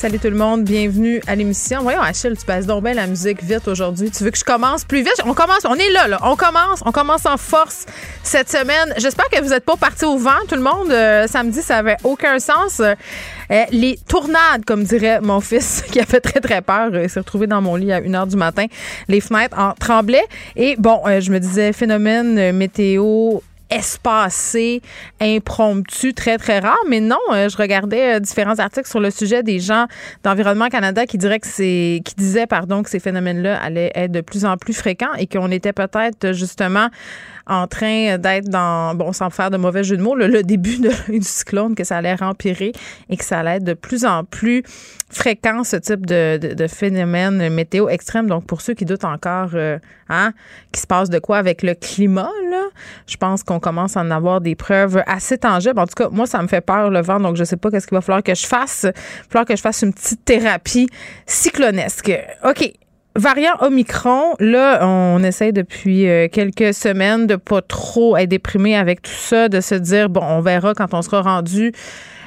[0.00, 1.82] Salut tout le monde, bienvenue à l'émission.
[1.82, 4.10] Voyons, Achille, tu passes donc bien la musique vite aujourd'hui.
[4.10, 5.20] Tu veux que je commence plus vite?
[5.26, 6.18] On commence, on est là, là.
[6.22, 7.84] On commence, on commence en force
[8.22, 8.94] cette semaine.
[8.96, 10.90] J'espère que vous n'êtes pas partis au vent, tout le monde.
[10.90, 12.80] Euh, samedi, ça avait aucun sens.
[12.80, 12.94] Euh,
[13.72, 16.96] les tournades, comme dirait mon fils, qui a fait très, très peur.
[16.96, 18.64] Il s'est retrouvé dans mon lit à 1 h du matin.
[19.08, 20.26] Les fenêtres en tremblaient.
[20.56, 24.82] Et bon, euh, je me disais, phénomène météo espacé,
[25.20, 26.78] impromptu, très, très rare.
[26.88, 29.86] Mais non, euh, je regardais euh, différents articles sur le sujet des gens
[30.24, 34.20] d'Environnement Canada qui diraient que c'est, qui disaient, pardon, que ces phénomènes-là allaient être de
[34.20, 36.88] plus en plus fréquents et qu'on était peut-être justement
[37.50, 40.90] en train d'être dans, bon, sans faire de mauvais jeu de mots, le, début de,
[41.18, 42.72] du cyclone, que ça allait empirer
[43.10, 44.62] et que ça allait être de plus en plus
[45.10, 48.28] fréquent, ce type de, de, phénomène météo extrême.
[48.28, 49.78] Donc, pour ceux qui doutent encore, euh,
[50.08, 50.32] hein,
[50.70, 52.68] qui se passe de quoi avec le climat, là,
[53.08, 55.80] je pense qu'on commence à en avoir des preuves assez tangibles.
[55.80, 57.88] En tout cas, moi, ça me fait peur, le vent, donc je sais pas qu'est-ce
[57.88, 58.84] qu'il va falloir que je fasse.
[58.84, 60.88] Il va falloir que je fasse une petite thérapie
[61.26, 62.12] cyclonesque.
[62.44, 62.72] OK
[63.16, 69.02] variant Omicron, là, on essaie depuis euh, quelques semaines de pas trop être déprimé avec
[69.02, 71.72] tout ça, de se dire, bon, on verra quand on sera rendu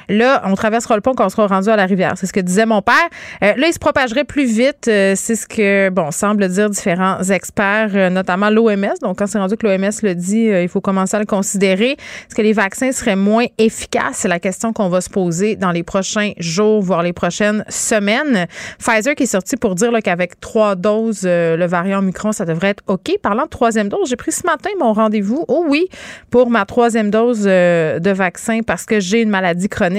[0.08, 2.14] Là, on traversera le pont quand on sera rendu à la rivière.
[2.16, 2.94] C'est ce que disait mon père.
[3.42, 4.88] Euh, là, il se propagerait plus vite.
[4.88, 8.94] Euh, c'est ce que, bon, semble dire différents experts, euh, notamment l'OMS.
[9.02, 11.92] Donc, quand c'est rendu que l'OMS le dit, il faut commencer à le considérer.
[11.92, 14.16] Est-ce que les vaccins seraient moins efficaces?
[14.18, 18.46] C'est la question qu'on va se poser dans les prochains jours, voire les prochaines semaines.
[18.78, 22.82] Pfizer qui est sorti pour dire qu'avec trois doses, le variant Micron, ça devrait être
[22.86, 23.12] OK.
[23.22, 25.88] Parlant de troisième dose, j'ai pris ce matin mon rendez-vous, oh oui,
[26.30, 29.93] pour ma troisième dose de vaccin parce que j'ai une maladie chronique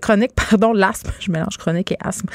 [0.00, 1.10] chronique, pardon, l'asthme.
[1.20, 2.28] Je mélange chronique et asthme.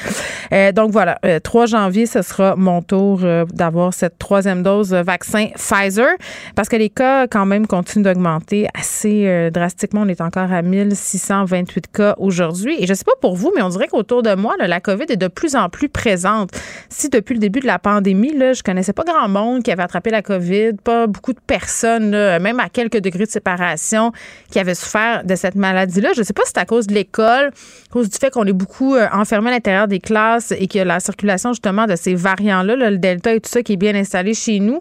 [0.52, 4.92] Euh, donc voilà, 3 euh, janvier, ce sera mon tour euh, d'avoir cette troisième dose
[4.92, 6.08] vaccin Pfizer
[6.54, 10.02] parce que les cas quand même continuent d'augmenter assez drastiquement.
[10.02, 12.76] On est encore à 1628 cas aujourd'hui.
[12.78, 15.16] Et je sais pas pour vous, mais on dirait qu'autour de moi, la COVID est
[15.16, 16.50] de plus en plus présente.
[16.88, 19.82] Si depuis le début de la pandémie, là, je connaissais pas grand monde qui avait
[19.82, 24.12] attrapé la COVID, pas beaucoup de personnes, même à quelques degrés de séparation,
[24.50, 26.10] qui avaient souffert de cette maladie-là.
[26.16, 28.52] Je sais pas si c'est à cause de l'école, à cause du fait qu'on est
[28.52, 32.76] beaucoup euh, enfermé à l'intérieur des classes et que la circulation justement de ces variants-là,
[32.76, 34.80] le Delta et tout ça qui est bien installé chez nous.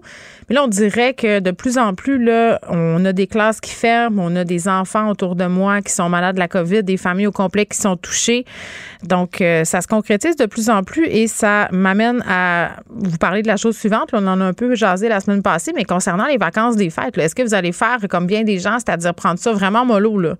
[0.49, 3.71] Mais là, on dirait que de plus en plus, là, on a des classes qui
[3.71, 6.97] ferment, on a des enfants autour de moi qui sont malades de la COVID, des
[6.97, 8.45] familles au complet qui sont touchées.
[9.03, 13.41] Donc, euh, ça se concrétise de plus en plus et ça m'amène à vous parler
[13.41, 14.09] de la chose suivante.
[14.13, 17.17] on en a un peu jasé la semaine passée, mais concernant les vacances des fêtes,
[17.17, 20.35] est-ce que vous allez faire comme bien des gens, c'est-à-dire prendre ça vraiment mollo, là?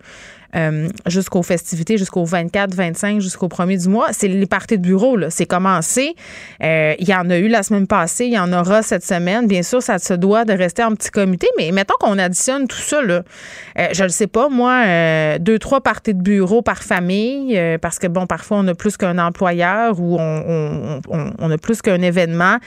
[0.55, 4.07] Euh, jusqu'aux festivités, jusqu'au 24, 25, jusqu'au 1er du mois.
[4.11, 5.29] C'est les parties de bureau, là.
[5.29, 6.15] C'est commencé.
[6.63, 9.47] Euh, il y en a eu la semaine passée, il y en aura cette semaine.
[9.47, 12.77] Bien sûr, ça se doit de rester en petit comité, mais mettons qu'on additionne tout
[12.77, 13.23] ça, là.
[13.77, 18.07] Euh, je ne sais pas, moi, deux, trois parties de bureau par famille, parce que,
[18.07, 22.57] bon, parfois, on a plus qu'un employeur ou on, on a plus qu'un événement.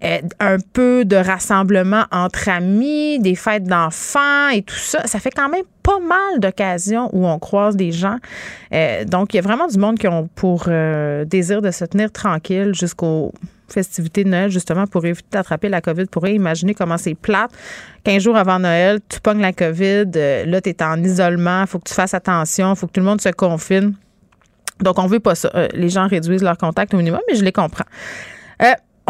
[0.00, 5.04] Un peu de rassemblement entre amis, des fêtes d'enfants et tout ça.
[5.06, 8.18] Ça fait quand même pas mal d'occasions où on croise des gens.
[8.72, 11.84] Euh, donc, il y a vraiment du monde qui ont pour euh, désir de se
[11.84, 13.32] tenir tranquille jusqu'aux
[13.68, 16.06] festivités de Noël, justement, pour éviter d'attraper la COVID.
[16.06, 17.50] Pour imaginer comment c'est plate.
[18.04, 20.10] 15 jours avant Noël, tu pognes la COVID.
[20.14, 21.66] Euh, là, tu es en isolement.
[21.66, 22.74] Faut que tu fasses attention.
[22.76, 23.94] Faut que tout le monde se confine.
[24.80, 25.50] Donc, on veut pas ça.
[25.74, 27.84] les gens réduisent leur contact au minimum, mais je les comprends.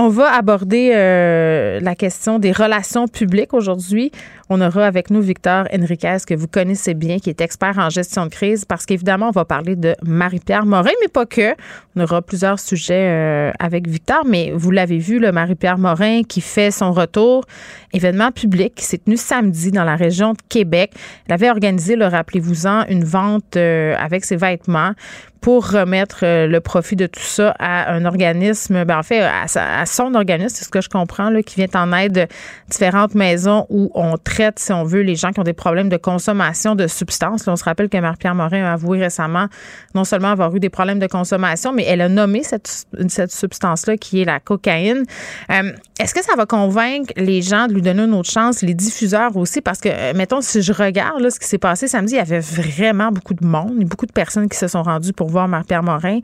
[0.00, 4.12] On va aborder la question des relations publiques aujourd'hui.
[4.50, 8.24] On aura avec nous Victor Enriquez, que vous connaissez bien, qui est expert en gestion
[8.24, 11.54] de crise, parce qu'évidemment, on va parler de Marie-Pierre Morin, mais pas que.
[11.96, 16.40] On aura plusieurs sujets euh, avec Victor, mais vous l'avez vu, le Marie-Pierre Morin qui
[16.40, 17.44] fait son retour,
[17.92, 20.92] événement public, qui s'est tenu samedi dans la région de Québec.
[21.26, 24.92] Elle avait organisé, le rappelez-vous-en, une vente euh, avec ses vêtements
[25.40, 29.86] pour remettre euh, le profit de tout ça à un organisme, ben en fait, à,
[29.86, 32.28] son organisme, c'est ce que je comprends, qui vient en aide
[32.68, 34.16] différentes maisons où on
[34.56, 37.46] si on veut, les gens qui ont des problèmes de consommation de substances.
[37.46, 39.46] on se rappelle que Marie-Pierre Morin a avoué récemment
[39.94, 42.86] non seulement avoir eu des problèmes de consommation, mais elle a nommé cette,
[43.30, 45.04] substance-là qui est la cocaïne.
[45.50, 48.74] Euh, est-ce que ça va convaincre les gens de lui donner une autre chance, les
[48.74, 49.60] diffuseurs aussi?
[49.60, 52.20] Parce que, euh, mettons, si je regarde là, ce qui s'est passé samedi, il y
[52.20, 55.82] avait vraiment beaucoup de monde, beaucoup de personnes qui se sont rendues pour voir Marie-Pierre
[55.82, 56.20] Morin.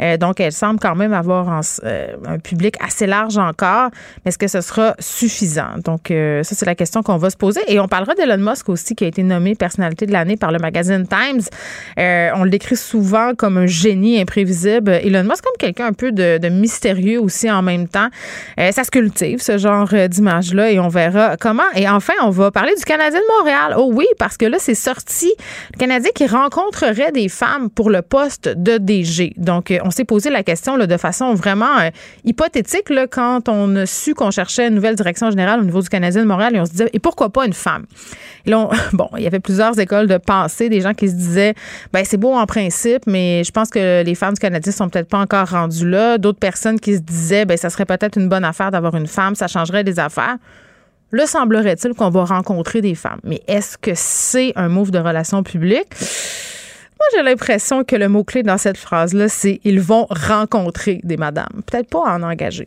[0.00, 3.90] Euh, donc, elle semble quand même avoir un public assez large encore.
[4.24, 5.78] Est-ce que ce sera suffisant?
[5.84, 7.51] Donc, ça, c'est la question qu'on va se poser.
[7.66, 10.58] Et on parlera d'Elon Musk aussi, qui a été nommé personnalité de l'année par le
[10.58, 11.42] magazine Times.
[11.96, 14.90] on le décrit souvent comme un génie imprévisible.
[14.90, 18.08] Elon Musk comme quelqu'un un peu de, mystérieux aussi en même temps.
[18.56, 18.90] ça se
[19.38, 21.62] ce genre euh, d'image-là, et on verra comment.
[21.74, 23.74] Et enfin, on va parler du Canadien de Montréal.
[23.78, 25.32] Oh oui, parce que là, c'est sorti
[25.72, 29.34] le Canadien qui rencontrerait des femmes pour le poste de DG.
[29.36, 31.90] Donc, euh, on s'est posé la question là, de façon vraiment euh,
[32.24, 36.22] hypothétique quand on a su qu'on cherchait une nouvelle direction générale au niveau du Canadien
[36.22, 37.86] de Montréal, et on se disait, et pourquoi pas une femme?
[38.92, 41.54] Bon, il y avait plusieurs écoles de pensée, des gens qui se disaient,
[41.92, 45.08] ben c'est beau en principe, mais je pense que les femmes du Canadien sont peut-être
[45.08, 46.18] pas encore rendues là.
[46.18, 49.34] D'autres personnes qui se disaient, ben ça serait peut-être une bonne affaire d'avoir une femme,
[49.34, 50.36] ça changerait des affaires.
[51.12, 53.20] Là, semblerait-il qu'on va rencontrer des femmes?
[53.22, 55.94] Mais est-ce que c'est un move de relations publiques?
[56.00, 61.62] Moi, j'ai l'impression que le mot-clé dans cette phrase-là, c'est ils vont rencontrer des madames.
[61.66, 62.66] Peut-être pas en engager.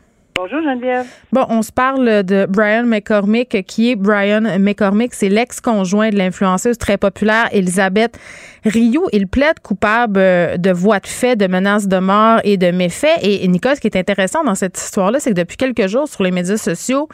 [0.43, 1.05] Bonjour Geneviève.
[1.31, 3.63] Bon, on se parle de Brian McCormick.
[3.67, 5.13] Qui est Brian McCormick?
[5.13, 8.17] C'est l'ex-conjoint de l'influenceuse très populaire Elisabeth
[8.65, 9.07] Rio.
[9.13, 13.19] Il plaide coupable euh, de voies de fait, de menaces de mort et de méfaits.
[13.21, 16.23] Et Nicole, ce qui est intéressant dans cette histoire-là, c'est que depuis quelques jours sur
[16.23, 17.07] les médias sociaux,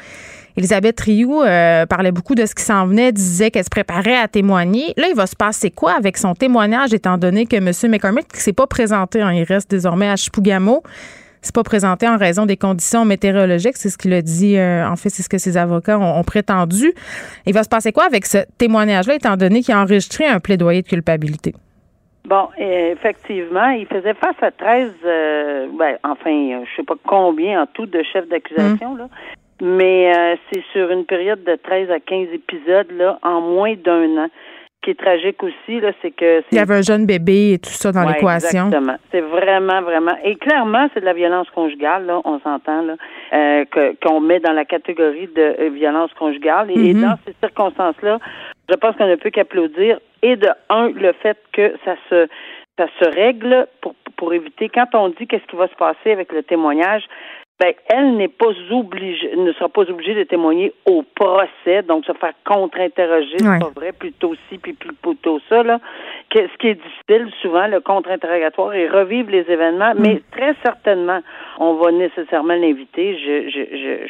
[0.56, 4.30] Elisabeth Rioux euh, parlait beaucoup de ce qui s'en venait, disait qu'elle se préparait à
[4.30, 4.94] témoigner.
[4.96, 7.92] Là, il va se passer quoi avec son témoignage, étant donné que M.
[7.92, 10.82] McCormick ne s'est pas présenté, hein, il reste désormais à Chipougamau
[11.48, 13.78] c'est pas présenté en raison des conditions météorologiques.
[13.78, 14.58] C'est ce qu'il a dit.
[14.58, 16.94] Euh, en fait, c'est ce que ses avocats ont, prétendu.
[17.46, 20.82] Il va se passer quoi avec ce témoignage-là, étant donné qu'il a enregistré un plaidoyer
[20.82, 21.54] de culpabilité?
[22.26, 27.66] Bon, effectivement, il faisait face à 13, euh, ben, enfin, je sais pas combien en
[27.68, 28.98] tout de chefs d'accusation, hum.
[28.98, 29.08] là.
[29.62, 34.26] Mais euh, c'est sur une période de 13 à 15 épisodes, là, en moins d'un
[34.26, 34.28] an
[34.88, 36.42] qui est tragique aussi, là, c'est que...
[36.50, 38.68] Il y avait un jeune bébé et tout ça dans l'équation.
[38.68, 38.96] Exactement.
[39.12, 40.16] C'est vraiment, vraiment...
[40.24, 42.96] Et clairement, c'est de la violence conjugale, là, on s'entend, là,
[43.34, 43.66] euh,
[44.02, 46.72] qu'on met dans la catégorie de euh, violence conjugale.
[46.72, 47.02] Et, mm-hmm.
[47.02, 48.20] dans ces circonstances-là,
[48.70, 50.00] je pense qu'on ne peut qu'applaudir.
[50.22, 52.30] Et de un, le fait que ça se
[52.78, 56.32] ça se règle pour, pour éviter, quand on dit qu'est-ce qui va se passer avec
[56.32, 57.04] le témoignage,
[57.60, 62.14] ben, elle n'est pas obligée, ne sera pas obligée de témoigner au procès, donc se
[62.14, 65.80] faire contre-interroger, c'est pas vrai, plutôt ci, puis plutôt ça, là.
[66.32, 70.22] ce qui est difficile, souvent, le contre-interrogatoire et revivre les événements, mais mm.
[70.32, 71.22] très certainement,
[71.58, 73.18] on va nécessairement l'inviter.
[73.18, 74.08] Je, je, je,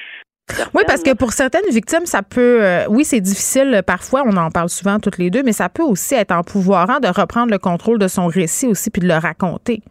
[0.73, 4.49] oui, parce que pour certaines victimes, ça peut, euh, oui, c'est difficile parfois, on en
[4.49, 7.99] parle souvent toutes les deux, mais ça peut aussi être empouvoirant de reprendre le contrôle
[7.99, 9.81] de son récit aussi puis de le raconter.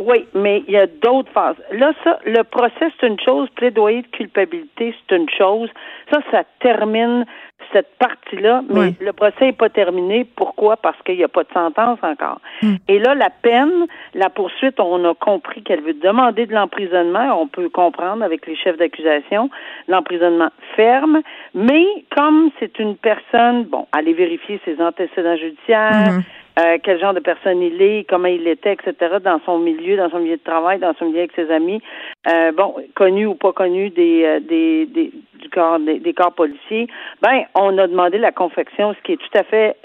[0.00, 1.56] Oui, mais il y a d'autres phases.
[1.72, 5.68] Là, ça, le procès, c'est une chose, plaidoyer de culpabilité, c'est une chose.
[6.10, 7.26] Ça, ça termine
[7.70, 10.24] cette partie-là, mais le procès n'est pas terminé.
[10.24, 10.78] Pourquoi?
[10.78, 12.40] Parce qu'il n'y a pas de sentence encore.
[12.62, 12.76] Hmm.
[12.88, 17.40] Et là, la peine, la poursuite, on a compris qu'elle veut demander de l'emprisonnement.
[17.40, 19.50] On peut comprendre avec les chefs d'accusation,
[19.86, 21.20] l'emprisonnement ferme.
[21.54, 21.84] Mais
[22.16, 26.22] comme c'est une personne, bon, aller vérifier ses antécédents judiciaires, hmm.
[26.58, 30.10] Euh, quel genre de personne il est, comment il était, etc., dans son milieu, dans
[30.10, 31.80] son milieu de travail, dans son milieu avec ses amis,
[32.28, 36.88] euh, bon, connu ou pas connu des, euh, des, des du corps des, corps policiers,
[37.22, 39.76] ben, on a demandé la confection, ce qui est tout à fait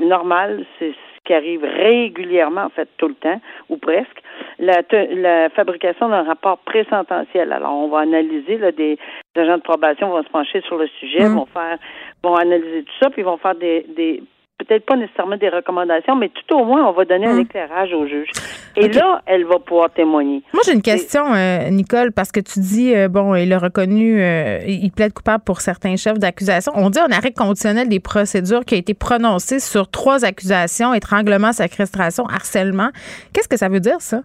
[0.00, 4.22] normal, c'est ce qui arrive régulièrement, en fait, tout le temps, ou presque,
[4.58, 7.52] la, la fabrication d'un rapport présententiel.
[7.52, 8.98] Alors, on va analyser, là, des,
[9.36, 11.34] agents de probation vont se pencher sur le sujet, mmh.
[11.34, 11.78] vont faire,
[12.24, 14.22] vont analyser tout ça, puis vont faire des, des
[14.58, 17.40] peut-être pas nécessairement des recommandations, mais tout au moins, on va donner un hum.
[17.40, 18.30] éclairage au juge.
[18.76, 20.42] Et là, elle va pouvoir témoigner.
[20.52, 24.20] Moi, j'ai une question, euh, Nicole, parce que tu dis, euh, bon, il a reconnu,
[24.20, 26.72] euh, il plaide coupable pour certains chefs d'accusation.
[26.76, 31.52] On dit un arrêt conditionnel des procédures qui a été prononcé sur trois accusations, étranglement,
[31.52, 32.90] séquestration, harcèlement.
[33.32, 34.22] Qu'est-ce que ça veut dire, ça?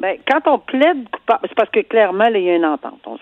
[0.00, 3.00] Ben, quand on plaide coupable, c'est parce que clairement, il y a une entente.
[3.06, 3.16] On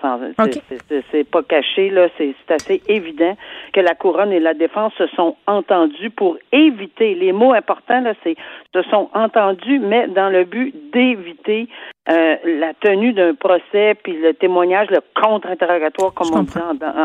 [1.11, 3.37] c'est pas caché, là, c'est assez évident
[3.75, 7.15] que la couronne et la défense se sont entendus pour éviter.
[7.15, 8.37] Les mots importants, là, c'est
[8.75, 11.69] se sont entendus, mais dans le but d'éviter
[12.11, 16.53] euh, la tenue d'un procès, puis le témoignage, le contre-interrogatoire, comme on dit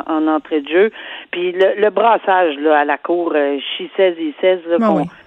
[0.07, 0.91] en, entrée de jeu,
[1.29, 4.59] puis le, brassage là, à la cour, euh, she says, he says,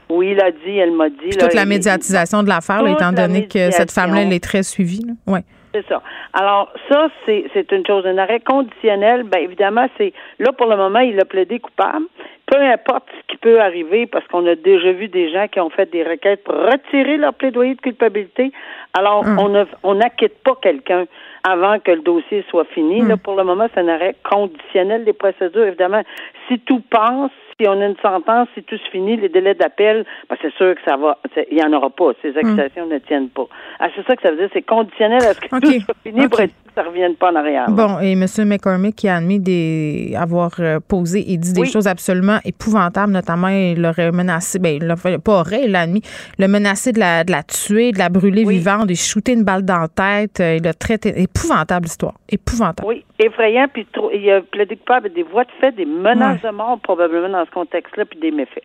[0.08, 0.32] oui.
[0.32, 1.30] il a dit, elle m'a dit.
[1.38, 5.06] toute la médiatisation de l'affaire, étant donné que cette femme-là, elle est très suivie.
[5.28, 5.40] Oui.
[5.72, 6.02] C'est ça.
[6.32, 8.04] Alors, ça, c'est, c'est une chose.
[8.04, 12.06] Un arrêt conditionnel, bien évidemment, c'est là pour le moment, il a plaidé coupable.
[12.50, 15.70] Peu importe ce qui peut arriver, parce qu'on a déjà vu des gens qui ont
[15.70, 18.52] fait des requêtes pour retirer leur plaidoyer de culpabilité.
[18.92, 19.38] Alors, hum.
[19.38, 21.06] on on n'acquitte pas quelqu'un
[21.48, 23.02] avant que le dossier soit fini.
[23.02, 23.20] Là, hum.
[23.20, 25.64] pour le moment, c'est un arrêt conditionnel des procédures.
[25.64, 26.02] Évidemment,
[26.48, 30.06] si tout passe, si on a une sentence, si tout se finit, les délais d'appel,
[30.28, 31.18] ben c'est sûr que ça va,
[31.50, 32.12] il n'y en aura pas.
[32.22, 33.46] Ces accusations ne tiennent pas.
[33.78, 36.26] Ah, c'est ça que ça veut dire, c'est conditionnel à ce que tout soit fini
[36.28, 37.66] pour être ça ne revienne pas en arrière.
[37.68, 38.26] Bon, et M.
[38.46, 43.48] McCormick qui a admis des, avoir euh, posé et dit des choses absolument épouvantables, notamment
[43.48, 46.02] il aurait menacé, ben, il pas aurait, il a admis,
[46.38, 49.64] le menacé de la, de la tuer, de la brûler vivante, de shooter une balle
[49.64, 50.40] dans la tête.
[50.40, 52.86] Euh, il a traité, épouvantable histoire, épouvantable.
[52.86, 56.78] Oui, effrayant, puis il a plaidé coupable des voies de fait, des menaces de mort
[56.82, 58.64] probablement dans contexte-là, puis des méfaits.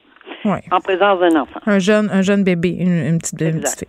[0.72, 1.60] En présence d'un enfant.
[1.66, 3.88] Un jeune, un jeune bébé, une, petite, fille.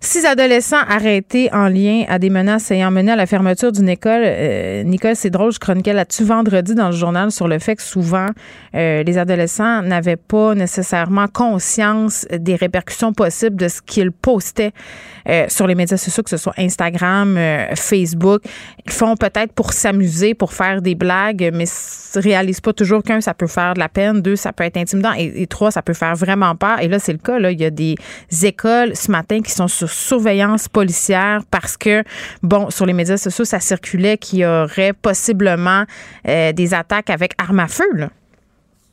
[0.00, 4.22] Six adolescents arrêtés en lien à des menaces ayant mené à la fermeture d'une école.
[4.24, 7.82] Euh, Nicole, c'est drôle, je chroniquais là-dessus vendredi dans le journal sur le fait que
[7.82, 8.28] souvent,
[8.74, 14.72] euh, les adolescents n'avaient pas nécessairement conscience des répercussions possibles de ce qu'ils postaient
[15.28, 17.38] euh, sur les médias sociaux, que ce soit Instagram,
[17.74, 18.42] Facebook.
[18.86, 23.20] Ils font peut-être pour s'amuser, pour faire des blagues, mais ne réalisent pas toujours qu'un,
[23.20, 25.82] ça peut faire de la peine, deux, ça peut être intimidant, et, et trois, ça
[25.82, 26.80] peut faire vraiment peur.
[26.80, 27.38] Et là, c'est le cas.
[27.38, 27.50] Là.
[27.50, 27.96] Il y a des
[28.42, 32.02] écoles ce matin qui sont sur surveillance policière parce que,
[32.42, 35.84] bon, sur les médias sociaux, ça circulait qu'il y aurait possiblement
[36.26, 38.08] euh, des attaques avec armes à feu.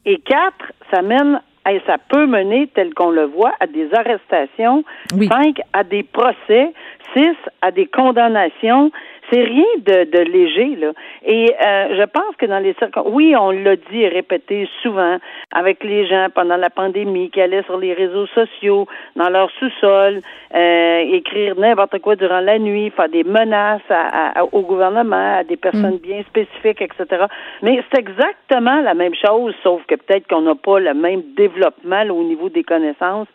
[0.05, 4.83] Et quatre, ça mène et ça peut mener, tel qu'on le voit, à des arrestations,
[5.09, 6.71] cinq à des procès,
[7.13, 8.91] six à des condamnations.
[9.31, 10.91] C'est rien de, de, léger, là.
[11.25, 15.17] Et euh, je pense que dans les circonstances, oui, on l'a dit et répété souvent
[15.51, 20.21] avec les gens pendant la pandémie qui allaient sur les réseaux sociaux, dans leur sous-sol,
[20.55, 25.57] euh, écrire n'importe quoi durant la nuit, faire des menaces à, au gouvernement, à des
[25.57, 26.07] personnes mm.
[26.07, 27.25] bien spécifiques, etc.
[27.61, 32.03] Mais c'est exactement la même chose, sauf que peut-être qu'on n'a pas le même développement
[32.09, 33.27] au niveau des connaissances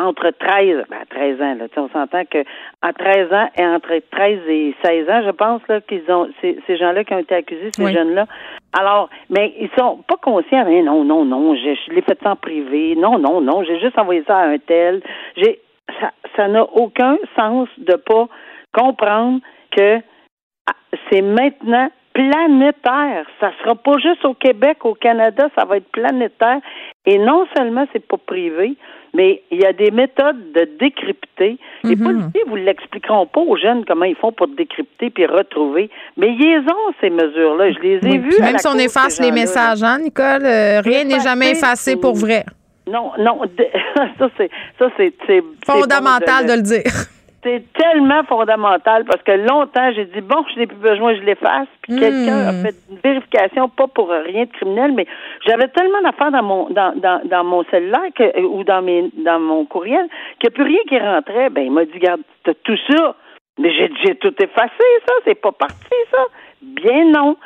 [0.00, 2.44] entre 13, ben 13 ans, là, on s'entend que
[2.80, 6.58] à 13 ans et entre 13 et 16 ans, je pense là qu'ils ont ces,
[6.66, 8.26] ces gens-là qui ont été accusés, ces jeunes-là.
[8.78, 10.64] Alors, mais ils sont pas conscients.
[10.64, 12.94] Mais non, non, non, je, je l'ai fait ça en privé.
[12.96, 15.02] Non, non, non, j'ai juste envoyé ça à un tel.
[15.36, 15.60] J'ai
[16.00, 18.28] ça, ça n'a aucun sens de pas
[18.72, 19.40] comprendre
[19.76, 19.98] que
[20.66, 20.74] ah,
[21.10, 23.26] c'est maintenant planétaire.
[23.40, 26.60] Ça sera pas juste au Québec, au Canada, ça va être planétaire.
[27.04, 28.76] Et non seulement c'est pas privé,
[29.12, 31.58] mais il y a des méthodes de décrypter.
[31.82, 32.04] Les mhm.
[32.04, 35.90] policiers vous l'expliqueront pas aux jeunes comment ils font pour décrypter puis retrouver.
[36.16, 37.72] Mais ils ont ces mesures-là.
[37.72, 38.40] Je les ai vues.
[38.40, 42.44] Même si on efface les messages, hein, Nicole, euh, rien n'est jamais effacé pour vrai.
[42.86, 43.40] Non, non,
[44.18, 46.82] ça c'est ça c'est fondamental de le dire
[47.42, 51.68] c'est tellement fondamental parce que longtemps, j'ai dit, bon, je n'ai plus besoin, je l'efface.
[51.82, 52.62] Puis quelqu'un a hmm.
[52.62, 55.06] fait une vérification, pas pour rien de criminel, mais
[55.46, 59.40] j'avais tellement d'affaires dans mon dans, dans, dans mon cellulaire que, ou dans mes dans
[59.40, 60.06] mon courriel
[60.38, 61.50] qu'il n'y a plus rien qui rentrait.
[61.50, 63.16] Ben, il m'a dit, garde, tout ça.
[63.58, 65.14] Mais j'ai, j'ai tout effacé, ça.
[65.24, 66.24] C'est pas parti, ça.
[66.62, 67.36] Bien non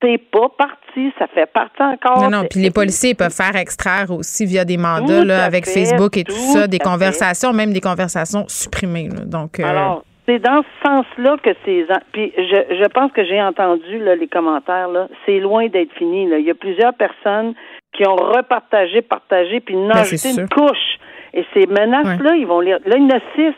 [0.00, 2.22] c'est pas parti, ça fait partie encore.
[2.22, 6.16] Non, non, puis les policiers peuvent faire extraire aussi via des mandats là, avec Facebook
[6.16, 9.08] et tout, ça, des conversations, même des conversations supprimées.
[9.26, 11.86] Donc, euh, Alors, c'est dans ce sens-là que ces...
[12.12, 16.28] Puis je, je pense que j'ai entendu là, les commentaires, là, c'est loin d'être fini.
[16.28, 16.38] Là.
[16.38, 17.54] Il y a plusieurs personnes
[17.92, 20.98] qui ont repartagé, partagé, puis ben, ajouté une couche.
[21.34, 22.78] Et ces menaces-là, ils vont lire.
[22.84, 23.54] Là, il y en a six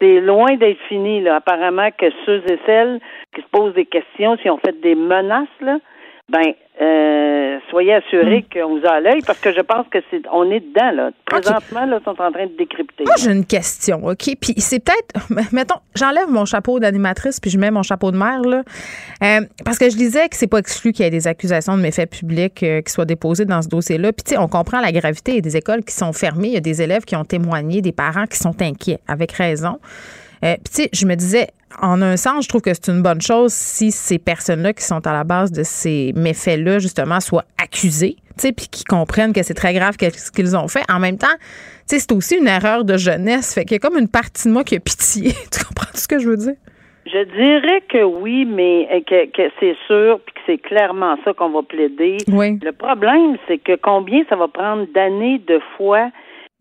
[0.00, 1.36] c'est loin d'être fini, là.
[1.36, 3.00] Apparemment que ceux et celles
[3.36, 5.78] qui se posent des questions, si on fait des menaces, là,
[6.28, 8.52] ben, euh, soyez assurés hmm.
[8.52, 11.10] qu'on vous a à l'œil parce que je pense que c'est on est dedans là.
[11.24, 13.04] Présentement là, sont en train de décrypter.
[13.04, 14.34] Moi, j'ai une question, ok?
[14.40, 18.40] Puis c'est peut-être, mettons, j'enlève mon chapeau d'animatrice puis je mets mon chapeau de mère
[18.40, 18.62] là,
[19.22, 21.82] euh, parce que je disais que c'est pas exclu qu'il y ait des accusations de
[21.82, 24.12] méfaits publics euh, qui soient déposées dans ce dossier-là.
[24.12, 25.32] Puis tu sais, on comprend la gravité.
[25.32, 27.24] Il y a des écoles qui sont fermées, il y a des élèves qui ont
[27.24, 29.78] témoigné, des parents qui sont inquiets, avec raison.
[30.44, 31.48] Euh, puis, tu sais, je me disais,
[31.80, 35.06] en un sens, je trouve que c'est une bonne chose si ces personnes-là qui sont
[35.06, 39.42] à la base de ces méfaits-là, justement, soient accusées, tu sais, puis qu'ils comprennent que
[39.42, 40.82] c'est très grave ce qu'ils ont fait.
[40.90, 41.26] En même temps,
[41.88, 43.54] tu sais, c'est aussi une erreur de jeunesse.
[43.54, 45.32] Fait qu'il y a comme une partie de moi qui a pitié.
[45.52, 46.54] tu comprends ce que je veux dire?
[47.06, 51.32] Je dirais que oui, mais euh, que, que c'est sûr, puis que c'est clairement ça
[51.34, 52.16] qu'on va plaider.
[52.28, 52.58] Oui.
[52.60, 56.10] Le problème, c'est que combien ça va prendre d'années, de fois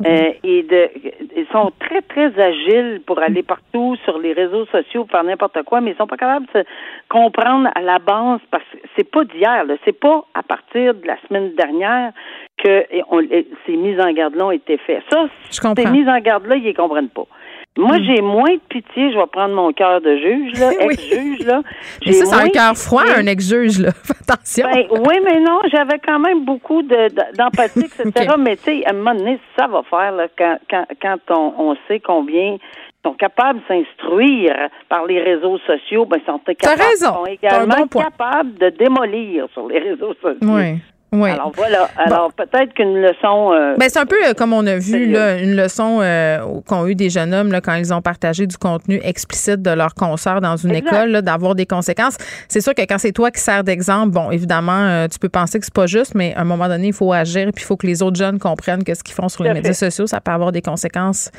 [0.04, 0.90] Euh, et de,
[1.38, 5.80] ils sont très, très agiles pour aller partout sur les réseaux sociaux, faire n'importe quoi,
[5.80, 6.66] mais ils sont pas capables de se
[7.08, 11.16] comprendre à la base parce que c'est pas d'hier, c'est pas à partir de la
[11.28, 12.12] semaine dernière
[12.58, 13.22] que on,
[13.66, 15.04] ces mises en garde-là ont été faites.
[15.10, 17.28] Ça, ces mises en garde-là, ils les comprennent pas.
[17.78, 18.04] Moi, hmm.
[18.04, 21.62] j'ai moins de pitié, je vais prendre mon cœur de juge, là, ex-juge, là.
[22.06, 23.90] Mais ça, c'est un cœur froid, un ex-juge, là.
[24.30, 24.68] Attention.
[24.72, 28.36] Ben, oui, mais non, j'avais quand même beaucoup d'empathie, de, etc.
[28.40, 31.54] Mais tu sais, à un moment donné, ça va faire, là, quand, quand, quand on,
[31.58, 32.58] on sait combien
[33.04, 38.70] sont capables de s'instruire par les réseaux sociaux, ben, sont, capables, sont également capables de
[38.70, 40.40] démolir sur les réseaux sociaux.
[40.42, 40.80] Oui.
[41.16, 41.30] Oui.
[41.30, 41.90] Alors voilà.
[41.98, 43.52] Alors peut-être qu'une leçon.
[43.54, 46.88] Euh, ben, c'est un peu euh, comme on a vu là, une leçon euh, qu'ont
[46.88, 50.42] eu des jeunes hommes là, quand ils ont partagé du contenu explicite de leur concert
[50.42, 52.18] dans une école, d'avoir des conséquences.
[52.48, 55.66] C'est sûr que quand c'est toi qui sers d'exemple, bon, évidemment, tu peux penser que
[55.66, 57.88] c'est pas juste, mais à un moment donné, il faut agir, puis il faut que
[57.88, 60.52] les autres jeunes comprennent que ce qu'ils font sur les médias sociaux, ça peut avoir
[60.52, 61.32] des conséquences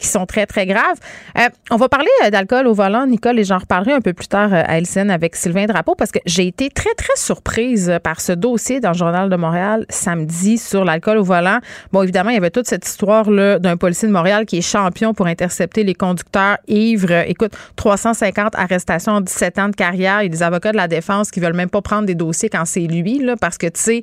[0.00, 0.98] qui sont très, très graves.
[1.38, 4.26] Euh, on va parler euh, d'alcool au volant, Nicole, et j'en reparlerai un peu plus
[4.26, 8.20] tard euh, à LCN avec Sylvain Drapeau parce que j'ai été très, très surprise par
[8.20, 11.58] ce dossier dans le Journal de Montréal samedi sur l'alcool au volant.
[11.92, 15.12] Bon, évidemment, il y avait toute cette histoire-là d'un policier de Montréal qui est champion
[15.12, 17.24] pour intercepter les conducteurs ivres.
[17.26, 20.22] Écoute, 350 arrestations en 17 ans de carrière.
[20.22, 22.48] Il y a des avocats de la défense qui veulent même pas prendre des dossiers
[22.48, 24.02] quand c'est lui, là, parce que, tu sais,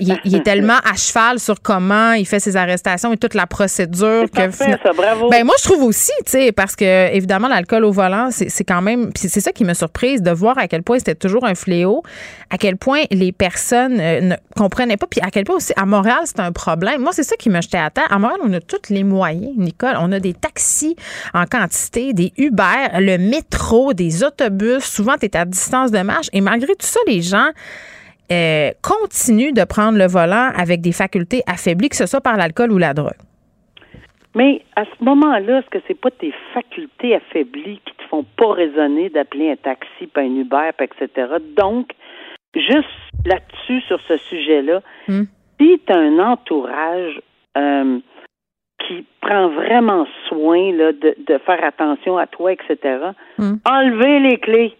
[0.00, 3.46] il, il, est tellement à cheval sur comment il fait ses arrestations et toute la
[3.46, 4.24] procédure.
[4.30, 5.25] Que, parfait, ça, bravo.
[5.30, 8.82] Ben moi, je trouve aussi, tu sais, parce que évidemment, l'alcool au volant, c'est quand
[8.82, 9.10] même.
[9.14, 12.02] C'est ça qui me surprise de voir à quel point c'était toujours un fléau,
[12.50, 15.86] à quel point les personnes euh, ne comprenaient pas, puis à quel point aussi à
[15.86, 17.02] Montréal, c'est un problème.
[17.02, 18.06] Moi, c'est ça qui me jetait à terre.
[18.10, 19.96] À Montréal, on a tous les moyens, Nicole.
[20.00, 20.96] On a des taxis
[21.34, 24.84] en quantité, des Uber, le métro, des autobus.
[24.84, 26.28] Souvent, tu es à distance de marche.
[26.32, 27.48] Et malgré tout ça, les gens.
[28.32, 32.72] Euh, continuent de prendre le volant avec des facultés affaiblies, que ce soit par l'alcool
[32.72, 33.14] ou la drogue.
[34.36, 38.52] Mais à ce moment-là, est-ce que c'est pas tes facultés affaiblies qui te font pas
[38.52, 41.08] raisonner d'appeler un taxi, pas un Uber, etc.
[41.56, 41.92] Donc,
[42.54, 42.86] juste
[43.24, 45.22] là-dessus, sur ce sujet-là, hmm.
[45.58, 47.18] si tu as un entourage
[47.56, 47.98] euh,
[48.86, 52.76] qui prend vraiment soin là, de, de, faire attention à toi, etc.,
[53.38, 53.54] hmm.
[53.64, 54.74] enlever les clés.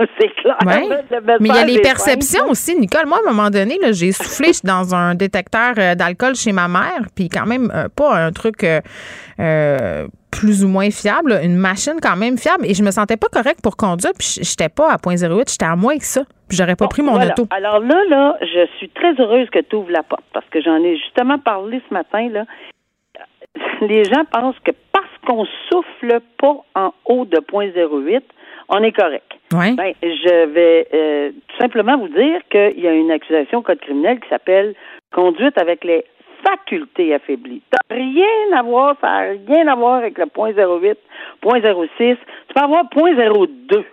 [0.18, 0.56] c'est clair.
[0.66, 3.06] Mais il y a les perceptions aussi, Nicole.
[3.06, 7.02] Moi, à un moment donné, j'ai soufflé dans un détecteur euh, d'alcool chez ma mère,
[7.14, 12.16] puis quand même euh, pas un truc euh, plus ou moins fiable, une machine quand
[12.16, 15.50] même fiable, et je me sentais pas correcte pour conduire, puis j'étais pas à 0.08,
[15.50, 17.46] j'étais à moins que ça, puis j'aurais pas pris mon auto.
[17.50, 20.76] Alors là, là, je suis très heureuse que tu ouvres la porte, parce que j'en
[20.76, 22.44] ai justement parlé ce matin, là.
[23.82, 28.22] Les gens pensent que parce qu'on souffle pas en haut de 0.08,
[28.70, 29.32] on est correct.
[29.52, 33.80] Ben, je vais euh, tout simplement vous dire qu'il y a une accusation au code
[33.80, 34.74] criminel qui s'appelle
[35.12, 36.04] conduite avec les
[36.44, 37.62] facultés affaiblies.
[37.72, 40.96] Ça n'a rien à voir, ça n'a rien à voir avec le point 08,
[41.40, 41.88] point 06.
[41.98, 42.16] Tu
[42.54, 43.84] peux avoir point 02.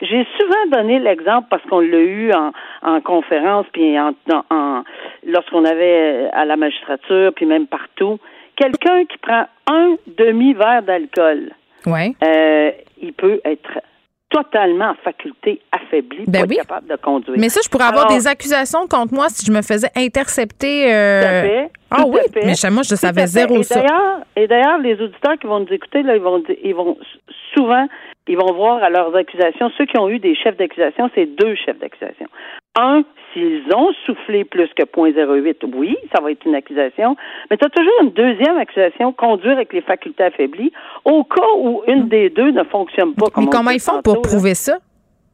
[0.00, 4.12] J'ai souvent donné l'exemple parce qu'on l'a eu en, en conférence, puis en,
[4.50, 4.82] en
[5.26, 8.18] lorsqu'on avait euh, à la magistrature, puis même partout.
[8.56, 11.50] Quelqu'un qui prend un demi-verre d'alcool,
[11.86, 12.12] ouais.
[12.24, 13.80] euh, il peut être
[14.32, 17.36] totalement en faculté affaiblie ben pour être capable de conduire.
[17.38, 20.92] Mais ça, je pourrais avoir des accusations contre moi si je me faisais intercepter.
[20.92, 21.66] Euh...
[21.90, 23.84] ah oui, mais chez moi, je savais zéro et ça.
[24.34, 26.96] Et d'ailleurs, les auditeurs qui vont nous écouter, là, ils vont, ils vont
[27.54, 27.86] souvent,
[28.26, 31.54] ils vont voir à leurs accusations, ceux qui ont eu des chefs d'accusation, c'est deux
[31.54, 32.26] chefs d'accusation.
[32.78, 37.16] Un, s'ils ont soufflé plus que 0.08, oui, ça va être une accusation,
[37.50, 40.72] mais tu as toujours une deuxième accusation, conduire avec les facultés affaiblies,
[41.04, 43.26] au cas où une des deux ne fonctionne pas.
[43.30, 44.78] Comme mais comment ils font pour prouver ça?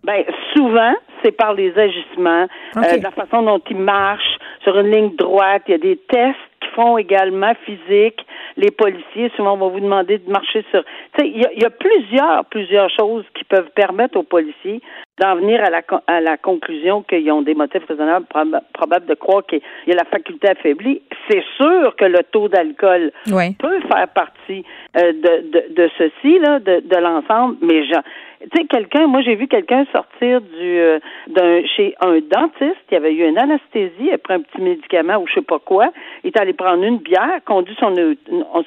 [0.05, 5.17] Ben, souvent, c'est par les agissements, euh, la façon dont ils marchent sur une ligne
[5.17, 5.63] droite.
[5.67, 8.25] Il y a des tests qui font également physique.
[8.57, 10.83] Les policiers, souvent, vont vous demander de marcher sur.
[10.85, 14.81] Tu sais, il y, a plusieurs, plusieurs choses qui peuvent permettre aux policiers
[15.21, 18.27] d'en venir à la, à la conclusion qu'ils ont des motifs raisonnables
[18.73, 21.03] probables de croire qu'il y a la faculté affaiblie.
[21.29, 23.13] C'est sûr que le taux d'alcool
[23.59, 24.65] peut faire partie
[24.97, 27.95] euh, de, de, de, ceci, là, de, de l'ensemble, mais je,
[28.41, 32.77] tu sais, quelqu'un, moi j'ai vu quelqu'un sortir du euh, d'un chez un dentiste.
[32.89, 35.91] Qui avait eu une anesthésie, après un petit médicament ou je sais pas quoi,
[36.25, 37.95] il est allé prendre une bière, conduit son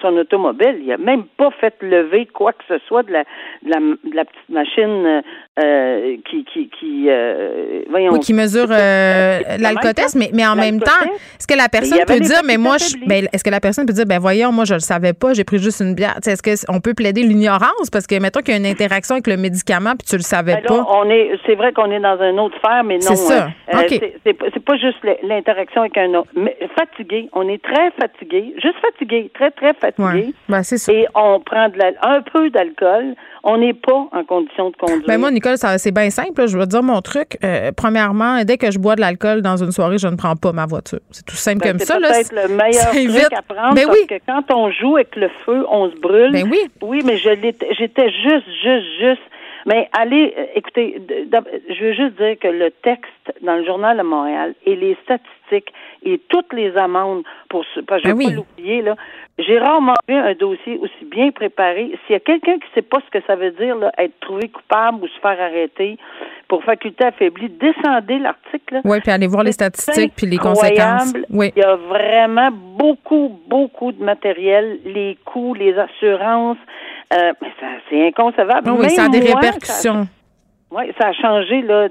[0.01, 3.23] son automobile, il a même pas fait lever quoi que ce soit de la
[3.63, 5.23] de la, de la petite machine
[5.63, 10.91] euh, qui qui qui euh, voyons, oui, qui mesure l'alcotest, mais mais en même temps,
[11.39, 13.93] est-ce que la personne peut dire mais moi je, ben, est-ce que la personne peut
[13.93, 16.17] dire ben voyons moi je le savais pas, j'ai pris juste une bière.
[16.25, 17.89] est-ce que on peut plaider l'ignorance?
[17.91, 20.55] Parce que mettons qu'il y a une interaction avec le médicament puis tu le savais
[20.55, 20.87] ben pas?
[20.89, 23.01] on est c'est vrai qu'on est dans un autre sphère mais non.
[23.01, 23.49] C'est ça.
[23.71, 23.83] Hein.
[24.23, 26.29] c'est pas juste l'interaction avec un autre.
[26.35, 30.33] Mais fatigué, on est très fatigué, juste fatigué, très très fatigué.
[30.49, 30.91] Ben, c'est ça.
[30.91, 35.07] Et on prend de la, un peu d'alcool on n'est pas en condition de conduire.
[35.07, 36.47] Ben moi, Nicole, c'est bien simple.
[36.47, 37.37] Je vais dire mon truc.
[37.43, 40.51] Euh, premièrement, dès que je bois de l'alcool dans une soirée, je ne prends pas
[40.51, 40.99] ma voiture.
[41.09, 41.97] C'est tout simple ben, comme ça.
[41.99, 45.29] C'est peut-être le meilleur truc à prendre ben parce que quand on joue avec le
[45.45, 46.31] feu, on se brûle.
[46.31, 46.59] Ben oui.
[46.81, 49.21] Oui, mais j'étais juste, juste, juste.
[49.65, 51.01] Mais allez, euh, écoutez,
[51.69, 55.73] je veux juste dire que le texte dans le journal de Montréal et les statistiques
[56.03, 58.95] et toutes les amendes pour parce que je vais pas l'oublier là,
[59.37, 61.91] j'ai rarement vu un dossier aussi bien préparé.
[62.05, 64.49] S'il y a quelqu'un qui sait pas ce que ça veut dire, là, être trouvé
[64.49, 65.97] coupable ou se faire arrêter
[66.47, 68.81] pour faculté affaiblie, descendez l'article.
[68.83, 71.13] Oui, puis allez voir les statistiques puis les conséquences.
[71.29, 71.51] Oui.
[71.55, 76.57] Il y a vraiment beaucoup, beaucoup de matériel, les coûts, les assurances.
[77.13, 77.33] Euh,
[77.89, 78.71] c'est inconcevable.
[78.71, 80.07] oui, ça a des répercussions.
[80.71, 81.89] Oui, ça a changé là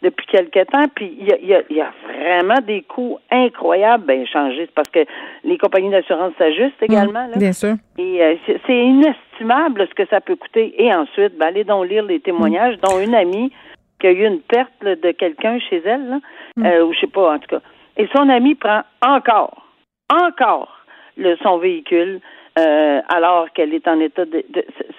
[0.00, 0.88] depuis quelque temps.
[0.94, 4.04] Puis il y a, y a, vraiment des coûts incroyables.
[4.06, 5.00] Ben changé, c'est parce que
[5.44, 7.26] les compagnies d'assurance s'ajustent mmh, également.
[7.26, 7.36] là.
[7.36, 7.74] Bien sûr.
[7.98, 10.74] Et euh, c'est inestimable ce que ça peut coûter.
[10.82, 13.52] Et ensuite, ben, allez donc lire les témoignages, dont une amie
[14.00, 16.18] qui a eu une perte de quelqu'un chez elle, là,
[16.56, 16.66] mmh.
[16.66, 17.60] euh, ou je sais pas en tout cas.
[17.98, 19.66] Et son ami prend encore,
[20.10, 20.84] encore
[21.18, 22.20] le, son véhicule
[22.58, 24.44] euh, alors qu'elle est en état de,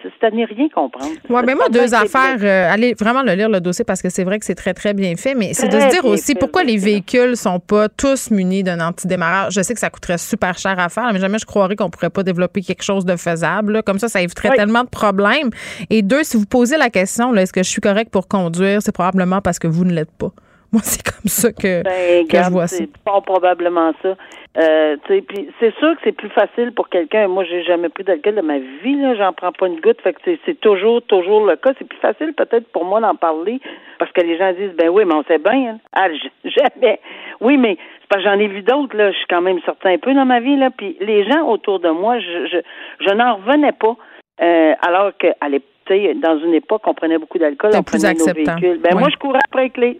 [0.01, 1.11] c'est à n'y rien comprendre.
[1.29, 2.37] Oui, mais moi, deux affaires.
[2.41, 4.93] Euh, allez vraiment le lire, le dossier, parce que c'est vrai que c'est très, très
[4.93, 8.63] bien fait, mais c'est de se dire aussi pourquoi les véhicules sont pas tous munis
[8.63, 9.53] d'un antidémarrage.
[9.53, 12.09] Je sais que ça coûterait super cher à faire, mais jamais je croirais qu'on pourrait
[12.09, 13.83] pas développer quelque chose de faisable.
[13.83, 15.51] Comme ça, ça éviterait tellement de problèmes.
[15.89, 18.91] Et deux, si vous posez la question, est-ce que je suis correct pour conduire, c'est
[18.91, 20.31] probablement parce que vous ne l'êtes pas.
[20.73, 22.77] Moi, c'est comme ça que, ben, je vois ça.
[22.77, 24.15] C'est pas probablement ça.
[24.57, 27.27] Euh, puis c'est sûr que c'est plus facile pour quelqu'un.
[27.27, 28.95] Moi, j'ai jamais pris d'alcool de ma vie.
[28.95, 30.01] Là, j'en prends pas une goutte.
[30.01, 31.73] Fait que c'est toujours, toujours le cas.
[31.77, 33.59] C'est plus facile peut-être pour moi d'en parler
[33.99, 35.73] parce que les gens disent, ben oui, mais on sait bien.
[35.73, 35.77] Hein.
[35.93, 36.07] Ah,
[36.43, 36.99] jamais.
[37.39, 38.97] Oui, mais c'est parce que j'en ai vu d'autres.
[38.97, 40.57] Là, je suis quand même sorti un peu dans ma vie.
[40.57, 42.57] Là, puis les gens autour de moi, je, je,
[43.07, 43.95] je n'en revenais pas.
[44.41, 45.69] Euh, alors qu'à l'époque,
[46.15, 48.79] dans une époque, on prenait beaucoup d'alcool, on prenait nos véhicules.
[48.79, 49.99] Ben moi, je courais après les clés.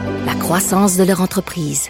[0.25, 1.89] la croissance de leur entreprise.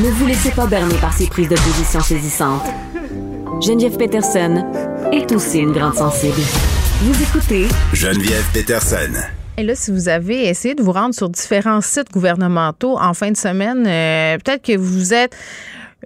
[0.00, 2.66] Ne vous laissez pas berner par ces prises de position saisissantes.
[3.60, 4.64] Geneviève Peterson
[5.12, 6.40] est aussi une grande sensible.
[7.02, 9.12] Vous écoutez Geneviève Peterson.
[9.56, 13.30] Et là, si vous avez essayé de vous rendre sur différents sites gouvernementaux en fin
[13.30, 15.36] de semaine, euh, peut-être que vous êtes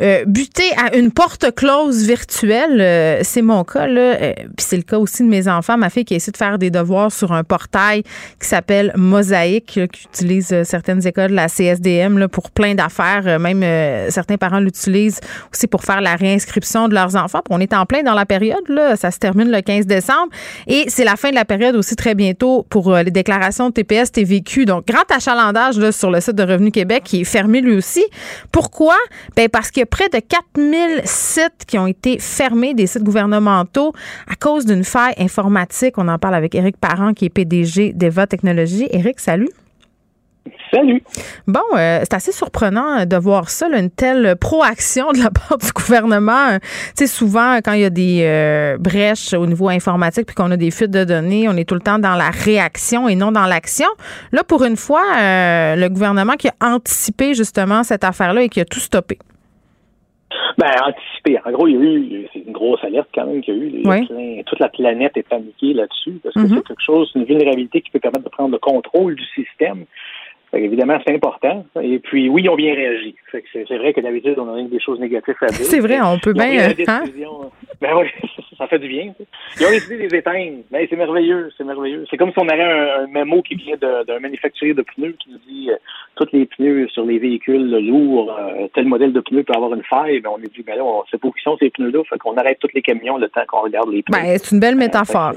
[0.00, 4.00] euh, buter à une porte close virtuelle, euh, c'est mon cas là.
[4.00, 5.76] Euh, puis c'est le cas aussi de mes enfants.
[5.76, 8.04] Ma fille qui essaie de faire des devoirs sur un portail
[8.40, 13.40] qui s'appelle Mosaïque, qui utilise certaines écoles de la CSDM là, pour plein d'affaires.
[13.40, 13.64] même
[14.10, 15.20] certains parents l'utilisent
[15.52, 17.42] aussi pour faire la réinscription de leurs enfants.
[17.50, 18.96] On est en plein dans la période là.
[18.96, 20.28] Ça se termine le 15 décembre
[20.66, 24.12] et c'est la fin de la période aussi très bientôt pour les déclarations de TPS
[24.12, 24.64] TVQ.
[24.64, 28.04] Donc grand achalandage là, sur le site de Revenu Québec qui est fermé lui aussi.
[28.52, 28.96] Pourquoi?
[29.36, 33.92] Ben parce que près de 4000 sites qui ont été fermés, des sites gouvernementaux,
[34.28, 35.94] à cause d'une faille informatique.
[35.98, 38.88] On en parle avec Éric Parent, qui est PDG d'Eva Technologies.
[38.90, 39.48] Éric, salut.
[40.72, 41.02] Salut.
[41.46, 45.70] Bon, euh, c'est assez surprenant de voir ça, une telle proaction de la part du
[45.72, 46.58] gouvernement.
[46.60, 50.50] Tu sais, souvent, quand il y a des euh, brèches au niveau informatique puis qu'on
[50.50, 53.32] a des fuites de données, on est tout le temps dans la réaction et non
[53.32, 53.88] dans l'action.
[54.32, 58.60] Là, pour une fois, euh, le gouvernement qui a anticipé justement cette affaire-là et qui
[58.60, 59.18] a tout stoppé.
[60.56, 61.38] Ben, anticiper.
[61.44, 63.98] En gros, il y a eu, c'est une grosse alerte quand même qu'il y a
[64.00, 64.44] eu.
[64.44, 66.56] toute la planète est paniquée là-dessus parce que mm-hmm.
[66.56, 69.84] c'est quelque chose, une vulnérabilité qui peut permettre de prendre le contrôle du système.
[70.64, 71.64] Évidemment, c'est important.
[71.82, 73.14] Et puis, oui, ils ont bien réagi.
[73.32, 75.64] c'est, vrai que d'habitude, on a des choses négatives à dire.
[75.64, 76.70] C'est vrai, on peut bien.
[76.86, 77.02] Hein?
[77.80, 78.06] Ben oui,
[78.58, 79.14] ça fait du bien.
[79.60, 80.58] Ils ont décidé de les éteindre.
[80.70, 82.04] Ben, c'est merveilleux, c'est merveilleux.
[82.10, 85.38] C'est comme si on avait un, mémo qui vient d'un manufacturier de pneus qui nous
[85.48, 85.76] dit euh,
[86.16, 89.84] tous les pneus sur les véhicules lourds, euh, tel modèle de pneu peut avoir une
[89.84, 90.20] faille.
[90.20, 92.02] Ben, on a dit, ben là, on sait pas où sont ces pneus-là.
[92.08, 94.18] Fait qu'on arrête tous les camions le temps qu'on regarde les pneus.
[94.18, 95.32] Ben, c'est une belle métaphore.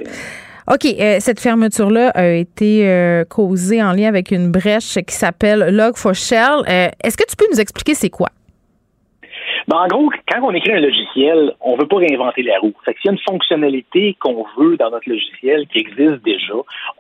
[0.74, 0.88] OK,
[1.20, 6.94] cette fermeture-là a été causée en lien avec une brèche qui s'appelle Log4Shell.
[7.04, 8.30] Est-ce que tu peux nous expliquer c'est quoi?
[9.67, 12.74] Ben, en gros, quand on écrit un logiciel, on veut pas réinventer la roue.
[12.86, 16.54] Fait que s'il y a une fonctionnalité qu'on veut dans notre logiciel qui existe déjà,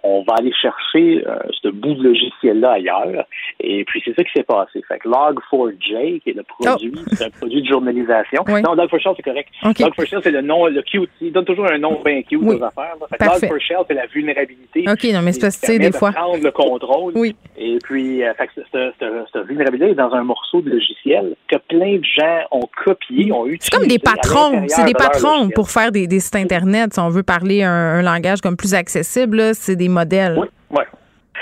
[0.03, 3.25] on va aller chercher euh, ce bout de logiciel-là ailleurs.
[3.59, 4.81] Et puis, c'est ça qui s'est passé.
[4.87, 7.09] Fait que Log4j, qui est le produit, oh.
[7.13, 8.43] c'est un produit de journalisation.
[8.47, 9.49] Non, Log4Shell, c'est correct.
[9.63, 11.09] Log4Shell, c'est le nom, le cute.
[11.19, 12.95] Il donne toujours un nom bien cute aux affaires.
[13.09, 14.85] Fait que Log4Shell, c'est la vulnérabilité.
[14.87, 16.11] OK, non, mais c'est parce que, des fois.
[16.11, 17.13] Prendre le contrôle.
[17.15, 17.35] Oui.
[17.57, 21.97] Et puis, euh, fait que cette vulnérabilité est dans un morceau de logiciel que plein
[21.97, 23.69] de gens ont copié, ont utilisé.
[23.71, 24.67] C'est comme des patrons.
[24.67, 26.93] C'est des patrons pour faire des, sites Internet.
[26.93, 30.37] Si on veut parler un, langage comme plus accessible, c'est des modèles.
[30.37, 30.83] Oui, oui.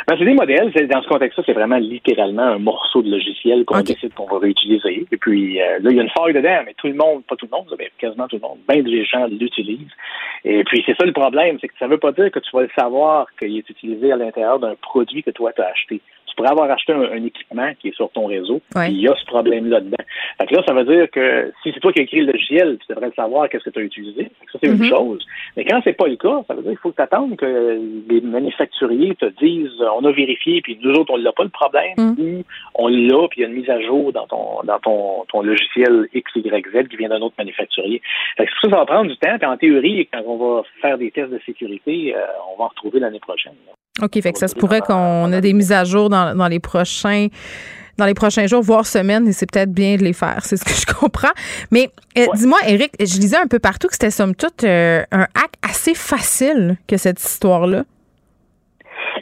[0.08, 0.72] Ben, c'est des modèles.
[0.88, 5.06] Dans ce contexte-là, c'est vraiment littéralement un morceau de logiciel qu'on décide qu'on va réutiliser.
[5.12, 7.36] Et puis euh, là, il y a une faille dedans, mais tout le monde, pas
[7.36, 9.92] tout le monde, mais quasiment tout le monde, bien des gens l'utilisent.
[10.46, 12.50] Et puis c'est ça le problème, c'est que ça ne veut pas dire que tu
[12.54, 16.02] vas le savoir qu'il est utilisé à l'intérieur d'un produit que toi tu as acheté
[16.40, 19.82] pourrais avoir acheté un, équipement qui est sur ton réseau, il y a ce problème-là
[19.82, 19.98] dedans.
[20.40, 22.94] Fait là, ça veut dire que si c'est toi qui as écrit le logiciel, tu
[22.94, 24.32] devrais savoir qu'est-ce que tu as utilisé.
[24.52, 24.90] Ça, c'est une mm-hmm.
[24.90, 25.26] chose.
[25.58, 27.82] Mais quand c'est pas le cas, ça veut dire qu'il faut que tu attendes que
[28.10, 31.96] les manufacturiers te disent on a vérifié, puis nous autres, on l'a pas le problème,
[31.98, 32.16] mm.
[32.20, 32.44] ou
[32.76, 35.42] on l'a, puis il y a une mise à jour dans ton dans ton, ton
[35.42, 38.02] logiciel XYZ qui vient d'un autre manufacturier.
[38.38, 40.98] Fait que ça, ça va prendre du temps, puis en théorie, quand on va faire
[40.98, 42.20] des tests de sécurité, euh,
[42.54, 43.56] on va en retrouver l'année prochaine.
[44.02, 46.60] OK, fait que ça se pourrait qu'on ait des mises à jour dans, dans les
[46.60, 47.28] prochains
[48.00, 50.40] dans les prochains jours, voire semaines, et c'est peut-être bien de les faire.
[50.44, 51.34] C'est ce que je comprends.
[51.70, 55.28] Mais euh, dis-moi, Eric, je lisais un peu partout que c'était somme toute euh, un
[55.36, 57.84] hack assez facile que cette histoire-là.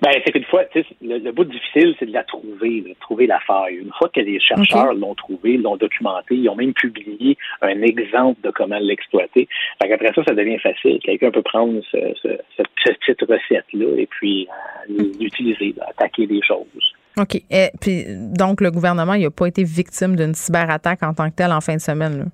[0.01, 0.63] Ben, c'est qu'une fois,
[1.01, 3.75] le, le bout difficile, c'est de la trouver, de trouver la faille.
[3.75, 8.39] Une fois que les chercheurs l'ont trouvé, l'ont documenté, ils ont même publié un exemple
[8.43, 9.47] de comment l'exploiter.
[9.81, 10.99] Fait qu'après ça, ça devient facile.
[11.03, 14.47] Quelqu'un peut prendre ce, ce, cette petite recette-là et puis
[14.89, 16.93] euh, l'utiliser, attaquer des choses.
[17.17, 17.35] OK.
[17.49, 18.05] Et puis,
[18.37, 21.61] donc, le gouvernement, il n'a pas été victime d'une cyberattaque en tant que telle en
[21.61, 22.25] fin de semaine, là?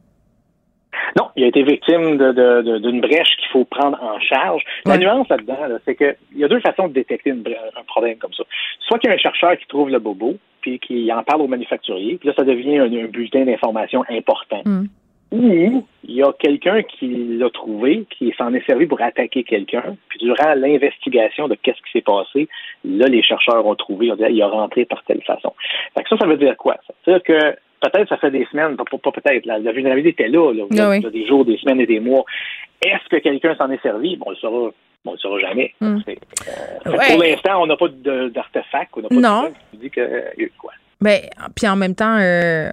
[1.18, 4.64] Non, il a été victime d'une de, de, brèche qu'il faut prendre en charge.
[4.86, 8.44] La nuance là-dedans, c'est qu'il y a deux façons de détecter un problème comme ça.
[8.80, 11.48] Soit qu'il y a un chercheur qui trouve le bobo, puis qui en parle au
[11.48, 14.62] manufacturier, puis là, ça devient un, bulletin d'information important.
[14.66, 14.86] Mm.
[15.32, 19.98] Ou il y a quelqu'un qui l'a trouvé, qui s'en est servi pour attaquer quelqu'un,
[20.08, 22.48] puis durant l'investigation de qu'est-ce qui s'est passé,
[22.86, 25.54] là, les chercheurs ont trouvé, on dit, il a rentré par telle façon.
[25.98, 26.78] Fait que ça, ça veut dire quoi?
[26.88, 27.58] Ça veut dire que
[27.90, 31.10] peut-être ça fait des semaines, pas, peut-être, la, vulnérabilité était là, là il, y a,
[31.10, 32.24] des jours, des semaines et des mois.
[32.86, 34.18] Est-ce que quelqu'un s'en est servi?
[34.18, 34.72] Bon, on le saura.
[35.06, 35.74] Bon, on le saura jamais.
[35.82, 36.00] Hmm.
[36.08, 36.12] Euh,
[36.84, 39.44] pour l'instant, on n'a pas d'artefact, on n'a pas non.
[39.44, 39.92] de qui dit
[40.38, 40.72] eu quoi.
[41.02, 41.20] Ben,
[41.56, 42.72] puis en même temps, euh,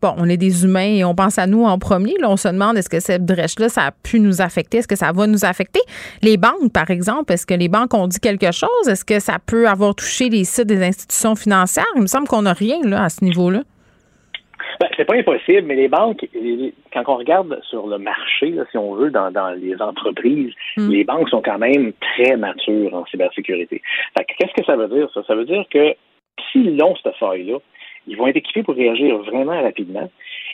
[0.00, 2.14] bon, on est des humains et on pense à nous en premier.
[2.20, 4.78] Là, on se demande est-ce que cette brèche-là, ça a pu nous affecter?
[4.78, 5.80] Est-ce que ça va nous affecter?
[6.22, 8.88] Les banques, par exemple, est-ce que les banques ont dit quelque chose?
[8.88, 11.86] Est-ce que ça peut avoir touché les sites des institutions financières?
[11.96, 13.62] Il me semble qu'on n'a rien là, à ce niveau-là.
[14.80, 16.26] Ben, c'est pas impossible, mais les banques,
[16.92, 20.90] quand on regarde sur le marché, si on veut, dans, les entreprises, hmm.
[20.90, 23.82] les banques sont quand même très matures en cybersécurité.
[24.16, 25.22] Qu'est-ce que ça veut dire, ça?
[25.26, 25.94] Ça veut dire que
[26.50, 27.58] s'ils ont cette faille-là,
[28.06, 30.08] ils vont être équipés pour réagir vraiment rapidement.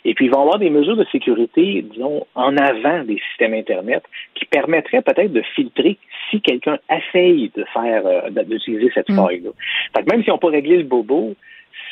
[0.04, 4.02] Et puis, ils vont avoir des mesures de sécurité, disons, en avant des systèmes Internet
[4.34, 5.98] qui permettraient peut-être de filtrer
[6.30, 9.16] si quelqu'un essaye de faire, euh, d'utiliser cette hmm.
[9.16, 9.50] faille-là.
[10.10, 11.34] même si on peut régler le bobo,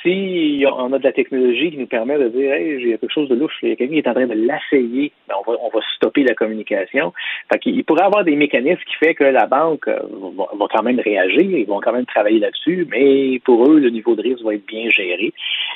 [0.02, 3.28] si on a de la technologie qui nous permet de dire hey, j'ai quelque chose
[3.28, 5.58] de louche, il y a quelqu'un qui est en train de l'essayer, ben on va
[5.62, 7.12] on va stopper la communication.
[7.52, 9.98] Fait qu'il pourrait avoir des mécanismes qui fait que la banque euh,
[10.36, 14.14] va, quand même réagir, ils vont quand même travailler là-dessus, mais pour eux, le niveau
[14.14, 15.32] de risque va être bien géré.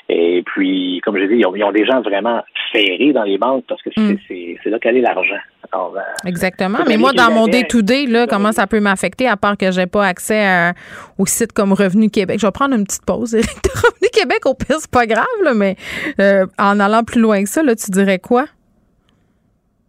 [0.08, 3.82] Et puis, comme je dis, ils ont, des gens vraiment ferrés dans les banques parce
[3.82, 4.70] que c'est mm.
[4.70, 5.40] là qu'allait l'argent.
[5.72, 6.78] Ben, Exactement.
[6.87, 10.06] Mais moi, dans mon day-to-day, là, comment ça peut m'affecter à part que j'ai pas
[10.06, 10.74] accès à,
[11.18, 12.38] aux sites comme Revenu Québec?
[12.40, 13.34] Je vais prendre une petite pause.
[13.34, 15.77] Revenu Québec, au pire, c'est pas grave, là, mais
[16.20, 18.46] euh, en allant plus loin que ça, là, tu dirais quoi?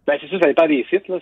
[0.06, 1.18] Ben, c'est sûr, ça dépend des sites, là.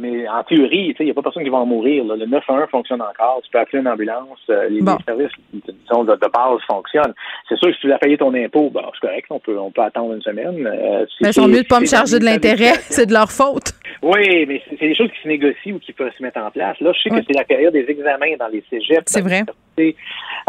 [0.00, 2.02] Mais en théorie, il n'y a pas personne qui va en mourir.
[2.04, 3.40] Le 911 fonctionne encore.
[3.44, 4.40] Tu peux appeler une ambulance.
[4.50, 7.14] Euh, les, services disons, de, base fonctionnent.
[7.48, 9.26] C'est sûr que si tu as payé ton impôt, ben, c'est correct.
[9.30, 10.66] On peut, on peut attendre une semaine.
[10.66, 12.72] Euh, mais ils sont mieux de pas me charger de l'intérêt.
[12.90, 13.72] C'est de leur faute.
[14.04, 16.78] Oui, mais c'est des choses qui se négocient ou qui peuvent se mettre en place.
[16.80, 19.04] Là, je sais que c'est la période des examens dans les cégeps.
[19.06, 19.44] C'est vrai.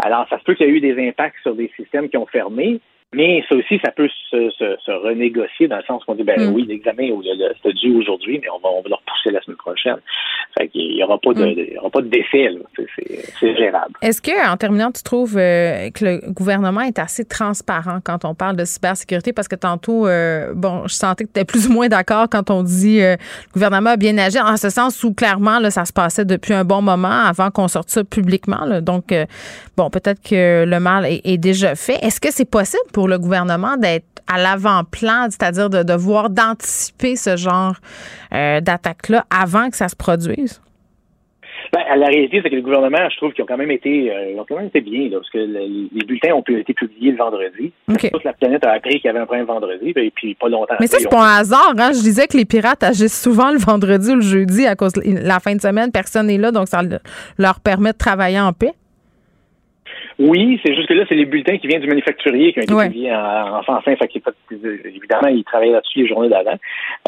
[0.04, 2.26] Alors, ça se peut qu'il y ait eu des impacts sur des systèmes qui ont
[2.26, 2.80] fermé.
[3.14, 6.52] Mais ça aussi, ça peut se, se, renégocier dans le sens qu'on dit, ben mm.
[6.52, 7.08] oui, l'examen
[7.62, 9.96] c'est dû aujourd'hui, mais on va, on va le repousser la semaine prochaine.
[10.58, 11.54] Fait qu'il n'y aura pas de, mm.
[11.56, 12.50] il aura pas de décès,
[13.38, 13.94] c'est gérable.
[14.02, 18.34] Est-ce que, en terminant, tu trouves euh, que le gouvernement est assez transparent quand on
[18.34, 19.32] parle de cybersécurité?
[19.32, 22.50] Parce que tantôt, euh, bon, je sentais que tu étais plus ou moins d'accord quand
[22.50, 25.84] on dit euh, le gouvernement a bien agi, en ce sens où clairement, là, ça
[25.84, 28.80] se passait depuis un bon moment avant qu'on sorte ça publiquement.
[28.80, 29.14] Donc,
[29.76, 31.98] bon, peut-être que le mal est, est déjà fait.
[32.02, 37.36] Est-ce que c'est possible pour le gouvernement d'être à l'avant-plan, c'est-à-dire de devoir d'anticiper ce
[37.36, 37.76] genre
[38.34, 40.60] euh, d'attaque-là avant que ça se produise?
[41.72, 44.40] Ben, la réalité, c'est que le gouvernement, je trouve qu'ils ont quand même été, euh,
[44.40, 47.72] ont quand même été bien, parce que les bulletins ont pu, été publiés le vendredi.
[47.88, 50.76] Toute la planète a appris qu'il y avait un problème vendredi, et puis pas longtemps.
[50.80, 51.74] Mais ça, c'est pas un hasard.
[51.78, 51.90] Hein?
[51.92, 55.02] Je disais que les pirates agissent souvent le vendredi ou le jeudi à cause de
[55.26, 55.90] la fin de semaine.
[55.90, 56.82] Personne n'est là, donc ça
[57.38, 58.72] leur permet de travailler en paix.
[60.18, 62.88] Oui, c'est juste que là, c'est les bulletins qui viennent du manufacturier qui ont été
[62.88, 63.96] publiés en, en français.
[63.96, 64.10] Fait
[64.84, 66.56] évidemment, ils travaillent là-dessus les journées d'avant.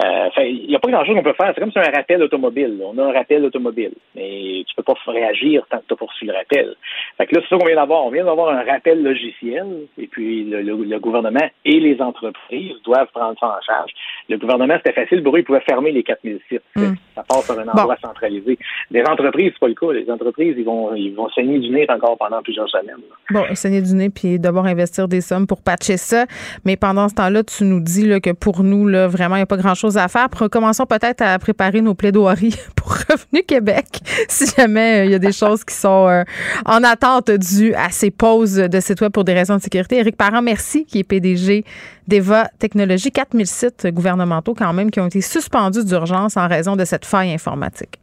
[0.05, 1.53] Euh, il n'y a pas grand-chose qu'on peut faire.
[1.55, 2.79] C'est comme si un rappel automobile.
[2.85, 6.31] On a un rappel automobile, mais tu peux pas réagir tant que tu as poursuivi
[6.31, 6.75] le rappel.
[7.17, 8.05] Fait que là, c'est ça qu'on vient d'avoir.
[8.05, 9.67] On vient d'avoir un rappel logiciel,
[9.97, 13.91] et puis le, gouvernement et les entreprises doivent prendre ça en charge.
[14.29, 16.63] Le gouvernement, c'était facile pour eux, ils pouvaient fermer les 4000 sites.
[16.77, 16.95] Hmm.
[17.15, 18.59] Ça passe par un endroit centralisé.
[18.91, 19.93] Les entreprises, c'est pas le cas.
[19.93, 22.97] Les entreprises, ils vont, ils vont saigner du nez encore pendant plusieurs semaines.
[23.31, 26.27] Bon, saigner du nez puis devoir investir des sommes pour patcher ça.
[26.65, 29.45] Mais pendant ce temps-là, tu nous dis là, que pour nous, là, vraiment, il n'y
[29.45, 30.29] a pas grand-chose à faire.
[30.51, 33.87] Commençons peut-être à préparer nos plaidoiries pour Revenu Québec,
[34.29, 36.23] si jamais euh, il y a des choses qui sont euh,
[36.67, 39.97] en attente dues à ces pauses de site web pour des raisons de sécurité.
[39.97, 41.65] Éric Parent, merci, qui est PDG
[42.09, 43.13] d'Eva Technologies.
[43.13, 47.33] 4000 sites gouvernementaux quand même qui ont été suspendus d'urgence en raison de cette faille
[47.33, 48.01] informatique.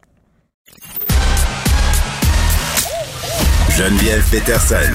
[3.76, 4.94] Geneviève Peterson.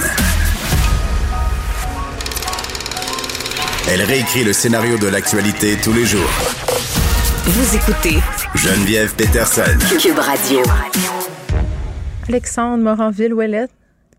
[3.88, 6.30] Elle réécrit le scénario de l'actualité tous les jours.
[7.44, 8.18] Vous écoutez
[8.54, 9.78] Geneviève Peterson.
[10.00, 10.62] Cube Radio.
[12.28, 13.70] Alexandre Moranville-Ouellette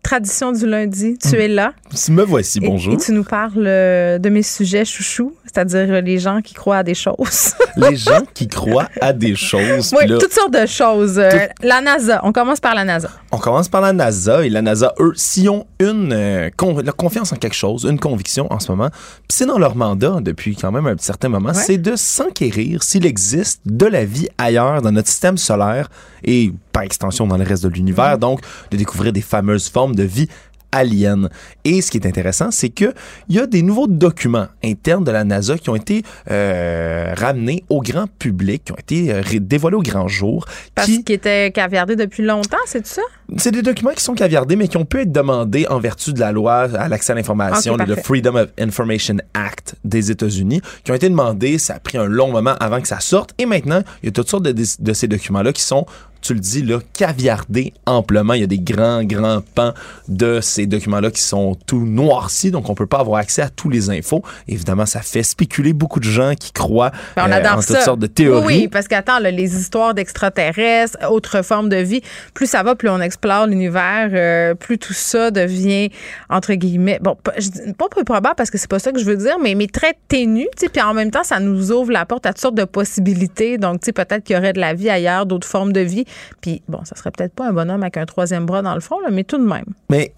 [0.04, 1.72] tradition du lundi, tu es là.
[2.10, 2.94] Me voici, bonjour.
[2.94, 6.82] Et, tu nous parles euh, de mes sujets chouchous, c'est-à-dire les gens qui croient à
[6.82, 7.54] des choses.
[7.76, 9.94] les gens qui croient à des choses.
[9.96, 11.18] Oui, toutes sortes de choses.
[11.18, 11.30] Euh,
[11.62, 13.08] la NASA, on commence par la NASA.
[13.30, 16.50] On commence par la NASA et la NASA, eux, s'ils ont une euh,
[16.96, 20.56] confiance en quelque chose, une conviction en ce moment, puis c'est dans leur mandat depuis
[20.56, 24.92] quand même un certain moment, c'est de s'enquérir s'il existe de la vie ailleurs dans
[24.92, 25.88] notre système solaire
[26.24, 28.40] et par extension dans le reste de l'univers, donc
[28.70, 30.28] de découvrir des fameuses formes de vie
[30.74, 31.28] aliens.
[31.64, 32.92] Et ce qui est intéressant, c'est que
[33.28, 37.64] il y a des nouveaux documents internes de la NASA qui ont été euh, ramenés
[37.68, 40.46] au grand public, qui ont été euh, dévoilés au grand jour.
[40.74, 43.02] Parce qu'ils étaient caviardés depuis longtemps, c'est ça?
[43.38, 46.20] C'est des documents qui sont caviardés, mais qui ont pu être demandés en vertu de
[46.20, 50.94] la loi à l'accès à l'information, le Freedom of Information Act des États-Unis, qui ont
[50.94, 51.58] été demandés.
[51.58, 53.30] Ça a pris un long moment avant que ça sorte.
[53.38, 55.86] Et maintenant, il y a toutes sortes de, de ces documents-là qui sont
[56.24, 58.32] tu le dis, là, caviardé amplement.
[58.32, 59.74] Il y a des grands, grands pans
[60.08, 63.68] de ces documents-là qui sont tout noircis, donc on peut pas avoir accès à tous
[63.68, 64.22] les infos.
[64.48, 68.06] Évidemment, ça fait spéculer beaucoup de gens qui croient ben, euh, en toutes sortes de
[68.06, 68.46] théories.
[68.46, 72.00] Oui, parce qu'attends, les histoires d'extraterrestres, autres formes de vie,
[72.32, 75.90] plus ça va, plus on explore l'univers, euh, plus tout ça devient,
[76.30, 77.32] entre guillemets, bon, pas,
[77.76, 79.94] pas peu probable parce que c'est pas ça que je veux dire, mais, mais très
[80.08, 83.58] ténu, puis en même temps, ça nous ouvre la porte à toutes sortes de possibilités.
[83.58, 86.04] Donc, tu sais, peut-être qu'il y aurait de la vie ailleurs, d'autres formes de vie.
[86.40, 88.96] Puis, bon, ça serait peut-être pas un bonhomme avec un troisième bras dans le fond,
[89.10, 89.64] mais tout de même.
[89.90, 90.12] Mais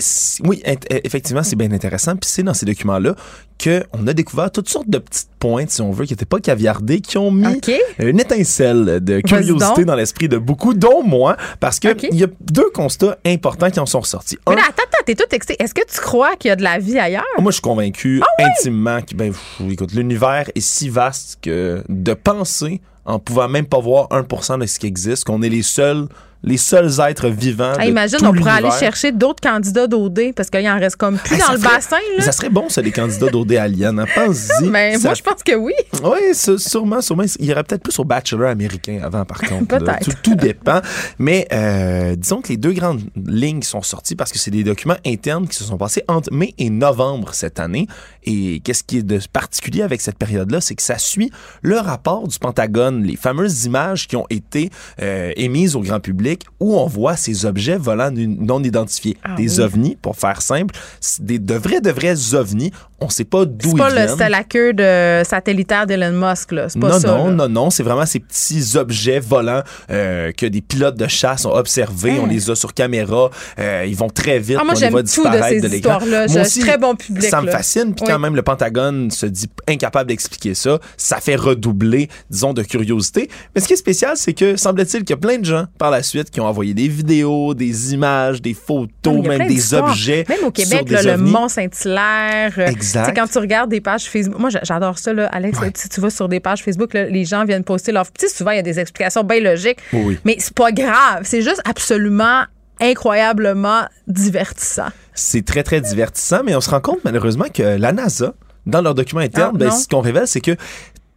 [0.45, 2.17] oui, effectivement, c'est bien intéressant.
[2.17, 3.15] Puis c'est dans ces documents-là
[3.63, 7.01] qu'on a découvert toutes sortes de petites pointes, si on veut, qui n'étaient pas caviardées,
[7.01, 7.61] qui ont mis
[7.99, 12.29] une étincelle de curiosité dans l'esprit de beaucoup, dont moi, parce qu'il il y a
[12.41, 14.39] deux constats importants qui en sont ressortis.
[14.49, 15.63] mais là, attends, attends, t'es tout excité.
[15.63, 17.25] Est-ce que tu crois qu'il y a de la vie ailleurs?
[17.39, 19.33] Moi, je suis convaincu ah intimement que, ben,
[19.71, 24.67] écoute, l'univers est si vaste que de penser en pouvant même pas voir 1% de
[24.67, 26.09] ce qui existe, qu'on est les seuls
[26.47, 27.73] les seuls êtres vivants.
[27.77, 31.39] Ah, imagine, on pourrait aller chercher d'autres candidats d'OD parce qu'il en reste comme plus
[31.39, 31.97] dans le bassin.
[32.17, 32.25] Là.
[32.25, 33.99] Ça serait bon, ça, les candidats d'OD aliens.
[33.99, 34.05] Hein?
[34.15, 34.69] Pense-y.
[34.69, 35.73] Mais moi, je pense que oui.
[36.05, 37.25] Oui, sûrement, sûrement.
[37.41, 39.79] Il y aurait peut-être plus au Bachelor américain avant, par contre.
[40.01, 40.81] Tout, tout, dépend.
[41.19, 44.97] Mais euh, disons que les deux grandes lignes sont sorties parce que c'est des documents
[45.05, 47.89] internes qui se sont passés entre mai et novembre cette année.
[48.27, 51.31] Et qu'est-ce qui est de particulier avec cette période-là, c'est que ça suit
[51.63, 56.45] le rapport du Pentagone, les fameuses images qui ont été euh, émises au grand public
[56.61, 59.17] où on voit ces objets volants non identifiés.
[59.23, 60.75] Ah des ovnis, pour faire simple,
[61.21, 64.09] des, de vrais, de vrais ovnis On sait pas d'où ils pas viennent.
[64.09, 66.69] C'est pas la queue de satellitaire d'Elon Musk, là.
[66.71, 67.09] C'est pas non, ça.
[67.09, 67.33] non, là.
[67.35, 67.71] non, non.
[67.71, 72.13] C'est vraiment ces petits objets volants euh, que des pilotes de chasse ont observés.
[72.13, 72.21] Hein?
[72.23, 73.29] On les a sur caméra.
[73.59, 74.57] Euh, ils vont très vite.
[74.59, 75.99] Ah, moi, j'aime tout de disparaître ces de l'écran.
[75.99, 76.27] histoires-là.
[76.29, 77.53] Moi aussi, très bon public, Ça me là.
[77.53, 77.95] fascine.
[77.95, 78.11] Puis Oui.
[78.13, 80.79] quand même, le Pentagone se dit incapable d'expliquer ça.
[80.97, 83.29] Ça fait redoubler, disons, de curiosité.
[83.55, 85.91] Mais ce qui est spécial, c'est que semble-t-il qu'il y a plein de gens par
[85.91, 90.25] la suite qui ont envoyé des vidéos, des images, des photos, même des objets.
[90.31, 91.31] Même au Québec, sur là, le ovnis.
[91.31, 92.53] Mont-Saint-Hilaire.
[92.89, 93.15] Exact.
[93.17, 95.59] Quand tu regardes des pages Facebook, moi j'a- j'adore ça, là, Alex.
[95.61, 95.71] Ouais.
[95.75, 98.07] Si tu vas sur des pages Facebook, là, les gens viennent poster leur.
[98.13, 99.79] Tu sais, souvent, il y a des explications bien logiques.
[99.93, 100.19] Oui.
[100.25, 101.23] Mais c'est pas grave.
[101.25, 102.43] C'est juste absolument
[102.81, 104.89] incroyablement divertissant.
[105.15, 108.35] C'est très, très divertissant, mais on se rend compte malheureusement que la NASA,
[108.67, 110.57] dans leur document interne, Ah, ben, ce qu'on révèle, c'est que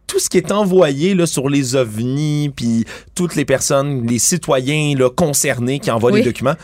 [0.06, 4.94] tout ce qui est envoyé là, sur les ovnis, puis toutes les personnes, les citoyens
[4.96, 6.20] là, concernés qui envoient Oui.
[6.22, 6.54] des documents,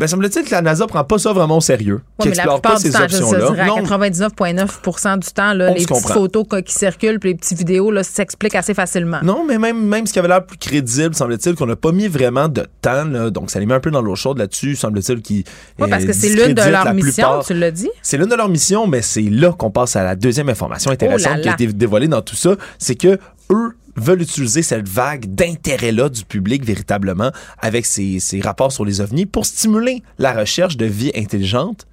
[0.00, 2.42] ben, semble-t-il que la NASA prend pas ça vraiment au sérieux, Ouais, qui mais la
[2.44, 3.62] explore plupart pas du ces options-là.
[3.62, 7.58] à Non, 99,9% du temps, là, les petites photos quoi, qui circulent puis les petites
[7.58, 9.18] vidéos là, s'expliquent assez facilement.
[9.22, 12.08] Non, mais même, même ce qui avait l'air plus crédible, semble-t-il, qu'on n'a pas mis
[12.08, 15.20] vraiment de temps, là, donc ça les met un peu dans l'eau chaude là-dessus, semble-t-il,
[15.20, 15.44] qui
[15.78, 17.90] Oui, parce que c'est l'une de leurs missions, tu l'as dit.
[18.00, 21.32] C'est l'une de leurs missions, mais c'est là qu'on passe à la deuxième information intéressante
[21.34, 22.56] Oh là qui a été dévoilée dans tout ça.
[22.78, 23.18] C'est que
[23.52, 29.00] eux veulent utiliser cette vague d'intérêt-là du public véritablement avec ces, ces rapports sur les
[29.00, 31.86] ovnis pour stimuler la recherche de vie intelligente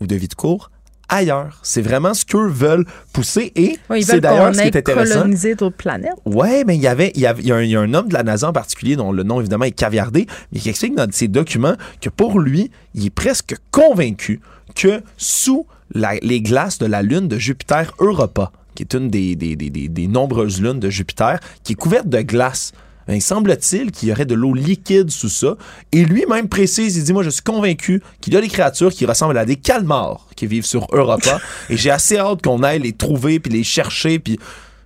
[0.00, 0.70] ou de vie de cours
[1.08, 1.58] ailleurs.
[1.62, 5.14] C'est vraiment ce qu'eux veulent pousser et c'est d'ailleurs ce qui est intéressant.
[5.20, 6.12] colonisé d'autres planètes.
[6.24, 7.80] Ouais, mais il y avait, il y avait, il y a un, il y a
[7.80, 10.70] un homme de la NASA en particulier dont le nom évidemment est caviardé, mais qui
[10.70, 14.40] explique dans ses documents que pour lui, il est presque convaincu
[14.74, 19.36] que sous la- les glaces de la lune de Jupiter Europa, qui est une des,
[19.36, 22.72] des, des, des- des nombreuses lunes de Jupiter, qui est couverte de glace.
[23.08, 25.56] Ben, il semble-t-il qu'il y aurait de l'eau liquide sous ça.
[25.90, 29.06] Et lui-même précise, il dit, moi je suis convaincu qu'il y a des créatures qui
[29.06, 31.40] ressemblent à des calmars qui vivent sur Europa.
[31.68, 34.38] et j'ai assez hâte qu'on aille les trouver, puis les chercher, puis...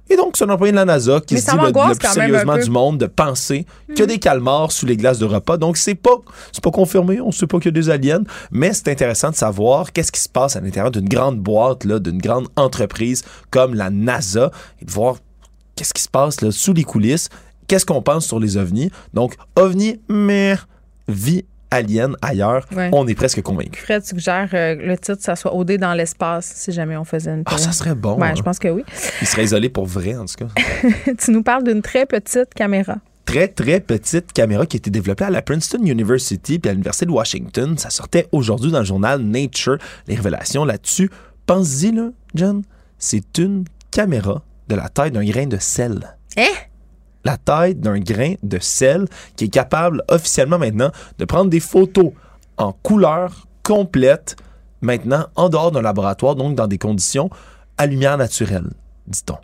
[0.08, 2.58] Et donc, c'est un employé de la NASA qui Mais se dit le, plus sérieusement
[2.58, 5.56] du monde de penser qu'il y a des calmars sous les glaces d'Europa.
[5.56, 6.16] Donc, c'est pas,
[6.52, 7.20] c'est pas confirmé.
[7.20, 8.22] On sait pas qu'il y a des aliens.
[8.50, 11.98] Mais c'est intéressant de savoir qu'est-ce qui se passe à l'intérieur d'une grande boîte, là,
[11.98, 14.50] d'une grande entreprise comme la NASA
[14.80, 15.16] et de voir
[15.74, 17.28] qu'est-ce qui se passe là, sous les coulisses.
[17.66, 18.90] Qu'est-ce qu'on pense sur les ovnis?
[19.12, 20.56] Donc, ovnis, mais
[21.08, 21.44] vie
[21.76, 22.90] alien ailleurs, Ouais.
[22.92, 23.80] on est presque convaincu.
[23.80, 27.42] Fred suggère euh, le titre, ça soit OD dans l'espace, si jamais on faisait une.
[27.46, 28.18] Ah, ça serait bon.
[28.18, 28.34] Ouais, hein.
[28.36, 28.84] je pense que oui.
[29.20, 30.48] Il serait isolé pour vrai, en tout cas.
[31.18, 32.96] tu nous parles d'une très petite caméra.
[33.24, 37.06] très, très petite caméra qui a été développée à la Princeton University puis à l'Université
[37.06, 37.76] de Washington.
[37.78, 39.78] Ça sortait aujourd'hui dans le journal Nature.
[40.06, 41.10] Les révélations là-dessus.
[41.46, 42.62] Pense-y, là, John.
[42.98, 46.16] C'est une caméra de la taille d'un grain de sel.
[46.36, 46.42] Hein?
[47.26, 52.12] La taille d'un grain de sel qui est capable officiellement maintenant de prendre des photos
[52.56, 54.36] en couleur complète
[54.80, 57.28] maintenant en dehors d'un laboratoire, donc dans des conditions
[57.78, 58.70] à lumière naturelle,
[59.08, 59.38] dit-on.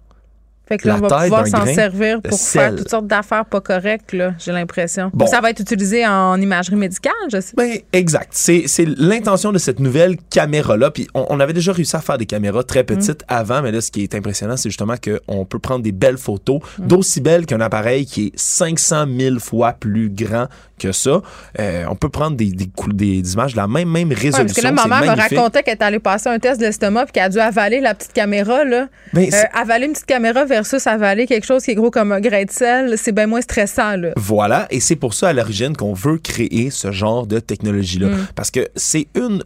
[0.67, 2.61] Fait que là, on va pouvoir s'en servir pour sel.
[2.63, 5.11] faire toutes sortes d'affaires pas correctes, là, j'ai l'impression.
[5.13, 5.27] Bon.
[5.27, 7.53] Ça va être utilisé en imagerie médicale, je sais.
[7.57, 8.29] Ben, exact.
[8.33, 8.65] C'est,
[8.97, 10.91] l'intention de cette nouvelle caméra-là.
[10.91, 13.81] Puis on, on avait déjà réussi à faire des caméras très petites avant, mais là,
[13.81, 17.61] ce qui est impressionnant, c'est justement qu'on peut prendre des belles photos, d'aussi belles qu'un
[17.61, 20.47] appareil qui est 500 000 fois plus grand
[20.79, 21.23] que ça.
[21.61, 24.45] Euh, on peut prendre des, des, des images de la même, même Ouais, résolution.
[24.45, 27.05] parce que là, ma mère me racontait qu'elle est allée passer un test de l'estomac
[27.07, 28.65] puis qu'elle a dû avaler la petite caméra.
[28.65, 28.89] Là.
[29.13, 32.21] Ben, Euh, avaler une petite caméra versus avaler quelque chose qui est gros comme un
[32.21, 33.97] grain de sel, c'est bien moins stressant.
[33.97, 34.11] Là.
[34.17, 38.09] Voilà, et c'est pour ça à l'origine qu'on veut créer ce genre de technologie-là.
[38.09, 38.27] Mm.
[38.37, 39.43] Parce que c'est une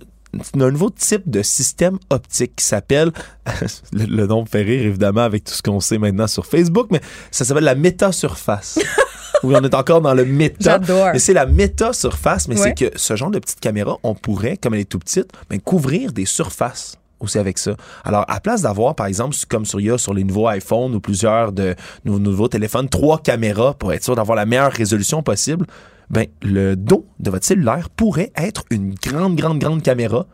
[0.60, 3.10] un nouveau type de système optique qui s'appelle,
[3.92, 6.88] le, le nom me fait rire évidemment avec tout ce qu'on sait maintenant sur Facebook,
[6.90, 7.00] mais
[7.30, 8.78] ça s'appelle la métasurface.
[9.42, 10.56] oui, on est encore dans le méta.
[10.72, 11.08] J'adore.
[11.14, 12.74] Mais c'est la métasurface, mais Ouais.
[12.76, 15.58] c'est que ce genre de petite caméra, on pourrait, comme elle est tout petite, ben,
[15.58, 17.72] couvrir des surfaces aussi avec ça.
[18.04, 20.94] Alors, à place d'avoir, par exemple, comme sur, il y a sur les nouveaux iPhones
[20.94, 25.22] ou plusieurs de nos nouveaux téléphones, trois caméras pour être sûr d'avoir la meilleure résolution
[25.22, 25.66] possible,
[26.10, 30.26] ben, le dos de votre cellulaire pourrait être une grande, grande, grande caméra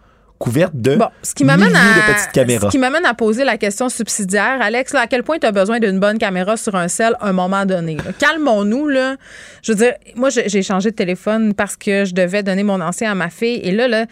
[0.43, 2.67] couverte de Bon, ce qui m'amène à petites caméras.
[2.67, 5.53] ce qui m'amène à poser la question subsidiaire, Alex, là, à quel point tu as
[5.53, 7.97] besoin d'une bonne caméra sur un cell à un moment donné?
[8.19, 9.15] Calmons-nous là.
[9.63, 13.13] Je veux dire, moi j'ai changé de téléphone parce que je devais donner mon ancien
[13.13, 14.07] à ma fille et là là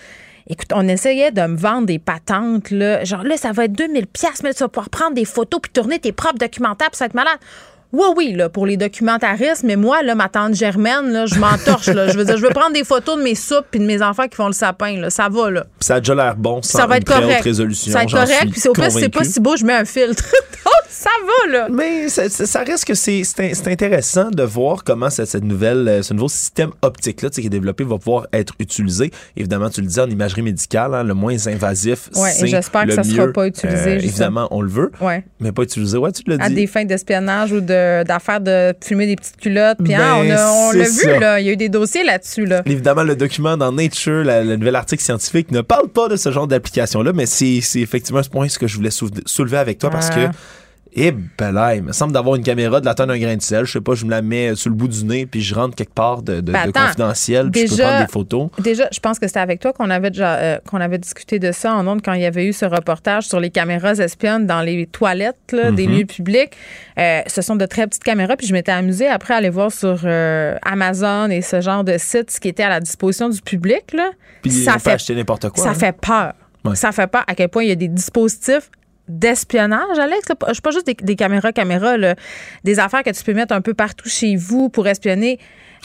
[0.53, 3.05] Écoute, on essayait de me vendre des patentes, là.
[3.05, 5.70] Genre, là, ça va être 2000 pièces mais tu vas pouvoir prendre des photos puis
[5.70, 7.38] tourner tes propres documentaires puis ça va être malade.
[7.93, 11.88] Oui, oui, là, pour les documentaristes, mais moi, là, ma tante Germaine, là, je m'entorche,
[11.88, 12.09] là.
[12.09, 14.28] Je veux dire, je veux prendre des photos de mes soupes puis de mes enfants
[14.28, 15.11] qui font le sapin, là.
[15.11, 15.66] Ça va, là.
[15.80, 17.43] ça a déjà l'air bon, sans ça va être correct.
[17.43, 17.93] résolution.
[17.93, 20.24] Ça va être correct, puis au si c'est pas si beau, je mets un filtre.
[20.64, 21.68] Donc, ça va, là.
[21.70, 26.03] Mais ça, reste que c'est c'est- c'est intéressant de voir comment cette, cette nouvelle, euh,
[26.03, 29.11] ce nouveau système optique-là qui est développé va pouvoir être utilisé.
[29.36, 32.82] Évidemment, tu le dis en imagerie médicale, hein, le moins invasif, Ouais, et c'est j'espère
[32.82, 33.32] que le ça sera mieux.
[33.32, 35.24] pas utilisé, Euh, évidemment, on le veut, Ouais.
[35.41, 35.97] mais pas utilisé.
[35.97, 36.55] Ouais, tu l'as À dit.
[36.55, 39.78] des fins d'espionnage ou de- d'affaires de, filmer des petites culottes.
[39.83, 41.41] Puis, hein, Ben, on c'est l'a vu, là.
[41.41, 42.62] Il y a eu des dossiers là-dessus, là.
[42.66, 46.31] Évidemment, le document dans Nature, la- le nouvel article scientifique, ne parle pas de ce
[46.31, 50.11] genre d'application-là, mais c'est effectivement ce point ce que je voulais soulever- avec toi parce
[50.11, 50.20] que.
[50.95, 53.43] Eh ben là, il me semble d'avoir une caméra de la taille d'un grain de
[53.43, 53.64] sel.
[53.64, 55.74] Je sais pas, je me la mets sur le bout du nez puis je rentre
[55.76, 58.49] quelque part de, de- Ben, de confidentiel puis je peux prendre des photos.
[58.59, 61.53] Déjà, je pense que c'était avec toi qu'on avait déjà euh, qu'on avait discuté de
[61.53, 64.61] ça en ondes quand il y avait eu ce reportage sur les caméras espionnes dans
[64.62, 65.99] les toilettes là, des Mhm.
[65.99, 66.51] lieux publics.
[66.99, 68.36] Euh, ce sont de très petites caméras.
[68.36, 71.97] Puis je m'étais amusée après à aller voir sur euh, Amazon et ce genre de
[71.99, 73.93] sites ce qui était à la disposition du public.
[73.93, 74.11] Là.
[74.43, 75.62] Puis ça fait acheter n'importe quoi.
[75.64, 75.74] ça hein.
[75.74, 76.32] fait peur.
[76.64, 76.74] Ouais.
[76.76, 78.70] Ça fait peur à quel point il y a des dispositifs
[79.11, 80.29] d'espionnage, Alex.
[80.49, 81.97] Je suis pas juste des, caméras, caméras,
[82.65, 85.39] des affaires que tu peux mettre un peu partout chez vous pour espionner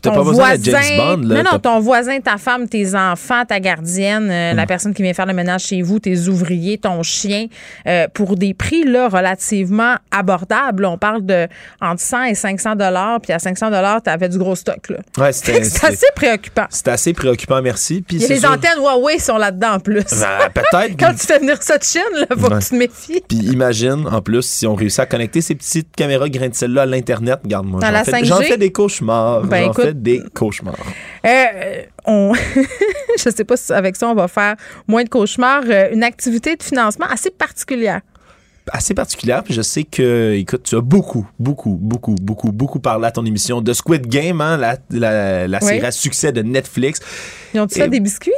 [0.09, 0.71] T'as ton pas besoin voisin.
[0.71, 1.43] James Bond, là.
[1.43, 4.55] non, non, ton voisin, ta femme, tes enfants, ta gardienne, euh, Mm.
[4.55, 7.47] la personne qui vient faire le ménage chez vous, tes ouvriers, ton chien,
[7.87, 10.85] euh, pour des prix là relativement abordables.
[10.85, 11.47] On parle de
[11.81, 14.89] entre 100 et 500 dollars, puis à 500 dollars, tu avais du gros stock.
[14.89, 14.97] là.
[15.17, 16.65] Ouais, C'est assez préoccupant.
[16.69, 18.01] c'est assez préoccupant, merci.
[18.07, 20.03] Puis les sûr- antennes Huawei sont là-dedans en plus.
[20.03, 20.95] Ben, peut-être.
[20.99, 22.59] Quand tu fais venir ça de Chine, là, faut Ouais.
[22.59, 23.21] que tu te méfies.
[23.27, 26.83] Puis imagine, en plus, si on réussit à connecter ces petites caméras grain de sel-là
[26.83, 27.79] à l'Internet, regarde-moi.
[27.81, 28.25] Dans j'en fais- 5G?
[28.25, 29.41] J'en fais des cauchemars.
[29.43, 30.75] Ben, écoute- des cauchemars.
[31.25, 32.33] Euh, on,
[33.17, 34.55] je sais pas si avec ça on va faire
[34.87, 35.63] moins de cauchemars.
[35.67, 38.01] Euh, une activité de financement assez particulière.
[38.71, 39.43] assez particulière.
[39.43, 43.25] Puis je sais que, écoute, tu as beaucoup, beaucoup, beaucoup, beaucoup, beaucoup parlé à ton
[43.25, 45.67] émission de Squid Game, hein, la, la, la Oui.
[45.67, 46.99] série à succès de Netflix.
[47.53, 48.31] Ils ont-tu fait des biscuits?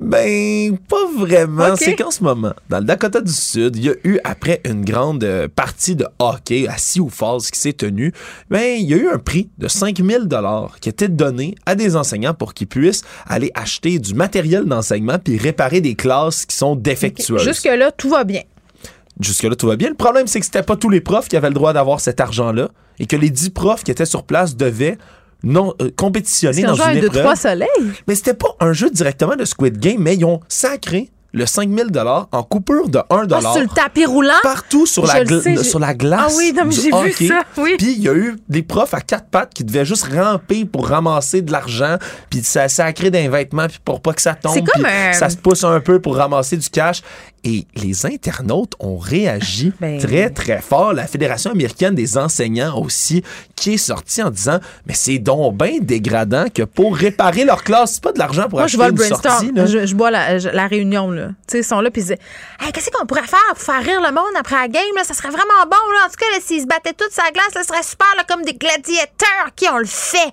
[0.00, 1.74] Ben, pas vraiment.
[1.76, 4.84] C'est qu'en ce moment, dans le Dakota du Sud, il y a eu, après une
[4.84, 8.12] grande euh, partie de hockey à Sioux Falls qui s'est tenue,
[8.48, 11.96] ben, il y a eu un prix de 5000 dollars qui était donné à des
[11.96, 16.76] enseignants pour qu'ils puissent aller acheter du matériel d'enseignement puis réparer des classes qui sont
[16.76, 17.42] défectueuses.
[17.42, 18.42] Jusque-là, tout va bien.
[19.20, 19.88] Jusque-là, tout va bien.
[19.88, 22.20] Le problème, c'est que c'était pas tous les profs qui avaient le droit d'avoir cet
[22.20, 22.68] argent-là
[23.00, 24.96] et que les 10 profs qui étaient sur place devaient
[25.42, 27.22] non euh, compétitionner dans une un, deux, épreuve.
[27.22, 27.68] trois soleils.
[28.06, 31.86] Mais c'était pas un jeu directement de Squid Game, mais ils ont sacré le 5000
[31.90, 34.32] dollars en coupure de 1 Ah, dollar sur le tapis roulant?
[34.42, 36.20] partout sur Je la, le sais, sur la glace.
[36.26, 37.74] Ah oui, non, mais du j'ai vu ça, oui.
[37.76, 40.88] Puis il y a eu des profs à quatre pattes qui devaient juste ramper pour
[40.88, 41.96] ramasser de l'argent,
[42.30, 44.52] puis ça sacré d'un vêtement puis pour pas que ça tombe.
[44.54, 47.02] C'est comme un- ça se pousse un peu pour ramasser du cash.
[47.44, 50.92] Et les internautes ont réagi Ben- très, très fort.
[50.92, 53.22] La Fédération américaine des enseignants aussi,
[53.54, 57.92] qui est sortie en disant Mais c'est donc bien dégradant que pour réparer leur classe,
[57.94, 59.34] c'est pas de l'argent pour Moi, je acheter vois le une brainstorm.
[59.38, 59.52] sortie.
[59.54, 59.66] là.
[59.66, 61.17] Je, je vois la, je- la réunion, là.
[61.52, 64.34] Ils sont là, puis ils Hey, qu'est-ce qu'on pourrait faire pour faire rire le monde
[64.38, 65.04] après la game, là?
[65.04, 65.76] Ça serait vraiment bon.
[66.04, 69.54] En tout cas, s'ils se battaient tous la glace, ça serait super, comme des gladiateurs
[69.56, 70.32] qui ont le fait.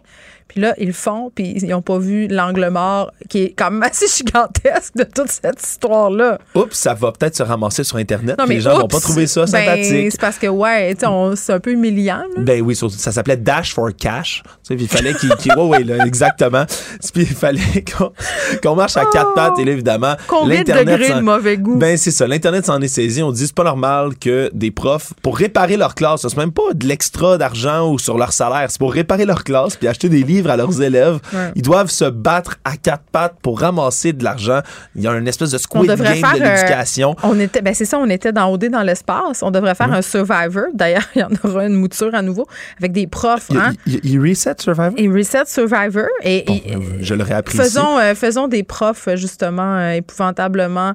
[0.55, 3.69] Puis là, ils le font, puis ils n'ont pas vu l'angle mort qui est quand
[3.69, 6.39] même assez gigantesque de toute cette histoire-là.
[6.55, 8.37] Oups, ça va peut-être se ramasser sur Internet.
[8.39, 10.11] Non, mais les gens vont oups, pas trouver ça ben, sympathique.
[10.11, 10.95] c'est parce que, ouais,
[11.35, 12.41] c'est un peu humiliant, là.
[12.41, 14.43] Ben oui, ça s'appelait Dash for Cash.
[14.43, 15.29] Tu sais, puis il fallait qu'il.
[15.29, 16.65] ouais, ouais, là, exactement.
[17.13, 17.83] Puis il fallait
[18.63, 19.59] qu'on marche à quatre pattes.
[19.59, 20.45] Et là, évidemment, Oh!
[20.47, 21.77] L'Internet de mauvais goût?
[21.77, 22.27] Ben, c'est ça.
[22.27, 23.23] L'Internet s'en est saisi.
[23.23, 26.73] On dit, c'est pas normal que des profs, pour réparer leur classe, c'est même pas
[26.73, 30.23] de l'extra d'argent ou sur leur salaire, c'est pour réparer leur classe puis acheter des
[30.23, 31.19] livres à leurs élèves.
[31.33, 31.51] Ouais.
[31.55, 34.59] Ils doivent se battre à quatre pattes pour ramasser de l'argent.
[34.95, 37.15] Il y a une espèce de squid game faire de euh, l'éducation.
[37.23, 40.01] on était ben c'est ça on était dans OD dans l'espace on devrait faire un
[40.01, 42.45] Survivor d'ailleurs il y en aura une mouture à nouveau
[42.79, 44.93] avec des profs Il, hein il- il reset Survivor?
[44.97, 49.09] et reset Survivor et, Bon, et- euh, je l'aurais appris faisons euh, faisons des profs
[49.15, 50.93] justement euh, épouvantablement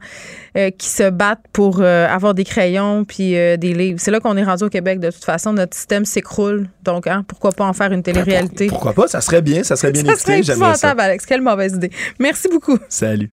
[0.78, 4.64] qui se battent pour avoir des crayons puis des livres c'est là qu'on est rendu
[4.64, 8.02] au Québec de toute façon notre système s'écroule donc hein, pourquoi pas en faire une
[8.02, 8.66] télé-réalité?
[8.66, 9.06] Ben, Pourquoi pas?
[9.06, 10.76] Ça serait bien, ça serait bien ça serait écouté.
[10.76, 10.90] Ça.
[10.90, 13.30] Alex quelle mauvaise idée merci beaucoup Salut.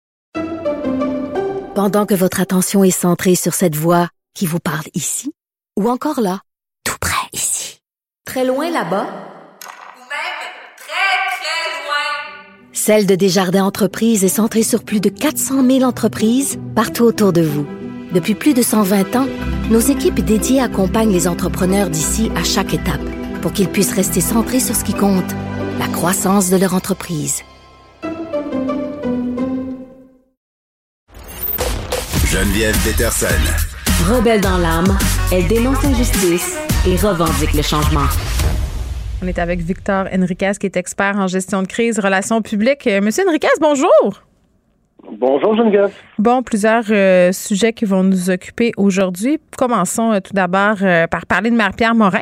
[1.75, 5.33] Pendant que votre attention est centrée sur cette voix qui vous parle ici,
[5.79, 6.41] ou encore là,
[6.85, 7.81] tout près ici,
[8.27, 9.07] très loin là-bas,
[12.83, 17.43] Celle de Desjardins Entreprises est centrée sur plus de 400 000 entreprises partout autour de
[17.43, 17.67] vous.
[18.15, 19.27] Depuis plus de 120 ans,
[19.71, 23.03] nos équipes dédiées accompagnent les entrepreneurs d'ici à chaque étape
[23.43, 25.31] pour qu'ils puissent rester centrés sur ce qui compte,
[25.79, 27.43] la croissance de leur entreprise.
[32.27, 33.27] Geneviève Peterson.
[34.09, 34.97] Rebelle dans l'âme,
[35.33, 38.07] elle dénonce l'injustice et revendique le changement.
[39.23, 42.87] On est avec Victor Enriquez, qui est expert en gestion de crise, relations publiques.
[42.87, 44.23] Euh, Monsieur Enriquez, bonjour.
[45.13, 45.93] Bonjour Geneviève.
[46.19, 49.39] Bon, plusieurs euh, sujets qui vont nous occuper aujourd'hui.
[49.59, 50.77] Commençons euh, tout d'abord
[51.11, 52.21] par parler de Marie-Pierre Morin.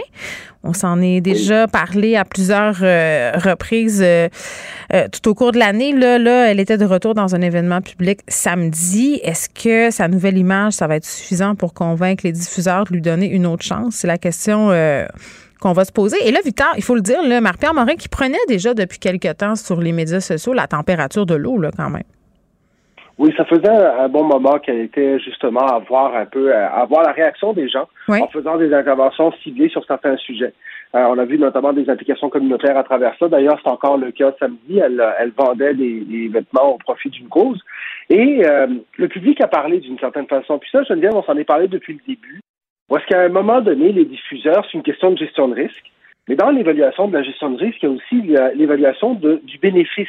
[0.68, 4.04] On s'en est déjà parlé à plusieurs reprises
[5.12, 5.94] tout au cours de l'année.
[5.94, 9.18] Là, là, elle était de retour dans un événement public samedi.
[9.22, 13.00] Est-ce que sa nouvelle image, ça va être suffisant pour convaincre les diffuseurs de lui
[13.00, 13.94] donner une autre chance?
[13.94, 14.68] C'est la question
[15.58, 16.18] qu'on va se poser.
[16.26, 19.32] Et là, Victor, il faut le dire, là, Marie-Pierre Morin qui prenait déjà depuis quelque
[19.32, 22.04] temps sur les médias sociaux la température de l'eau, là, quand même.
[23.18, 27.02] Oui, ça faisait un bon moment qu'elle était justement à voir un peu, à voir
[27.02, 30.54] la réaction des gens en faisant des interventions ciblées sur certains sujets.
[30.94, 33.28] Euh, on a vu notamment des implications communautaires à travers ça.
[33.28, 34.78] D'ailleurs, c'est encore le cas samedi.
[34.78, 37.60] Elle, elle vendait des, vêtements au profit d'une cause.
[38.08, 40.58] Et euh, le public a parlé d'une certaine façon.
[40.58, 42.40] Puis ça, Geneviève, on s'en est parlé depuis le début.
[42.88, 45.92] Parce qu'à un moment donné, les diffuseurs, c'est une question de gestion de risque.
[46.26, 50.08] Mais dans l'évaluation de la gestion de risque, il y a aussi l'évaluation du bénéfice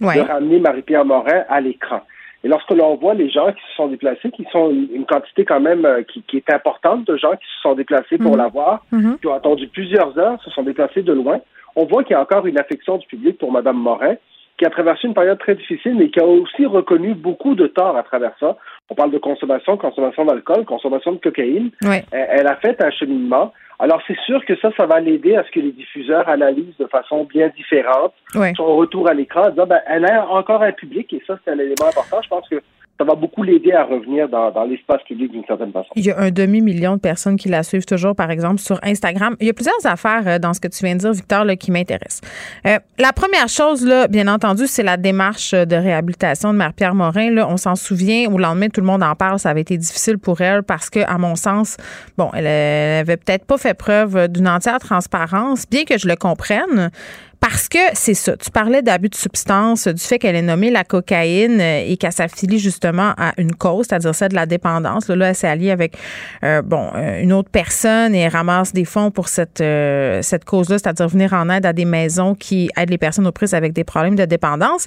[0.00, 2.02] de ramener Marie-Pierre Morin à l'écran.
[2.42, 5.60] Et lorsque l'on voit les gens qui se sont déplacés, qui sont une, quantité quand
[5.60, 8.38] même euh, qui, est importante de gens qui se sont déplacés pour mhm.
[8.38, 9.18] la voir, mhm.
[9.18, 11.40] qui ont attendu plusieurs heures, se sont déplacés de loin,
[11.76, 14.14] on voit qu'il y a encore une affection du public pour Mme Morin,
[14.60, 17.96] qui a traversé une période très difficile, mais qui a aussi reconnu beaucoup de tort
[17.96, 18.58] à travers ça.
[18.90, 21.70] On parle de consommation, consommation d'alcool, consommation de cocaïne.
[22.12, 23.54] Elle, a fait un cheminement.
[23.78, 26.84] Alors, c'est sûr que ça, ça va l'aider à ce que les diffuseurs analysent de
[26.88, 28.12] façon bien différente
[28.54, 31.52] son retour à l'écran, en disant, ben, elle a encore un public, et ça, c'est
[31.52, 32.20] un élément important.
[32.22, 32.60] Je pense que
[33.00, 35.88] ça va beaucoup l'aider à revenir dans, l'espace public d'une certaine façon.
[35.96, 39.36] Il y a un demi-million de personnes qui la suivent toujours, par exemple, sur Instagram.
[39.40, 41.70] Il y a plusieurs affaires euh, dans ce que tu viens de dire, Victor, qui
[41.70, 42.20] m'intéressent.
[42.66, 47.30] Euh, la première chose, là, bien entendu, c'est la démarche de réhabilitation de Marie-Pierre Morin.
[47.30, 49.38] Là, on s'en souvient, au lendemain, tout le monde en parle.
[49.38, 51.78] Ça avait été difficile pour elle parce que, à mon sens,
[52.18, 56.90] bon, elle avait peut-être pas fait preuve d'une entière transparence, bien que je le comprenne.
[57.40, 58.36] Parce que c'est ça.
[58.36, 62.12] Tu parlais d'abus de substance, du fait qu'elle ait nommé la cocaïne euh, et qu'elle
[62.12, 65.08] s'affilie justement à une cause, c'est-à-dire celle de la dépendance.
[65.08, 65.96] Là, elle s'est alliée avec
[66.44, 69.62] euh, bon euh, une autre personne et ramasse des fonds pour cette
[70.22, 73.54] cette cause-là, c'est-à-dire venir en aide à des maisons qui aident les personnes aux prises
[73.54, 74.86] avec des problèmes de dépendance.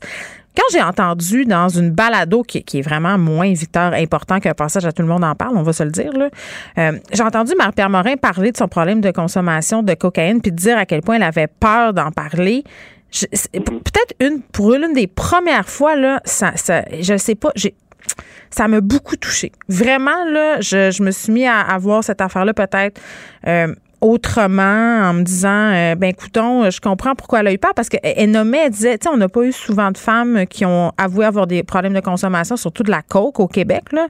[0.56, 4.92] Quand j'ai entendu dans une balado qui, est vraiment moins Victor important qu'un passage à
[4.92, 6.30] tout le monde en parle, on va se le dire, là,
[6.78, 10.78] euh, j'ai entendu Marie-Pierre Morin parler de son problème de consommation de cocaïne puis dire
[10.78, 12.64] à quel point elle avait peur d'en parler.
[13.12, 17.76] Peut-être une pour une des premières fois là, ça, ça je sais pas, j'ai
[18.50, 19.52] ça m'a beaucoup touché.
[19.70, 23.00] Vraiment là, je, je me suis mis à, à voir cette affaire là peut-être
[23.48, 23.74] euh,
[24.04, 27.88] autrement en me disant euh, ben écoutons je comprends pourquoi elle a eu peur parce
[27.88, 30.92] qu'elle nommait elle disait tu sais on n'a pas eu souvent de femmes qui ont
[30.98, 34.08] avoué avoir des problèmes de consommation surtout de la coke au Québec là.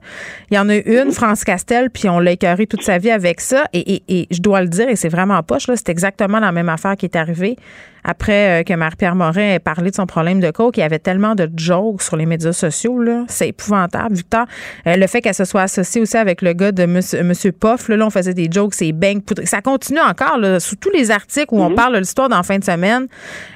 [0.50, 3.40] Il y en a une France Castel puis on l'a écœuré toute sa vie avec
[3.40, 3.66] ça.
[3.72, 6.52] Et, et, et je dois le dire et c'est vraiment poche là c'est exactement la
[6.52, 7.56] même affaire qui est arrivée
[8.04, 11.00] après euh, que Marie-Pierre Morin ait parlé de son problème de coke, il y avait
[11.00, 13.26] tellement de jokes sur les médias sociaux, là.
[13.28, 14.16] C'est épouvantable.
[14.16, 14.46] Victor,
[14.88, 17.90] euh, le fait qu'elle se soit associée aussi avec le gars de Monsieur, Monsieur Poff,
[17.90, 21.54] là, on faisait des jokes, c'est bang, Ça continue encore, là, sous tous les articles
[21.54, 21.76] où on mhm.
[21.76, 23.08] parle de l'histoire dans fin de semaine.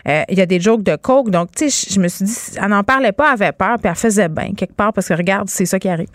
[0.08, 1.30] Euh, il y a des jokes de coke.
[1.30, 3.90] Donc, tu sais, je me suis dit, elle n'en parlait pas, elle avait peur, puis
[3.90, 6.08] elle faisait bien, quelque part, parce que regarde, c'est ça qui arrive.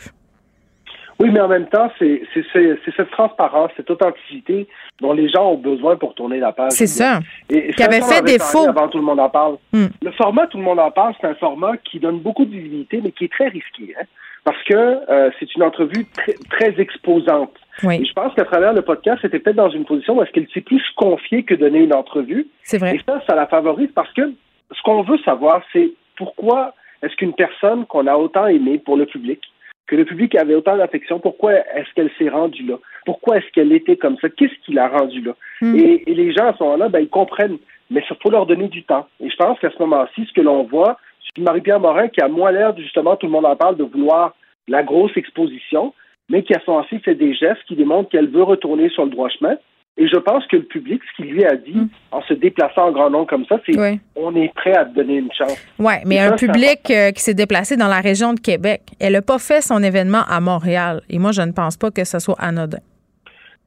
[1.23, 4.66] Oui, mais en même temps, c'est cette transparence, cette authenticité
[5.01, 6.73] dont les gens ont besoin pour tourner la page.
[6.73, 7.20] C'est ça.
[7.49, 8.68] Et, qui avait fait défaut.
[8.68, 9.57] Avant tout le monde en parle.
[9.73, 9.87] Hmm.
[10.03, 13.01] Le format tout le monde en parle, c'est un format qui donne beaucoup de visibilité,
[13.05, 14.05] mais qui est très risqué, hein,
[14.43, 17.55] parce que euh, c'est une entrevue très, très exposante.
[17.85, 18.01] Oui.
[18.03, 20.49] Et je pense qu'à travers le podcast, c'était peut-être dans une position où est-ce qu'elle
[20.53, 22.49] s'est plus confiée que donner une entrevue.
[22.64, 22.97] C'est vrai.
[22.97, 24.33] Et ça, ça la favorise parce que
[24.73, 29.07] ce qu'on veut savoir, c'est pourquoi est-ce qu'une personne qu'on a autant aimée pour le
[29.07, 29.41] public,
[29.87, 32.76] que le public avait autant d'affection, pourquoi est-ce qu'elle s'est rendue là?
[33.05, 34.28] Pourquoi est-ce qu'elle était comme ça?
[34.28, 35.35] Qu'est-ce qui l'a rendue là?
[35.61, 35.76] Hmm.
[35.76, 37.59] Et, les gens à ce moment-là, ben, ils comprennent,
[37.91, 39.07] mais il faut leur donner du temps.
[39.20, 40.99] Et je pense qu'à ce moment-ci, ce que l'on voit,
[41.35, 44.35] c'est Marie-Pierre Morin qui a moins l'air, justement, tout le monde en parle, de vouloir
[44.68, 45.93] la grosse exposition,
[46.28, 49.11] mais qui a son aussi fait des gestes qui démontrent qu'elle veut retourner sur le
[49.11, 49.57] droit chemin.
[49.99, 51.88] Et je pense que le public, ce qu'il lui a dit, mm.
[52.12, 55.16] en se déplaçant en grand nombre comme ça, c'est on est prêt à te donner
[55.16, 55.57] une chance.
[55.78, 58.82] Oui, mais un public euh, qui s'est déplacé dans la région de Québec.
[59.01, 61.03] Elle n'a pas fait son événement à Montréal.
[61.11, 62.78] Et moi, je ne pense pas que ce soit anodin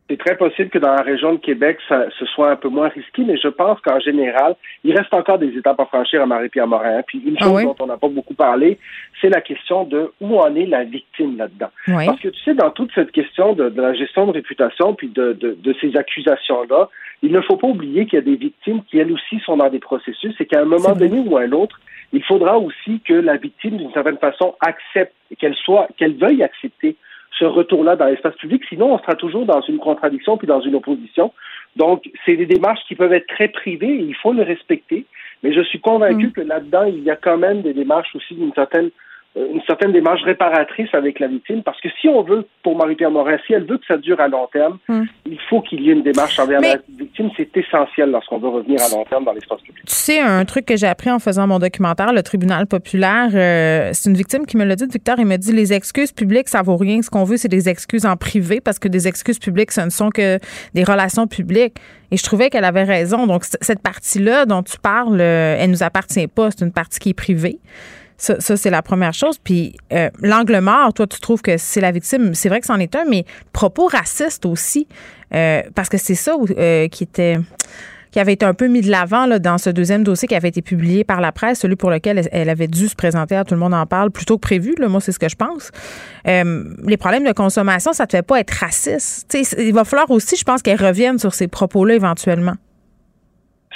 [0.08, 2.89] c'est très possible que dans la région de Québec, ça, ce soit un peu moins
[2.89, 6.68] risqué, mais je pense qu'en général, il reste encore des étapes à franchir à Marie-Pierre
[6.68, 7.01] Morin.
[7.08, 8.78] Puis une ah chose dont on n'a pas beaucoup parlé,
[9.20, 11.70] c'est la question de où en est la victime là-dedans.
[11.88, 15.34] Parce que tu sais, dans toute cette question de, la gestion de réputation puis de,
[15.34, 16.89] de, ces accusations-là,
[17.24, 19.70] il ne faut pas oublier qu'il y a des victimes qui, elles aussi, sont dans
[19.70, 21.80] des processus et qu'à un moment donné ou à un autre,
[22.14, 26.43] il faudra aussi que la victime, d'une certaine façon, accepte et qu'elle soit, qu'elle veuille
[26.43, 26.95] accepter
[27.38, 28.63] ce retour-là dans l'espace public.
[28.69, 31.33] Sinon, on sera toujours dans une contradiction puis dans une opposition.
[31.75, 35.05] Donc, c'est des démarches qui peuvent être très privées et il faut le respecter.
[35.43, 36.31] Mais je suis convaincu mm.
[36.31, 38.89] que là-dedans, il y a quand même des démarches aussi d'une certaine
[39.36, 43.38] une certaine démarche réparatrice avec la victime, parce que si on veut, pour Marie-Pierre Morin,
[43.45, 45.03] si elle veut que ça dure à long terme, hmm.
[45.25, 47.29] il faut qu'il y ait une démarche envers la victime.
[47.36, 49.83] C'est essentiel lorsqu'on veut revenir à long terme dans l'espace public.
[49.86, 53.89] Tu sais, un truc que j'ai appris en faisant mon documentaire, le tribunal populaire, euh,
[53.91, 56.61] c'est une victime qui me l'a dit, Victor, il m'a dit, les excuses publiques, ça
[56.61, 57.01] vaut rien.
[57.01, 59.89] Ce qu'on veut, c'est des excuses en privé, parce que des excuses publiques, ce ne
[59.89, 60.39] sont que
[60.73, 61.75] des relations publiques.
[62.11, 63.27] Et je trouvais qu'elle avait raison.
[63.27, 66.51] Donc, cette partie-là dont tu parles, euh, elle nous appartient pas.
[66.51, 67.59] C'est une partie qui est privée.
[68.18, 69.38] Ça, c'est la première chose.
[69.43, 72.34] Puis euh, l'angle mort, toi, tu trouves que c'est la victime.
[72.34, 74.88] C'est vrai que c'en est un, mais propos racistes aussi,
[75.34, 77.38] euh, parce que c'est ça euh, qui était
[78.11, 80.61] qui avait été un peu mis de l'avant dans ce deuxième dossier qui avait été
[80.61, 83.59] publié par la presse, celui pour lequel elle, avait dû se présenter à tout le
[83.59, 84.74] monde en parle, plutôt que prévu.
[84.78, 85.70] Là, moi, c'est ce que je pense.
[86.26, 89.36] les problèmes de consommation, ça ne te fait pas être raciste.
[89.57, 92.55] il va falloir aussi, je pense, qu'elle revienne sur ces propos-là éventuellement.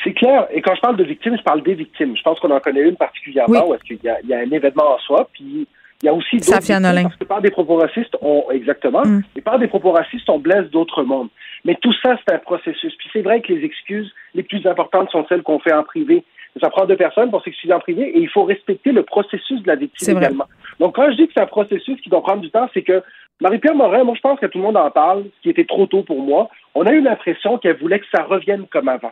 [0.04, 0.47] C'est clair.
[0.52, 2.16] Et quand je parle de victimes, je parle des victimes.
[2.16, 4.95] Je pense qu'on en connaît une particulièrement où est-ce qu'il y, y, a un événement
[4.95, 5.68] en soi, puis
[6.02, 9.24] il y a aussi d'autres parce que par des propos racistes, on exactement, mm.
[9.36, 11.28] et par des propos racistes, on blesse d'autres mondes.
[11.66, 12.95] Mais tout ça, c'est un processus.
[12.95, 16.24] Puis c'est vrai que les excuses les plus importantes sont celles qu'on fait en privé.
[16.62, 19.68] Ça prend deux personnes pour s'excuser en privé et il faut respecter le processus de
[19.68, 20.45] la victime également.
[20.80, 23.04] Donc quand je dis que c'est un processus qui doit prendre du temps, c'est que
[23.39, 25.86] Marie-Pierre Morin, moi je pense que tout le monde en parle, ce qui était trop
[25.86, 26.50] tôt pour moi.
[26.76, 29.12] On a eu l'impression qu'elle voulait que ça revienne comme avant.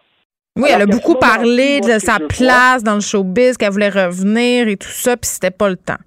[0.58, 4.78] Oui, elle a beaucoup parlé de sa place dans le showbiz, qu'elle voulait revenir et
[4.78, 6.02] tout ça, puis c'était pas le temps.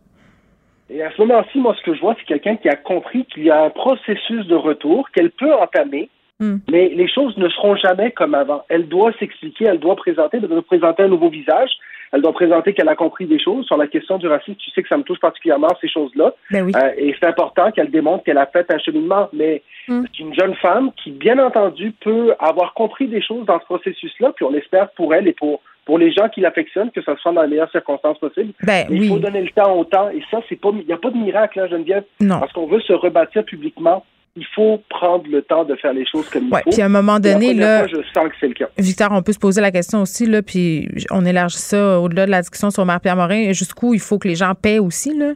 [0.93, 3.45] Et à ce moment-ci, moi, ce que je vois, c'est quelqu'un qui a compris qu'il
[3.45, 6.09] y a un processus de retour qu'elle peut entamer,
[6.41, 6.57] hmm.
[6.71, 8.65] mais les choses ne seront jamais comme avant.
[8.69, 11.71] Elle doit s'expliquer, elle doit présenter, elle doit présenter un nouveau visage,
[12.13, 13.67] elle doit présenter qu'elle a compris des choses.
[13.67, 16.35] Sur la question du racisme, tu sais que ça me touche particulièrement, ces choses-là.
[16.51, 16.73] Ben oui.
[16.77, 19.29] Euh, et c'est important qu'elle démontre qu'elle a fait un cheminement.
[19.33, 20.03] Mais mm.
[20.07, 24.33] c'est une jeune femme qui, bien entendu, peut avoir compris des choses dans ce processus-là,
[24.35, 27.33] puis on espère pour elle et pour pour les gens qui l'affectionnent, que ça soit
[27.33, 28.53] dans les meilleures circonstances possibles.
[28.63, 30.09] Ben, il faut donner le temps au temps.
[30.11, 32.05] Et ça, c'est pas, il n'y a pas de miracle, hein, Geneviève?
[32.21, 32.39] Non.
[32.39, 34.05] Parce qu'on veut se rebâtir publiquement
[34.37, 36.71] il faut prendre le temps de faire les choses comme il faut.
[36.71, 38.69] Puis à un moment donné, là, je sens que c'est le cas.
[38.79, 42.31] Victor, on peut se poser la question aussi, là, puis on élargit ça au-delà de
[42.31, 45.33] la discussion sur Marie-Pierre Morin, jusqu'où il faut que les gens paient aussi, là.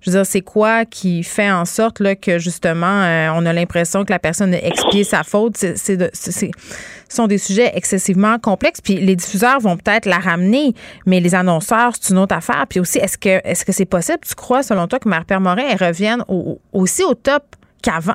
[0.00, 3.52] Je veux dire, c'est quoi qui fait en sorte là, que justement, euh, on a
[3.52, 5.56] l'impression que la personne a expié sa faute?
[5.56, 6.46] C'est, ce
[7.08, 8.80] sont des sujets excessivement complexes.
[8.80, 10.74] Puis les diffuseurs vont peut-être la ramener,
[11.06, 12.66] mais les annonceurs, c'est une autre affaire.
[12.68, 15.64] Puis aussi, est-ce que est-ce que c'est possible, tu crois, selon toi, que Marie-Pierre Morin
[15.68, 16.22] elle revienne
[16.72, 17.42] aussi au top
[17.82, 18.14] qu'avant?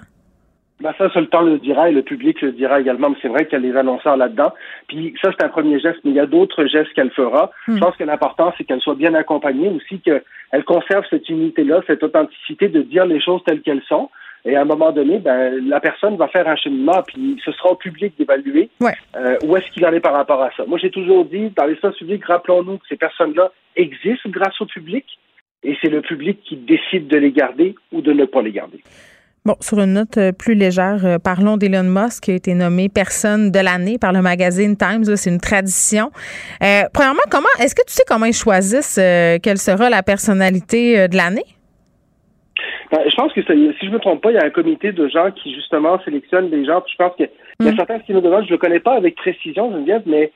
[0.82, 3.10] Ben ça, seul le temps le dira et le public le dira également.
[3.12, 4.52] Mais c'est vrai qu'il y a les annonceurs là-dedans.
[4.88, 7.52] Puis ça, c'est un premier geste, mais il y a d'autres gestes qu'elle fera.
[7.68, 7.80] Je hmm.
[7.80, 12.68] pense que l'important, c'est qu'elle soit bien accompagnée aussi, qu'elle conserve cette unité-là, cette authenticité
[12.68, 14.10] de dire les choses telles qu'elles sont.
[14.44, 17.72] Et à un moment donné, ben, la personne va faire un cheminement, puis ce sera
[17.72, 18.70] au public d'évaluer
[19.16, 20.66] euh, où est-ce qu'il en est par rapport à ça.
[20.66, 25.06] Moi, j'ai toujours dit, dans l'espace public, rappelons-nous que ces personnes-là existent grâce au public,
[25.64, 28.82] et c'est le public qui décide de les garder ou de ne pas les garder.
[29.44, 32.90] Bon, sur une note euh, plus légère, euh, parlons d'Elon Musk qui a été nommé
[32.90, 35.04] personne de l'année par le magazine Times.
[35.16, 36.12] C'est une tradition.
[36.62, 39.00] Euh, premièrement, comment est-ce que tu sais comment ils choisissent
[39.42, 41.46] quelle sera la personnalité de l'année?
[42.92, 44.92] Ben, je pense que si je ne me trompe pas, il y a un comité
[44.92, 46.84] de gens qui justement sélectionnent les gens.
[46.86, 47.28] je pense qu'il
[47.62, 47.78] y a hmm.
[47.78, 50.32] certains qui nous demandent, je ne le connais pas avec précision, Geneviève, mais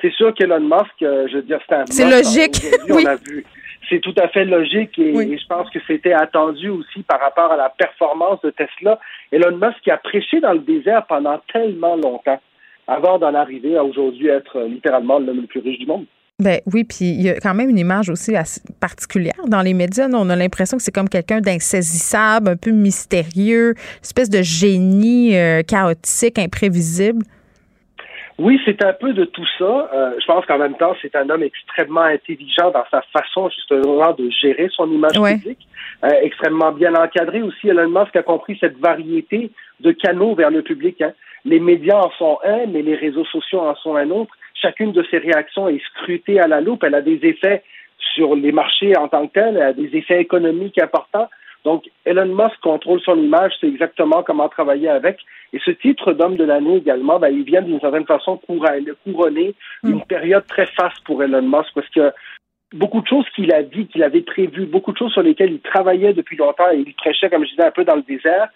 [0.00, 1.84] c'est sûr qu'Elon Musk, je veux dire, c'est un.
[1.86, 2.62] C'est logique.
[2.90, 3.02] oui.
[3.02, 3.44] On a vu
[3.88, 7.56] c'est tout à fait logique et, je pense que c'était attendu aussi par rapport à
[7.56, 8.98] la performance de Tesla.
[9.32, 12.40] Elon Musk qui a prêché dans le désert pendant tellement longtemps
[12.86, 16.06] avant d'en arriver à aujourd'hui être littéralement l'homme le plus riche du monde.
[16.38, 19.72] Ben oui, puis il y a quand même une image aussi assez particulière dans les
[19.72, 20.06] médias.
[20.12, 25.34] on a l'impression que c'est comme quelqu'un d'insaisissable, un peu mystérieux, une espèce de génie
[25.34, 27.22] euh, chaotique, imprévisible.
[28.38, 29.90] Oui, c'est un peu de tout ça.
[29.94, 34.12] Euh, je pense qu'en même temps, c'est un homme extrêmement intelligent dans sa façon justement
[34.12, 35.66] de gérer son image publique,
[36.04, 37.68] euh, extrêmement bien encadré aussi.
[37.68, 41.00] Elon Musk a compris cette variété de canaux vers le public.
[41.00, 41.12] Hein.
[41.46, 44.34] Les médias en sont un, mais les réseaux sociaux en sont un autre.
[44.54, 46.84] Chacune de ces réactions est scrutée à la loupe.
[46.84, 47.62] Elle a des effets
[48.14, 51.28] sur les marchés en tant que tel, elle a des effets économiques importants.
[51.66, 55.18] Donc, Elon Musk contrôle son image, c'est exactement comment travailler avec.
[55.52, 59.52] Et ce titre d'homme de l'année également, ben, il vient d'une certaine façon couronner
[59.82, 59.90] mm.
[59.90, 62.12] une période très faste pour Elon Musk parce que
[62.72, 65.60] beaucoup de choses qu'il a dit, qu'il avait prévues, beaucoup de choses sur lesquelles il
[65.60, 68.46] travaillait depuis longtemps et il prêchait, comme je disais, un peu dans le désert,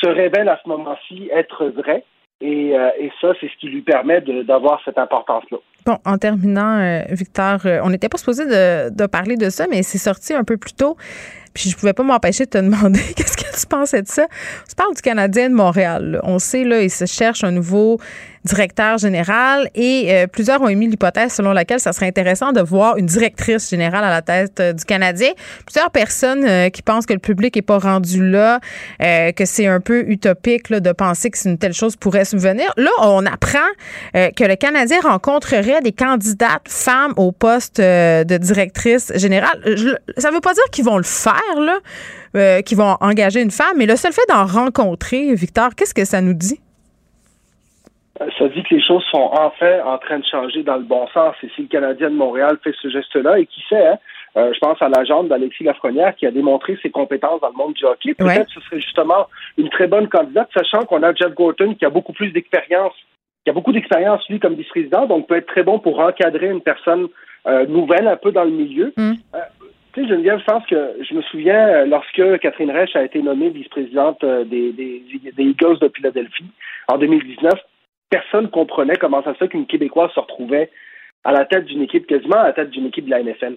[0.00, 2.04] se révèlent à ce moment-ci être vraies.
[2.40, 5.58] Et, euh, et, ça, c'est ce qui lui permet d'avoir cette importance-là.
[5.84, 9.66] Bon, en terminant, euh, Victor, euh, on n'était pas supposé de, de, parler de ça,
[9.70, 10.96] mais c'est sorti un peu plus tôt.
[11.52, 14.26] Puis je pouvais pas m'empêcher de te demander qu'est-ce que tu pensais de ça.
[14.66, 16.20] On se parle du Canadien de Montréal.
[16.22, 17.98] On sait, là, il se cherche un nouveau
[18.44, 22.96] directeur général et euh, plusieurs ont émis l'hypothèse selon laquelle ça serait intéressant de voir
[22.96, 25.30] une directrice générale à la tête euh, du Canadien.
[25.66, 28.60] Plusieurs personnes euh, qui pensent que le public est pas rendu là,
[29.00, 32.72] que c'est un peu utopique là, de penser que une telle chose pourrait subvenir.
[32.76, 33.58] Là, on apprend
[34.12, 39.60] que le Canadien rencontrerait des candidates femmes au poste de directrice générale.
[40.18, 41.40] ça veut pas dire qu'ils vont le faire
[42.34, 46.04] là, qu'ils vont engager une femme, mais le seul fait d'en rencontrer, Victor, qu'est-ce que
[46.04, 46.60] ça nous dit?
[48.38, 51.34] Ça dit que les choses sont enfin en train de changer dans le bon sens.
[51.42, 53.98] Et si le Canadien de Montréal fait ce geste-là, et qui sait, hein,
[54.36, 57.54] euh, je pense à la jambe d'Alexis Lafrenière qui a démontré ses compétences dans le
[57.54, 58.14] monde du hockey.
[58.14, 61.84] Peut-être que ce serait justement une très bonne candidate, sachant qu'on a Jeff Gorton qui
[61.84, 62.92] a beaucoup plus d'expérience,
[63.44, 66.60] qui a beaucoup d'expérience, lui, comme vice-président, donc peut être très bon pour encadrer une
[66.60, 67.08] personne
[67.46, 68.92] euh, nouvelle un peu dans le milieu.
[68.96, 69.12] Mm.
[69.34, 69.38] Euh,
[69.92, 73.48] tu sais, Geneviève, je pense que je me souviens lorsque Catherine Reich a été nommée
[73.48, 75.02] vice-présidente des, des,
[75.36, 76.46] des Eagles de Philadelphie
[76.86, 77.52] en 2019
[78.10, 80.70] personne comprenait comment ça se fait qu'une Québécoise se retrouvait
[81.24, 83.56] à la tête d'une équipe, quasiment à la tête d'une équipe de la NFL.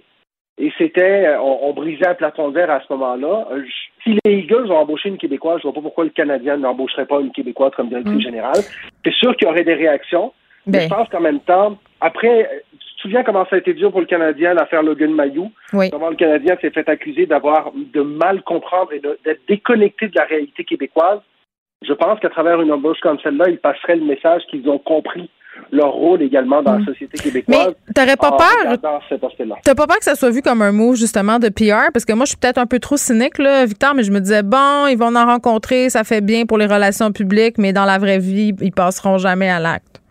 [0.59, 3.47] Et c'était, euh, on, brisait un plafond de verre à ce moment-là.
[3.51, 3.63] Euh,
[4.03, 7.21] si les Eagles ont embauché une Québécoise, je vois pas pourquoi le Canadien n'embaucherait pas
[7.21, 8.21] une Québécoise comme directrice mm.
[8.21, 8.61] générale.
[9.03, 10.31] C'est sûr qu'il y aurait des réactions,
[10.67, 10.83] mais ben.
[10.83, 14.01] je pense qu'en même temps, après, tu te souviens comment ça a été dur pour
[14.01, 15.51] le Canadien l'affaire Logan Mayou?
[15.71, 20.25] Comment le Canadien s'est fait accuser d'avoir, de mal comprendre et d'être déconnecté de la
[20.25, 21.21] réalité québécoise?
[21.87, 25.29] Je pense qu'à travers une embauche comme celle-là, ils passeraient le message qu'ils ont compris
[25.71, 26.85] leur rôle également dans la mm.
[26.85, 27.75] société québécoise.
[27.87, 28.77] Mais t'aurais pas peur?
[29.63, 32.13] T'as pas peur que ça soit vu comme un mot justement de PR parce que
[32.13, 34.87] moi je suis peut-être un peu trop cynique là, Victor, mais je me disais bon,
[34.87, 38.19] ils vont en rencontrer, ça fait bien pour les relations publiques, mais dans la vraie
[38.19, 40.01] vie, ils passeront jamais à l'acte.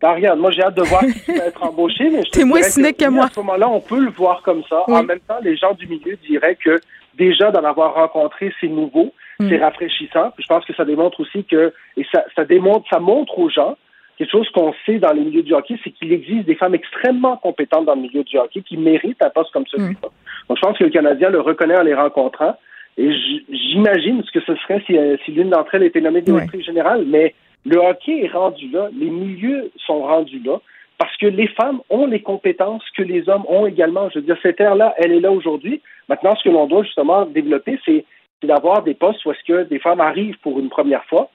[0.00, 2.62] Ben, regarde, moi j'ai hâte de voir qui va être embauché, mais je T'es moins
[2.62, 3.26] cynique que, moi.
[3.26, 4.82] À ce moment-là, on peut le voir comme ça.
[4.88, 6.80] En même temps, les gens du milieu diraient que
[7.18, 9.12] déjà d'en avoir rencontré, c'est nouveau.
[9.48, 9.62] C'est mm.
[9.62, 10.32] rafraîchissant.
[10.38, 13.76] je pense que ça démontre aussi que, et ça, ça démontre, ça montre aux gens
[14.20, 17.38] quelque chose qu'on sait dans les milieux du hockey, c'est qu'il existe des femmes extrêmement
[17.38, 19.92] compétentes dans le milieu du hockey qui méritent un poste comme celui-là.
[19.92, 20.46] Mm.
[20.48, 22.54] Donc, je pense que le Canadien le reconnaît en les rencontrant.
[22.98, 23.10] Et
[23.48, 27.04] j'imagine ce que ce serait si, euh, si l'une d'entre elles était nommée directrice générale.
[27.06, 27.34] Mais
[27.64, 30.58] le hockey est rendu là, les milieux sont rendus là,
[30.98, 34.10] parce que les femmes ont les compétences que les hommes ont également.
[34.10, 35.80] Je veux dire, cette ère-là, elle est là aujourd'hui.
[36.10, 38.04] Maintenant, ce que l'on doit justement développer, c'est
[38.40, 41.30] c'est d'avoir des postes où est-ce que des femmes arrivent pour une première fois.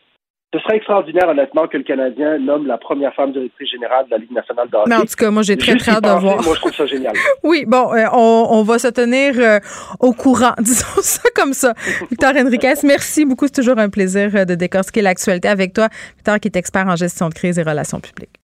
[0.53, 4.17] Ce serait extraordinaire, honnêtement, que le Canadien nomme la première femme directrice générale de la
[4.19, 4.89] Ligue nationale de hockey.
[4.89, 6.41] Mais en tout cas, moi, j'ai très, très hâte de voir.
[6.41, 7.13] Moi, je trouve ça génial.
[7.43, 9.59] oui, bon, euh, on, va se tenir euh,
[9.99, 11.73] au courant, disons ça comme ça.
[12.09, 13.47] Victor Henriquez, merci beaucoup.
[13.47, 15.89] C'est toujours un plaisir euh, de décortiquer l'actualité avec toi.
[16.15, 18.39] Victor, qui est expert en gestion de crise et relations publiques.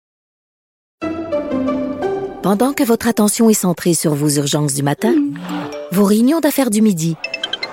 [2.43, 5.15] Pendant que votre attention est centrée sur vos urgences du matin,
[5.93, 7.17] vos réunions d'affaires du midi,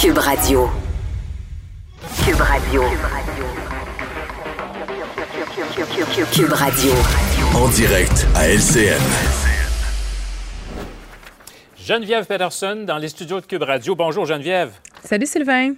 [0.00, 0.70] Cube Radio.
[2.24, 2.82] Cube Radio.
[6.32, 6.92] Cube Radio.
[7.54, 8.98] En direct à LCN.
[11.76, 13.94] Geneviève Peterson dans les studios de Cube Radio.
[13.94, 14.72] Bonjour Geneviève.
[15.04, 15.74] Salut Sylvain.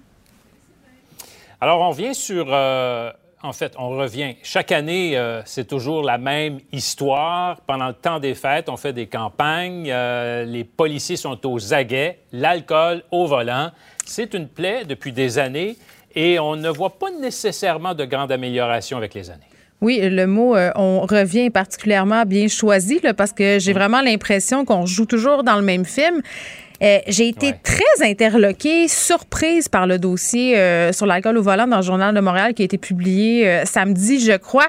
[1.60, 3.10] Alors on vient sur euh,
[3.44, 4.36] en fait, on revient.
[4.44, 7.60] Chaque année, euh, c'est toujours la même histoire.
[7.62, 9.90] Pendant le temps des fêtes, on fait des campagnes.
[9.90, 13.72] Euh, les policiers sont aux aguets, l'alcool au volant.
[14.04, 15.76] C'est une plaie depuis des années
[16.14, 19.40] et on ne voit pas nécessairement de grande amélioration avec les années.
[19.80, 24.86] Oui, le mot euh, on revient particulièrement bien choisi parce que j'ai vraiment l'impression qu'on
[24.86, 26.22] joue toujours dans le même film.
[26.82, 31.76] Euh, j'ai été très interloquée, surprise par le dossier euh, sur l'alcool au volant dans
[31.76, 34.66] le Journal de Montréal qui a été publié euh, samedi, je crois.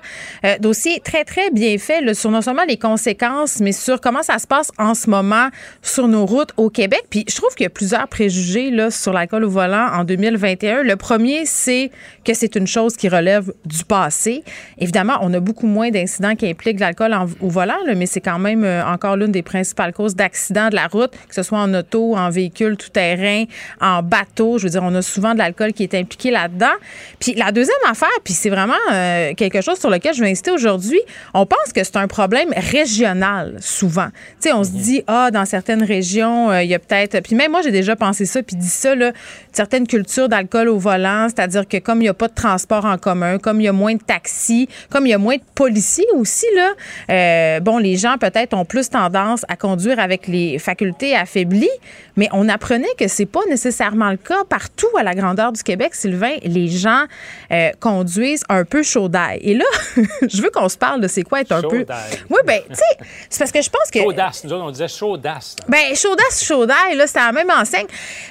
[0.59, 4.45] dossier très, très bien fait sur non seulement les conséquences, mais sur comment ça se
[4.45, 5.49] passe en ce moment
[5.82, 7.03] sur nos routes au Québec.
[7.09, 10.84] Puis je trouve qu'il y a plusieurs préjugés là, sur l'alcool au volant en 2021.
[10.84, 11.89] Le premier, c'est
[12.24, 14.43] que c'est une chose qui relève du passé.
[14.78, 18.64] Évidemment, on a beaucoup moins d'incidents qui impliquent l'alcool au volant, mais c'est quand même
[18.86, 22.16] encore l'une des principales causes d'accidents de la route, que ce soit en auto moto,
[22.16, 23.45] en véhicule tout-terrain,
[23.82, 24.58] en bateau.
[24.58, 26.74] Je veux dire, on a souvent de l'alcool qui est impliqué là-dedans.
[27.20, 30.51] Puis la deuxième affaire, puis c'est vraiment euh, quelque chose sur lequel je vais insister
[30.51, 30.99] aujourd'hui,
[31.34, 34.08] on pense que c'est un problème régional, souvent.
[34.41, 34.78] Tu sais, on se mhm.
[34.78, 37.22] dit, ah, dans certaines régions, euh, il y a peut-être...
[37.22, 39.12] Puis même moi, j'ai déjà pensé ça, puis dit ça, là,
[39.51, 42.97] certaines cultures d'alcool au volant, c'est-à-dire que comme il n'y a pas de transport en
[42.97, 46.06] commun, comme il y a moins de taxis, comme il y a moins de policiers
[46.16, 46.72] aussi, là,
[47.10, 51.70] euh, bon, les gens peut-être ont plus tendance à conduire avec les facultés affaiblies,
[52.16, 55.96] mais on apprenait que c'est pas nécessairement le cas partout à la grandeur du Québec,
[55.96, 56.36] Sylvain.
[56.44, 57.04] Les gens
[57.52, 59.39] euh, conduisent un peu chaud d'ail.
[59.41, 59.66] Et là,
[60.22, 61.86] je veux qu'on se parle de c'est quoi être un peu.
[62.30, 64.00] Oui, ben, tu sais, c'est parce que je pense que.
[64.00, 65.56] Chaudasse, nous autres, on disait chaudasse.
[65.68, 67.88] Ben, chaudasse, chaud d'ail, là, c'était la même enseigne.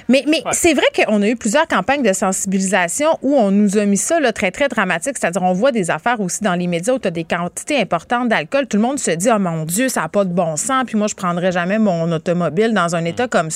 [0.07, 3.85] Mais, mais c'est vrai qu'on a eu plusieurs campagnes de sensibilisation où on nous a
[3.85, 5.17] mis ça là, très, très dramatique.
[5.19, 8.29] C'est-à-dire, on voit des affaires aussi dans les médias où tu as des quantités importantes
[8.29, 8.67] d'alcool.
[8.67, 10.97] Tout le monde se dit, oh mon Dieu, ça n'a pas de bon sens, puis
[10.97, 13.49] moi, je prendrais jamais mon automobile dans un état comme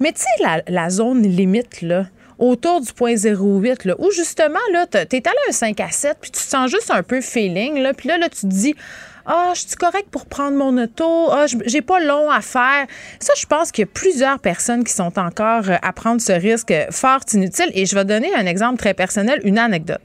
[0.00, 2.06] Mais tu sais, la, zone limite, là,
[2.38, 6.30] autour du point 08, là, où justement, là, t'es allé un 5 à 7, puis
[6.30, 8.74] tu te sens juste un peu feeling, là, puis là, là, tu te dis,
[9.26, 11.30] ah, je suis correct pour prendre mon auto.
[11.30, 12.86] Ah, j'ai pas long à faire.
[13.20, 16.32] Ça, je pense qu'il y a plusieurs personnes qui sont encore euh, à prendre ce
[16.32, 17.70] risque fort inutile.
[17.74, 20.02] Et je vais donner un exemple très personnel, une anecdote.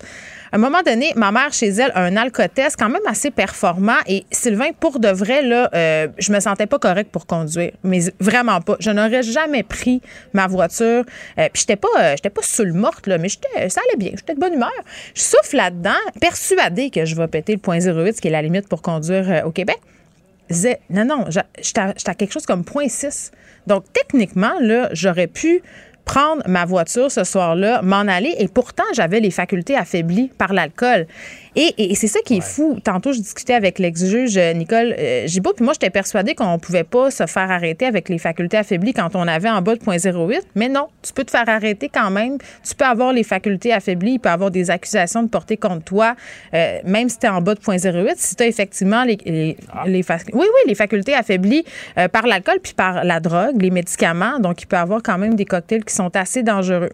[0.52, 3.98] À un moment donné, ma mère, chez elle, a un alcotest quand même assez performant.
[4.08, 7.72] Et Sylvain, pour de vrai, là, euh, je me sentais pas correct pour conduire.
[7.84, 8.76] Mais vraiment pas.
[8.80, 10.02] Je n'aurais jamais pris
[10.34, 11.04] ma voiture.
[11.38, 13.98] Euh, puis j'étais pas, euh, j'étais pas sous le morte, là, mais j'étais, ça allait
[13.98, 14.12] bien.
[14.16, 14.72] J'étais de bonne humeur.
[15.14, 18.42] Je souffle là-dedans, persuadée que je vais péter le point 08, ce qui est la
[18.42, 19.80] limite pour conduire euh, au Québec.
[20.90, 21.26] Non, non,
[21.60, 23.32] j'étais à quelque chose comme 0.6.
[23.68, 25.62] Donc, techniquement, là, j'aurais pu
[26.10, 31.06] prendre ma voiture ce soir-là, m'en aller, et pourtant, j'avais les facultés affaiblies par l'alcool.
[31.62, 32.80] Et, c'est ça qui est fou.
[32.82, 36.58] Tantôt, je discutais avec l'ex-juge euh, Nicole euh, Gibault, puis moi, j'étais persuadée qu'on ne
[36.58, 39.82] pouvait pas se faire arrêter avec les facultés affaiblies quand on avait en bas de
[39.82, 40.40] 0.08.
[40.56, 42.38] Mais non, tu peux te faire arrêter quand même.
[42.66, 46.16] Tu peux avoir les facultés affaiblies, il peut avoir des accusations de porter contre toi,
[46.54, 48.14] euh, même si tu es en bas de 0.08.
[48.16, 49.84] Si tu as effectivement les, les, ah.
[49.86, 49.98] oui,
[50.34, 51.66] oui, les facultés affaiblies
[52.14, 54.40] par l'alcool puis par la drogue, les médicaments.
[54.40, 56.92] Donc, il peut avoir quand même des cocktails qui sont assez dangereux.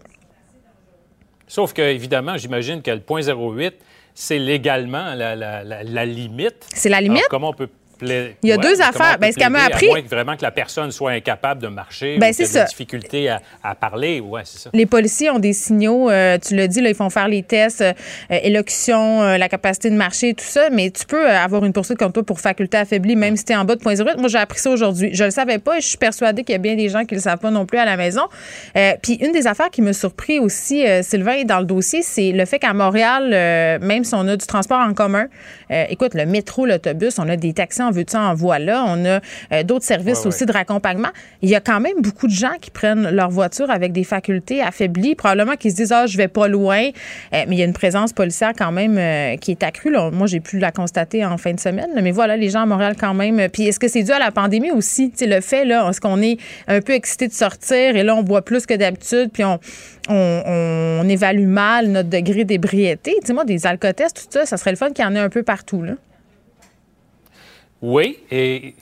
[1.48, 3.74] Sauf que, évidemment, j'imagine que le 0.08
[4.16, 6.66] c'est légalement la, la, la, limite.
[6.74, 7.28] C'est la limite?
[7.30, 7.70] comment on peut
[8.02, 9.18] il y a deux affaires.
[9.20, 9.88] Ben, ce qu'elle m'a appris.
[9.88, 12.64] À moins que vraiment que la personne soit incapable de marcher ben, ou qu'il des
[12.64, 14.20] difficultés à, à parler.
[14.20, 14.70] Ouais, c'est ça.
[14.74, 16.10] Les policiers ont des signaux.
[16.10, 17.94] Euh, tu l'as dit, là, ils font faire les tests, euh,
[18.30, 20.70] élocution, euh, la capacité de marcher, tout ça.
[20.72, 23.56] Mais tu peux avoir une poursuite contre toi pour faculté affaiblie, même si tu es
[23.56, 24.20] en bas de 0.08.
[24.20, 25.10] Moi, j'ai appris ça aujourd'hui.
[25.14, 27.16] Je le savais pas et je suis persuadée qu'il y a bien des gens qui
[27.16, 28.24] le savent pas non plus à la maison.
[29.02, 32.60] puis une des affaires qui me surpris aussi, Sylvain, dans le dossier, c'est le fait
[32.60, 33.30] qu'à Montréal,
[33.82, 35.28] même si on a du transport en commun,
[35.70, 38.86] écoute, le métro, l'autobus, on a des taxis on veut ça en voilà.
[38.88, 39.20] On a
[39.52, 41.10] euh, d'autres services aussi de raccompagnement.
[41.42, 44.62] Il y a quand même beaucoup de gens qui prennent leur voiture avec des facultés
[44.62, 47.66] affaiblies, probablement qui se disent ah je vais pas loin, euh, mais il y a
[47.66, 49.96] une présence policière quand même euh, qui est accrue.
[50.12, 52.96] Moi j'ai pu la constater en fin de semaine, mais voilà les gens à Montréal
[53.00, 53.50] quand même.
[53.50, 55.12] Puis est-ce que c'est dû à la pandémie aussi?
[55.16, 57.96] C'est le fait là, est-ce qu'on est un peu excité de sortir?
[57.96, 59.60] Et là on boit plus que d'habitude, puis on,
[60.10, 63.16] on, évalue mal notre degré d'ébriété.
[63.24, 65.44] Dis-moi, des alcotests, tout ça, ça serait le fun qu'il y en ait un peu
[65.44, 65.82] partout.
[65.82, 65.94] Là.
[67.88, 68.74] Oui, et,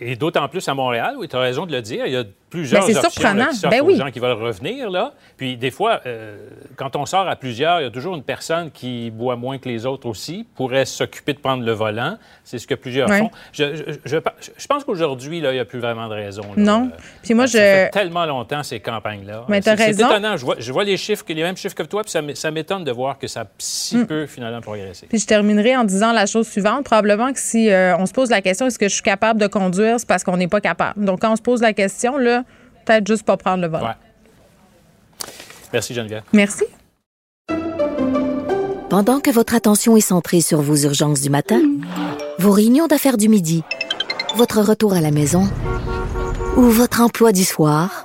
[0.00, 2.06] et, d'autant plus à Montréal, oui, tu as raison de le dire.
[2.52, 4.90] Plusieurs ben, options là, qui ben gens qui veulent revenir.
[4.90, 5.14] Là.
[5.38, 6.36] Puis des fois, euh,
[6.76, 9.68] quand on sort à plusieurs, il y a toujours une personne qui boit moins que
[9.70, 12.18] les autres aussi, pourrait s'occuper de prendre le volant.
[12.44, 13.30] C'est ce que plusieurs font.
[13.52, 14.16] Je, je,
[14.58, 16.42] je, pense qu'aujourd'hui, il n'y a plus vraiment de raison.
[16.58, 16.90] Non.
[17.22, 17.62] Puis moi, ça je...
[17.62, 19.46] fait tellement longtemps, ces campagnes-là.
[19.48, 20.10] Mais c'est, raison.
[20.10, 20.36] étonnant.
[20.36, 22.92] Je vois, je vois les chiffres, les mêmes chiffres que toi, puis ça, m'étonne de
[22.92, 24.06] voir que ça a si hmm.
[24.06, 25.06] peu, finalement, progressé.
[25.06, 26.84] Puis je terminerai en disant la chose suivante.
[26.84, 29.46] Probablement que si euh, on se pose la question, est-ce que je suis capable de
[29.46, 31.02] conduire, c'est parce qu'on n'est pas capable.
[31.02, 32.41] Donc, quand on se pose la question, là,
[32.84, 33.82] peut-être juste pas prendre le vol.
[35.72, 36.22] Merci, Geneviève.
[36.32, 36.64] Merci.
[38.90, 41.62] Pendant que votre attention est centrée sur vos urgences du matin,
[42.38, 43.62] vos réunions d'affaires du midi,
[44.36, 45.48] votre retour à la maison
[46.56, 48.04] ou votre emploi du soir,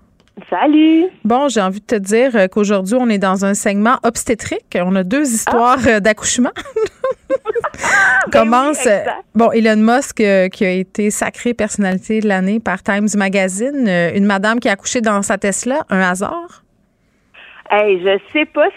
[0.49, 1.05] Salut.
[1.23, 4.77] Bon, j'ai envie de te dire euh, qu'aujourd'hui, on est dans un segment obstétrique.
[4.79, 6.51] On a deux histoires euh, d'accouchement.
[8.31, 8.87] Ben commence.
[9.35, 14.11] bon, Elon Musk euh, qui a été sacré personnalité de l'année par Times Magazine, euh,
[14.15, 16.63] une madame qui a accouché dans sa Tesla, un hasard?
[17.73, 18.67] Hey, je sais pas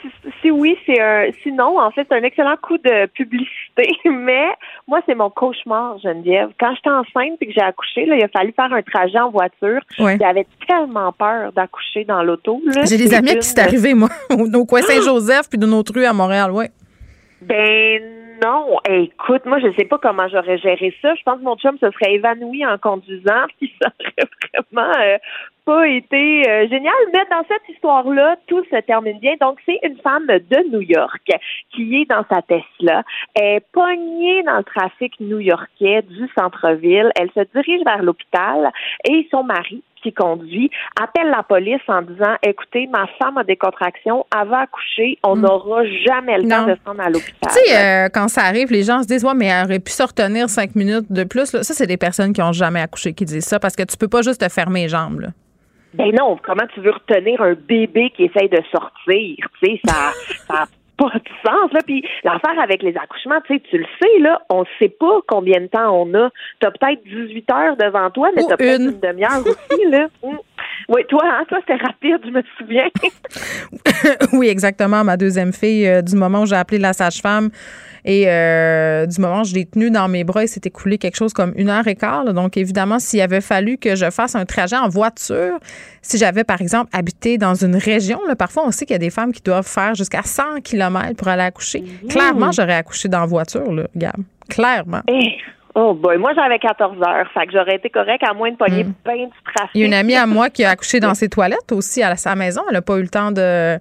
[0.40, 1.26] si, oui, c'est un.
[1.42, 3.88] Sinon, en fait, c'est un excellent coup de publicité.
[4.04, 4.46] Mais
[4.86, 6.50] moi, c'est mon cauchemar, Geneviève.
[6.60, 9.30] Quand j'étais enceinte et que j'ai accouché, là, il a fallu faire un trajet en
[9.30, 9.80] voiture.
[9.98, 12.62] J'avais tellement peur d'accoucher dans l'auto.
[12.84, 16.12] J'ai des amis qui c'est arrivé, moi, au coin Saint-Joseph puis de notre rue à
[16.12, 16.70] Montréal, ouais.
[17.42, 18.00] Ben
[18.44, 18.78] non.
[18.88, 21.14] écoute, moi, je sais pas comment j'aurais géré ça.
[21.14, 24.28] Je pense que mon chum se serait évanoui en conduisant, puis ça aurait
[24.70, 25.18] vraiment euh,
[25.64, 29.34] pas été euh, génial, mais dans cette histoire-là, tout se termine bien.
[29.40, 31.30] Donc, c'est une femme de New York
[31.70, 33.02] qui est dans sa Tesla,
[33.34, 37.10] est pognée dans le trafic new-yorkais du centre-ville.
[37.16, 38.70] Elle se dirige vers l'hôpital
[39.08, 43.56] et son mari, qui conduit appelle la police en disant écoutez, ma femme a des
[43.56, 45.40] contractions, elle va accoucher, on hmm.
[45.40, 47.50] n'aura jamais le temps de se rendre à l'hôpital.
[47.50, 49.90] Tu sais, euh, quand ça arrive, les gens se disent ouais, mais elle aurait pu
[49.90, 51.46] se retenir cinq minutes de plus.
[51.46, 54.08] Ça, c'est des personnes qui n'ont jamais accouché qui disent ça parce que tu peux
[54.08, 55.20] pas juste te fermer les jambes.
[55.20, 55.28] Là.
[55.94, 59.36] Ben non, comment tu veux retenir un bébé qui essaye de sortir?
[59.62, 60.12] Tu sais, ça,
[60.48, 60.64] ça
[60.96, 61.72] pas de sens.
[61.72, 61.80] Là.
[61.84, 65.60] Puis l'affaire avec les accouchements, tu sais, tu le sais, là, on sait pas combien
[65.60, 66.30] de temps on a.
[66.60, 69.84] Tu as peut-être 18 heures devant toi, mais tu as peut-être une, demi-heure aussi.
[69.90, 70.08] Là.
[70.88, 72.88] Oui, toi, hein, toi, c'était rapide, je me souviens.
[74.32, 75.04] oui, exactement.
[75.04, 77.50] Ma deuxième fille, euh, du moment où j'ai appelé la sage-femme,
[78.04, 81.16] et euh, du moment où je l'ai tenu dans mes bras, il s'est écoulé quelque
[81.16, 82.32] chose comme une heure et quart.
[82.34, 85.58] Donc, évidemment, s'il avait fallu que je fasse un trajet en voiture,
[86.02, 88.98] si j'avais, par exemple, habité dans une région, là, parfois, on sait qu'il y a
[88.98, 91.80] des femmes qui doivent faire jusqu'à 100 km pour aller accoucher.
[91.80, 92.08] Mmh.
[92.08, 94.16] Clairement, j'aurais accouché dans la voiture, là, Gab.
[94.50, 95.00] Clairement.
[95.08, 95.38] Eh,
[95.74, 98.84] oh boy, moi j'avais 14 heures, fait que j'aurais été correct à moins de pogner
[98.84, 98.88] mmh.
[98.88, 99.70] du trafic.
[99.74, 102.16] Il y a une amie à moi qui a accouché dans ses toilettes aussi à
[102.16, 102.62] sa maison.
[102.68, 103.78] Elle n'a pas eu le temps de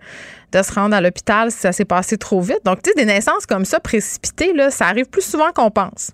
[0.54, 2.60] de se rendre à l'hôpital si ça s'est passé trop vite.
[2.64, 6.12] Donc, tu sais, des naissances comme ça, précipitées, là, ça arrive plus souvent qu'on pense.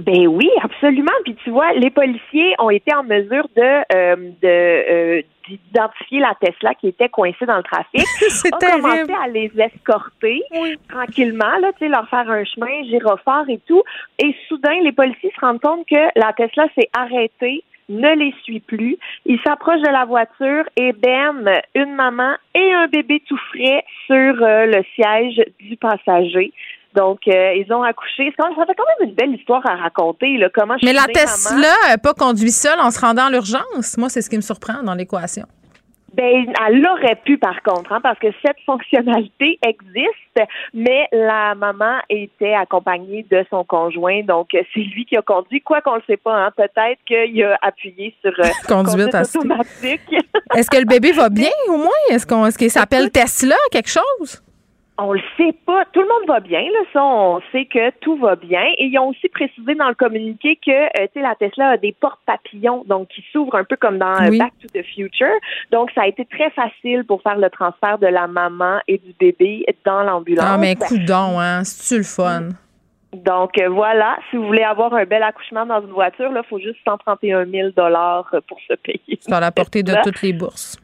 [0.00, 1.12] Ben oui, absolument.
[1.24, 6.34] Puis tu vois, les policiers ont été en mesure de euh, de euh, d'identifier la
[6.40, 8.06] Tesla qui était coincée dans le trafic.
[8.28, 8.82] C'est terrible.
[8.82, 10.42] commencé à les escorter
[10.88, 13.82] tranquillement, là, tu sais, leur faire un chemin, gyrophare et tout.
[14.18, 18.60] Et soudain, les policiers se rendent compte que la Tesla s'est arrêtée ne les suit
[18.60, 18.96] plus.
[19.26, 24.42] Il s'approche de la voiture et bam, une maman et un bébé tout frais sur
[24.42, 26.52] euh, le siège du passager.
[26.94, 28.32] Donc, euh, ils ont accouché.
[28.36, 30.36] Ça fait quand même une belle histoire à raconter.
[30.36, 33.96] Là, comment Mais la Tesla n'a pas conduit seule en se rendant à l'urgence.
[33.96, 35.46] Moi, c'est ce qui me surprend dans l'équation.
[36.14, 42.00] Ben, elle aurait pu par contre, hein, parce que cette fonctionnalité existe, mais la maman
[42.10, 46.18] était accompagnée de son conjoint, donc c'est lui qui a conduit, quoi qu'on le sait
[46.18, 50.14] pas, hein, peut-être qu'il a appuyé sur euh, conduite automatique.
[50.54, 51.88] Est-ce que le bébé va bien au moins?
[52.10, 54.42] Est-ce qu'on, est-ce qu'il s'appelle Tesla, quelque chose?
[55.02, 55.84] On le sait pas.
[55.92, 56.80] Tout le monde va bien, là.
[56.92, 58.62] Ça, on sait que tout va bien.
[58.78, 61.76] Et ils ont aussi précisé dans le communiqué que, euh, tu sais, la Tesla a
[61.76, 65.34] des portes papillons, donc qui s'ouvrent un peu comme dans euh, Back to the Future.
[65.70, 69.12] Donc, ça a été très facile pour faire le transfert de la maman et du
[69.18, 70.46] bébé dans l'ambulance.
[70.48, 71.64] Ah, mais coudon, hein.
[71.64, 72.48] C'est-tu le fun?
[73.12, 76.58] Donc euh, voilà, si vous voulez avoir un bel accouchement dans une voiture, il faut
[76.58, 79.18] juste 131 000 dollars pour se payer.
[79.20, 80.81] C'est à la portée de toutes les bourses.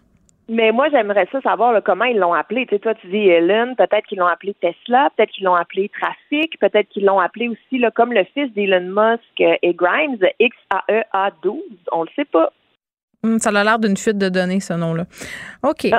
[0.50, 2.64] Mais moi, j'aimerais ça savoir comment ils l'ont appelé.
[2.66, 5.90] Tu sais, toi, tu dis Elon, peut-être qu'ils l'ont appelé Tesla, peut-être qu'ils l'ont appelé
[5.90, 11.60] Trafic, peut-être qu'ils l'ont appelé aussi là, comme le fils d'Elon Musk et Grimes, X-A-E-A-12.
[11.92, 12.50] On le sait pas.
[13.24, 15.04] Hum, ça a l'air d'une fuite de données, ce nom-là.
[15.62, 15.86] OK.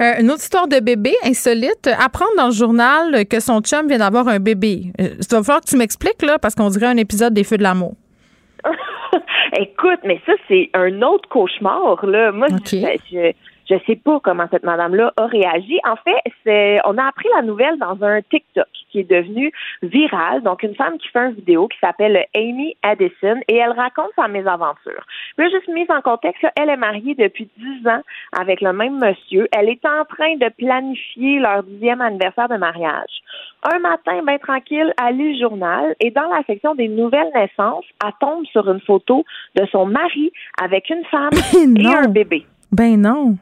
[0.00, 1.86] Euh, une autre histoire de bébé insolite.
[1.98, 4.92] Apprendre dans le journal que son chum vient d'avoir un bébé.
[4.98, 7.58] Euh, il va falloir que tu m'expliques, là, parce qu'on dirait un épisode des Feux
[7.58, 7.94] de l'amour.
[9.56, 12.32] Écoute, mais ça, c'est un autre cauchemar, là.
[12.32, 12.76] Moi, je,
[13.10, 13.32] je
[13.86, 15.78] sais pas comment cette madame-là a réagi.
[15.84, 19.52] En fait, c'est, on a appris la nouvelle dans un TikTok qui est devenu
[19.82, 20.42] viral.
[20.42, 24.28] Donc, une femme qui fait une vidéo qui s'appelle Amy Addison et elle raconte sa
[24.28, 25.04] mésaventure.
[25.36, 28.02] Puis juste mise en contexte, elle est mariée depuis 10 ans
[28.38, 29.48] avec le même monsieur.
[29.52, 33.22] Elle est en train de planifier leur dixième anniversaire de mariage.
[33.62, 37.84] Un matin, bien tranquille, elle lit le journal et dans la section des nouvelles naissances,
[38.04, 41.30] elle tombe sur une photo de son mari avec une femme
[41.78, 42.46] et un bébé.
[42.72, 43.36] Ben non.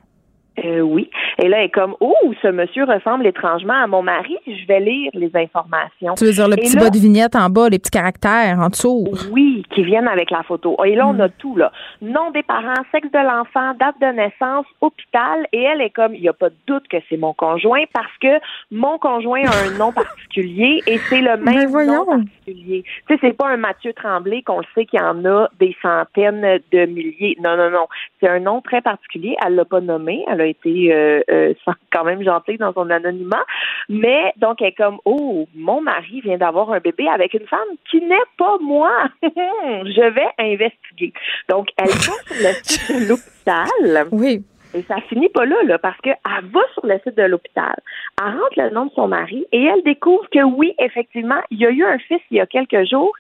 [0.65, 1.11] Euh, oui.
[1.39, 4.37] Et là, elle est comme, oh, ce monsieur ressemble étrangement à mon mari.
[4.47, 6.15] Je vais lire les informations.
[6.17, 9.09] Tu veux dire le petit bas de vignette en bas, les petits caractères en dessous?
[9.31, 10.77] Oui, qui viennent avec la photo.
[10.85, 11.21] Et là, on hmm.
[11.21, 11.73] a tout, là.
[12.03, 15.47] Nom des parents, sexe de l'enfant, date de naissance, hôpital.
[15.53, 18.17] Et elle est comme, il n'y a pas de doute que c'est mon conjoint parce
[18.21, 18.41] que
[18.71, 22.85] mon conjoint a un nom particulier et c'est le même nom particulier.
[23.09, 25.77] Tu sais, c'est pas un Mathieu Tremblay qu'on le sait qu'il y en a des
[25.83, 27.37] centaines de milliers.
[27.43, 27.87] Non, non, non.
[28.21, 29.37] C'est un nom très particulier.
[29.45, 30.25] Elle l'a pas nommé.
[30.29, 31.55] Elle a été euh, euh,
[31.93, 33.45] quand même gentille dans son anonymat.
[33.89, 37.69] Mais donc, elle est comme, oh, mon mari vient d'avoir un bébé avec une femme
[37.91, 38.91] qui n'est pas moi.
[39.23, 41.13] Je vais investiguer.
[41.49, 44.09] Donc, elle va sur le site de l'hôpital.
[44.13, 44.45] Oui.
[44.75, 47.75] Et ça finit pas là, là, parce qu'elle va sur le site de l'hôpital,
[48.21, 51.67] elle rentre le nom de son mari et elle découvre que oui, effectivement, il y
[51.67, 53.13] a eu un fils il y a quelques jours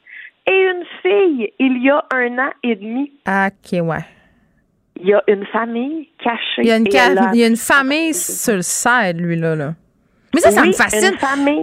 [0.46, 3.12] et une fille il y a un an et demi.
[3.24, 4.04] Ah, ok, ouais.
[5.00, 6.62] Il y a une famille cachée.
[6.62, 9.54] Il y a une, il y a une famille sur le side, lui, là.
[9.54, 9.74] là.
[10.34, 11.12] Mais ça, ça me fascine.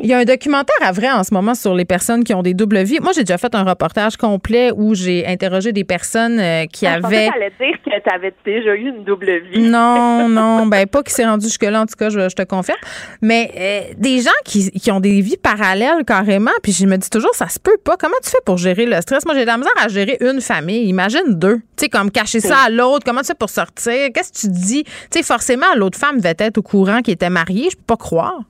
[0.01, 2.41] Il y a un documentaire à vrai en ce moment sur les personnes qui ont
[2.41, 2.99] des doubles vies.
[2.99, 6.93] Moi, j'ai déjà fait un reportage complet où j'ai interrogé des personnes euh, qui ah,
[6.93, 7.27] avaient.
[7.27, 9.69] Je dire que tu avais déjà eu une double vie.
[9.69, 12.79] Non, non, ben pas qui s'est rendu jusque-là, en tout cas, je, te confirme.
[13.21, 17.09] Mais euh, des gens qui, qui, ont des vies parallèles carrément, puis je me dis
[17.09, 17.97] toujours, ça se peut pas.
[17.97, 19.25] Comment tu fais pour gérer le stress?
[19.25, 20.87] Moi, j'ai de la misère à gérer une famille.
[20.87, 21.57] Imagine deux.
[21.77, 23.03] Tu sais, comme cacher ça à l'autre.
[23.05, 24.09] Comment tu fais pour sortir?
[24.13, 24.83] Qu'est-ce que tu dis?
[24.83, 27.69] Tu sais, forcément, l'autre femme devait être au courant qui était mariée.
[27.69, 28.41] Je peux pas croire.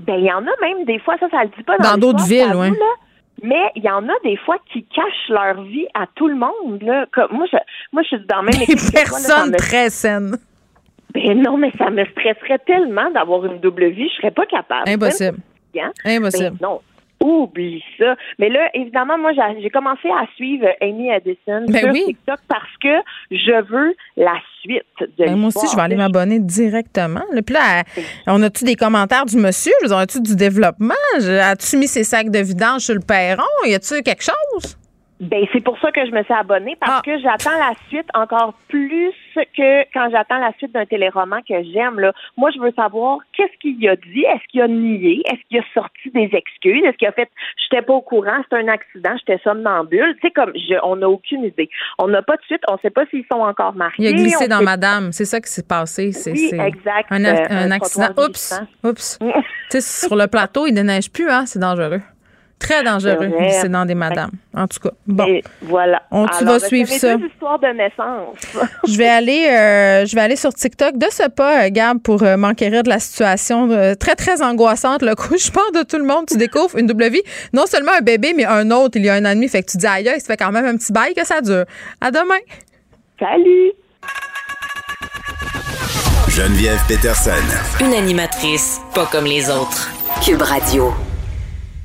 [0.00, 2.24] Ben, il y en a même des fois, ça, ça le dit pas dans, d'autres
[2.24, 2.68] villes, oui.
[3.42, 6.80] Mais il y en a des fois qui cachent leur vie à tout le monde.
[6.82, 7.06] Là.
[7.12, 7.56] Comme, moi, je,
[7.92, 8.78] moi, je suis dans même équipe.
[8.92, 10.36] Personne très saine.
[11.12, 14.88] Ben non, mais ça me stresserait tellement d'avoir une double vie, je serais pas capable.
[14.88, 15.38] Impossible.
[16.04, 16.56] Impossible.
[16.58, 16.80] Ben non,
[17.22, 18.16] Oublie ça.
[18.38, 22.04] Mais là, évidemment, moi, j'ai commencé à suivre Amy Addison ben sur oui.
[22.06, 22.88] TikTok parce que
[23.30, 27.22] je veux la suite de ben Moi aussi, je vais aller m'abonner directement.
[27.30, 27.84] Puis là,
[28.26, 29.72] on a-tu des commentaires du monsieur?
[29.88, 30.94] On a-tu du développement?
[31.16, 33.42] As-tu mis ses sacs de vidange sur le perron?
[33.66, 34.76] Y a-tu quelque chose?
[35.22, 37.02] Ben c'est pour ça que je me suis abonnée parce ah.
[37.04, 42.00] que j'attends la suite encore plus que quand j'attends la suite d'un téléroman que j'aime
[42.00, 42.12] là.
[42.36, 45.64] Moi je veux savoir qu'est-ce qu'il a dit, est-ce qu'il a nié, est-ce qu'il a
[45.74, 47.30] sorti des excuses, est-ce qu'il a fait
[47.62, 51.08] j'étais pas au courant, c'est un accident, j'étais somnambule, tu sais comme je, on n'a
[51.08, 51.70] aucune idée.
[52.00, 53.94] On n'a pas de suite, on sait pas s'ils sont encore mariés.
[53.98, 57.06] Il a glissé dans madame, c'est ça qui s'est passé, c'est oui, exact.
[57.10, 58.08] Un, un, accident.
[58.18, 58.60] Oups.
[58.82, 59.18] Oups.
[59.70, 62.00] tu sais sur le plateau, il ne neige plus hein, c'est dangereux.
[62.62, 64.30] Très dangereux, c'est dans des madames.
[64.54, 65.40] En tout cas, bon.
[65.62, 66.02] voilà.
[66.12, 67.16] On, tu vas suivre ça.
[67.16, 68.36] Deux histoires de naissance.
[68.88, 72.22] je vais aller, euh, je vais aller sur TikTok de ce pas, euh, Gab, pour
[72.22, 73.68] euh, m'enquérir de la situation
[73.98, 75.02] très très angoissante.
[75.02, 77.22] Le couche-part de tout le monde, tu découvres une double vie.
[77.52, 78.96] Non seulement un bébé, mais un autre.
[78.96, 80.52] Il y a un an et demi, fait que tu dis aïe, ça fait quand
[80.52, 81.64] même un petit bail que ça dure.
[82.00, 82.38] À demain.
[83.18, 83.72] Salut.
[86.28, 87.30] Geneviève Peterson.
[87.80, 89.90] Une animatrice pas comme les autres.
[90.24, 90.92] Cube Radio.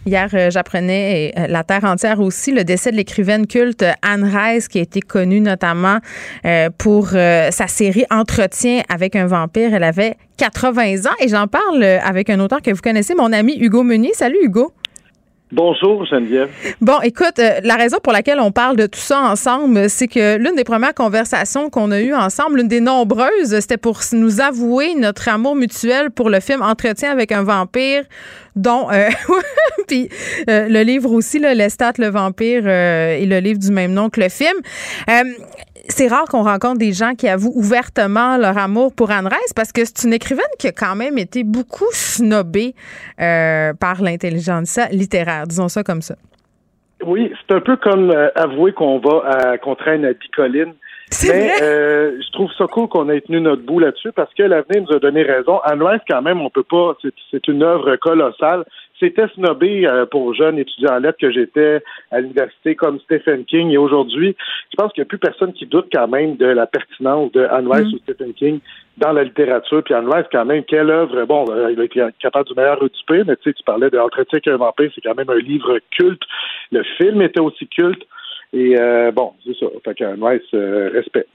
[0.08, 4.70] Hier, euh, j'apprenais, euh, la terre entière aussi, le décès de l'écrivaine culte Anne Rice,
[4.70, 5.98] qui a été connue notamment
[6.46, 9.74] euh, pour sa série Entretien avec un vampire.
[9.74, 13.58] Elle avait 80 ans et j'en parle avec un auteur que vous connaissez, mon ami
[13.60, 14.12] Hugo Meunier.
[14.14, 14.72] Salut Hugo.
[15.54, 16.50] Bonjour Geneviève.
[16.82, 20.36] Bon, écoute, euh, la raison pour laquelle on parle de tout ça ensemble, c'est que
[20.36, 24.94] l'une des premières conversations qu'on a eues ensemble, l'une des nombreuses, c'était pour nous avouer
[24.96, 28.04] notre amour mutuel pour le film Entretien avec un vampire,
[28.58, 29.08] dont euh,
[29.88, 30.10] puis
[30.50, 34.20] euh, le livre aussi, là, Lestat le vampire et le livre du même nom que
[34.20, 34.56] le film
[35.90, 39.72] c'est rare qu'on rencontre des gens qui avouent ouvertement leur amour pour Anne Rice parce
[39.72, 42.74] que c'est une écrivaine qui a quand même été beaucoup snobée
[43.20, 46.16] euh, par l'intelligence littéraire, disons ça comme ça.
[47.06, 50.74] Oui, c'est un peu comme euh, avouer qu'on va à, qu'on traîne à Bicoline.
[51.24, 54.84] Mais euh, je trouve ça cool qu'on ait tenu notre bout là-dessus parce que l'avenir
[54.84, 55.60] nous a donné raison.
[55.64, 56.98] Anne Rice, quand même, on peut pas.
[57.32, 58.66] C'est une œuvre colossale
[59.00, 61.82] c'était snobé euh, pour jeunes étudiants en lettres que j'étais
[62.12, 63.70] à l'université comme Stephen King.
[63.70, 64.36] Et aujourd'hui,
[64.72, 67.44] je pense qu'il n'y a plus personne qui doute quand même de la pertinence de
[67.44, 67.96] Anne Rice mm.
[67.96, 68.60] ou Stephen King
[68.98, 69.84] dans la littérature.
[69.84, 71.26] Puis Anne Rice, quand même, quelle œuvre?
[71.26, 73.64] Bon, euh, il a été capable du meilleur ou du pire, mais tu sais, tu
[73.64, 76.24] parlais de Entretien avec un vampire, c'est quand même un livre culte.
[76.72, 78.04] Le film était aussi culte.
[78.54, 79.66] Et euh, bon, c'est ça.
[79.84, 81.26] Fait qu'un nice euh, respect.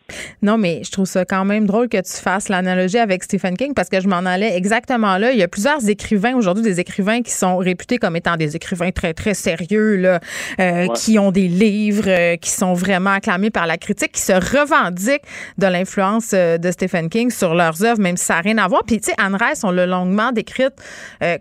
[0.41, 3.75] Non, mais je trouve ça quand même drôle que tu fasses l'analogie avec Stephen King
[3.75, 5.31] parce que je m'en allais exactement là.
[5.33, 8.93] Il y a plusieurs écrivains aujourd'hui, des écrivains qui sont réputés comme étant des écrivains
[8.93, 10.21] très, très sérieux, là,
[10.59, 15.25] euh, qui ont des livres qui sont vraiment acclamés par la critique, qui se revendiquent
[15.59, 18.85] de l'influence de Stephen King sur leurs œuvres, même si ça n'a rien à voir.
[18.85, 20.75] Puis, tu sais, Anne Rice, on l'a longuement décrite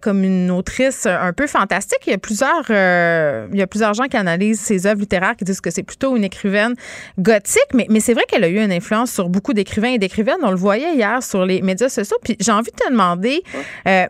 [0.02, 2.00] comme une autrice un peu fantastique.
[2.08, 5.46] Il y a plusieurs, il y a plusieurs gens qui analysent ses œuvres littéraires qui
[5.46, 6.76] disent que c'est plutôt une écrivaine
[7.18, 10.40] gothique, mais, mais c'est vrai qu'elle a eu une influence sur beaucoup d'écrivains et d'écrivaines.
[10.44, 12.18] On le voyait hier sur les médias sociaux.
[12.24, 13.42] Puis j'ai envie de te demander,
[13.88, 14.06] euh,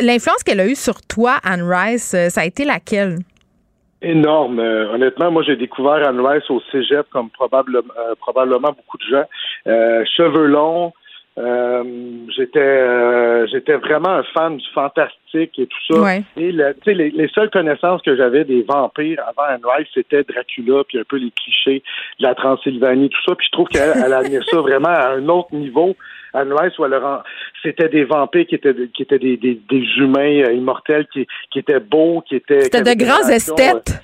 [0.00, 3.18] l'influence qu'elle a eue sur toi, Anne Rice, euh, ça a été laquelle?
[4.00, 4.58] Énorme.
[4.58, 9.24] Euh, honnêtement, moi, j'ai découvert Anne Rice au cégep, comme probablement, probablement beaucoup de gens.
[10.16, 10.92] cheveux longs,
[11.38, 11.82] euh,
[12.36, 16.16] j'étais euh, j'étais vraiment un fan du fantastique et tout ça.
[16.36, 20.84] Et le, les, les seules connaissances que j'avais des vampires avant Anne Rice, c'était Dracula,
[20.86, 21.82] puis un peu les clichés
[22.20, 23.34] de la Transylvanie, tout ça.
[23.34, 25.96] Puis je trouve qu'elle a amené ça vraiment à un autre niveau.
[26.34, 26.98] Anne Rice, où elle
[27.62, 31.58] c'était des vampires qui étaient qui étaient des, des, des humains euh, immortels qui, qui
[31.58, 32.62] étaient beaux, qui étaient.
[32.62, 34.02] C'était de grands esthètes.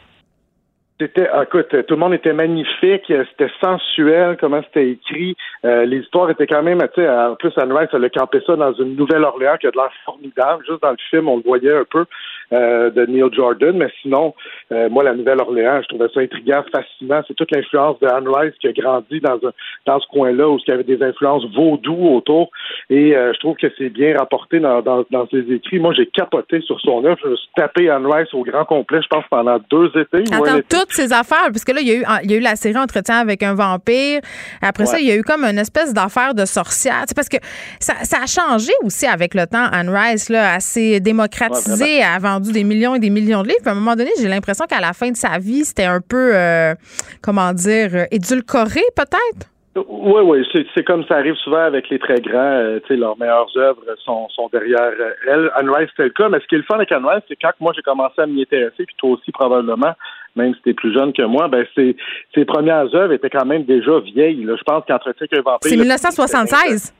[1.00, 5.36] C'était, ah, écoute, tout le monde était magnifique, c'était sensuel, comment c'était écrit.
[5.64, 8.40] Euh, les histoires étaient quand même, tu sais, en plus, Anne Rice, elle a campé
[8.44, 10.64] ça dans une Nouvelle-Orléans qui a de l'air formidable.
[10.66, 12.04] Juste dans le film, on le voyait un peu.
[12.50, 14.34] Euh, de Neil Jordan, mais sinon,
[14.72, 17.20] euh, moi, la Nouvelle-Orléans, je trouvais ça intriguant, fascinant.
[17.28, 19.52] C'est toute l'influence de Anne Rice qui a grandi dans, un,
[19.84, 22.50] dans ce coin-là où il y avait des influences vaudou autour.
[22.88, 25.78] Et euh, je trouve que c'est bien rapporté dans, dans, dans, ses écrits.
[25.78, 27.18] Moi, j'ai capoté sur son œuvre.
[27.22, 30.24] Je me suis tapé Anne Rice au grand complet, je pense, pendant deux étés.
[30.32, 32.40] Attends, toutes ces affaires, parce que là, il y, a eu, il y a eu
[32.40, 34.22] la série Entretien avec un vampire.
[34.62, 37.04] Après ça, il y a eu comme une espèce d'affaire de sorcière.
[37.06, 37.36] C'est parce que
[37.78, 39.66] ça, ça, a changé aussi avec le temps.
[39.70, 43.66] Anne Rice, là, assez démocratisé avant des millions et des millions de livres.
[43.66, 46.34] à un moment donné, j'ai l'impression qu'à la fin de sa vie, c'était un peu,
[46.34, 46.74] euh,
[47.22, 49.50] comment dire, euh, édulcoré peut-être?
[49.86, 52.38] Oui, oui, c'est comme ça arrive souvent avec les très grands.
[52.38, 54.90] Euh, tu sais, leurs meilleures œuvres sont, sont derrière
[55.28, 55.50] elles.
[55.54, 56.28] Anne Rice, c'était le cas.
[56.28, 58.26] Mais ce qui est le fun avec Anne Rice, c'est quand moi j'ai commencé à
[58.26, 59.92] m'y intéresser, puis toi aussi probablement,
[60.34, 63.64] même si tu es plus jeune que moi, ben ses premières œuvres étaient quand même
[63.64, 64.42] déjà vieilles.
[64.44, 64.56] Là.
[64.56, 65.70] Je pense qu'Entretien qu'un vampire.
[65.70, 66.94] C'est 1976.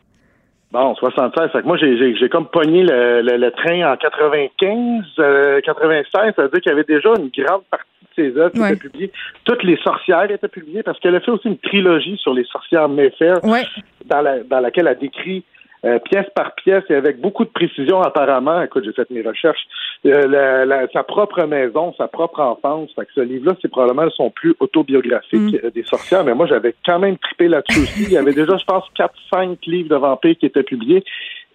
[0.71, 1.51] Bon, 76.
[1.51, 5.17] Fait que moi, j'ai, j'ai, comme pogné le, le, train en 95, 96.
[5.19, 8.63] Euh, ça veut dire qu'il y avait déjà une grande partie de ses œuvres qui
[8.63, 9.13] étaient publiées.
[9.45, 12.89] Toutes les sorcières étaient publiées parce qu'elle a fait aussi une trilogie sur les sorcières
[12.89, 13.41] Mayfair,
[14.05, 15.43] dans, la, dans laquelle elle décrit
[15.85, 18.61] euh, pièce par pièce et avec beaucoup de précision apparemment.
[18.63, 19.65] Écoute, j'ai fait mes recherches.
[20.07, 22.91] Euh, sa propre maison, sa propre enfance.
[22.95, 25.59] Fait que ce livre-là, c'est probablement son plus autobiographique mm.
[25.65, 26.25] euh, des sorcières.
[26.25, 28.03] Mais moi, j'avais quand même trippé là-dessus aussi.
[28.05, 31.05] Il y avait déjà, je pense, quatre, cinq livres de vampires qui étaient publiés.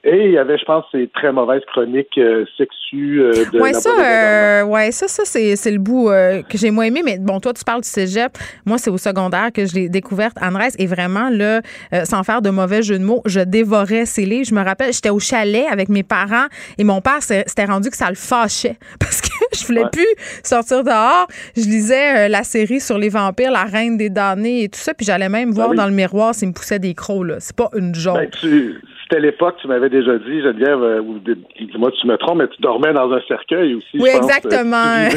[0.06, 3.72] Et il y avait, je pense, ces très mauvaises chroniques euh, sexues euh, de ouais,
[3.72, 7.04] ça, euh, ouais, ça, ça, c'est, c'est le bout euh, que j'ai moins aimé.
[7.06, 8.34] Mais bon, toi, tu parles du cégep.
[8.66, 10.36] Moi, c'est au secondaire que je l'ai découverte.
[10.42, 11.62] Anne et vraiment, là,
[12.04, 14.46] sans faire de mauvais jeu de mots, je dévorais ses livres.
[14.46, 16.48] Je me rappelle, j'étais au chalet avec mes parents
[16.78, 20.06] et mon père s'était rendu que ça le fâchait parce que je voulais plus
[20.44, 21.28] sortir dehors.
[21.56, 24.94] Je lisais la série sur les vampires, La Reine des damnés et tout ça.
[24.94, 27.36] Puis j'allais même ben voir dans le miroir s'il me poussait des crocs, là.
[27.40, 28.16] C'est pas une joke.
[28.44, 28.74] Ben,
[29.14, 32.62] c'était l'époque, tu m'avais déjà dit, Geneviève, euh, ou dis-moi tu me trompes, mais tu
[32.62, 34.00] dormais dans un cercueil aussi.
[34.00, 35.08] Oui, exactement.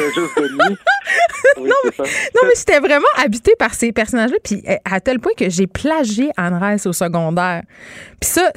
[1.57, 1.75] non,
[2.43, 6.29] mais, j'étais vraiment habitée par ces personnages-là, puis euh, à tel point que j'ai plagié
[6.37, 7.63] Anne au secondaire.
[8.19, 8.51] Puis ça,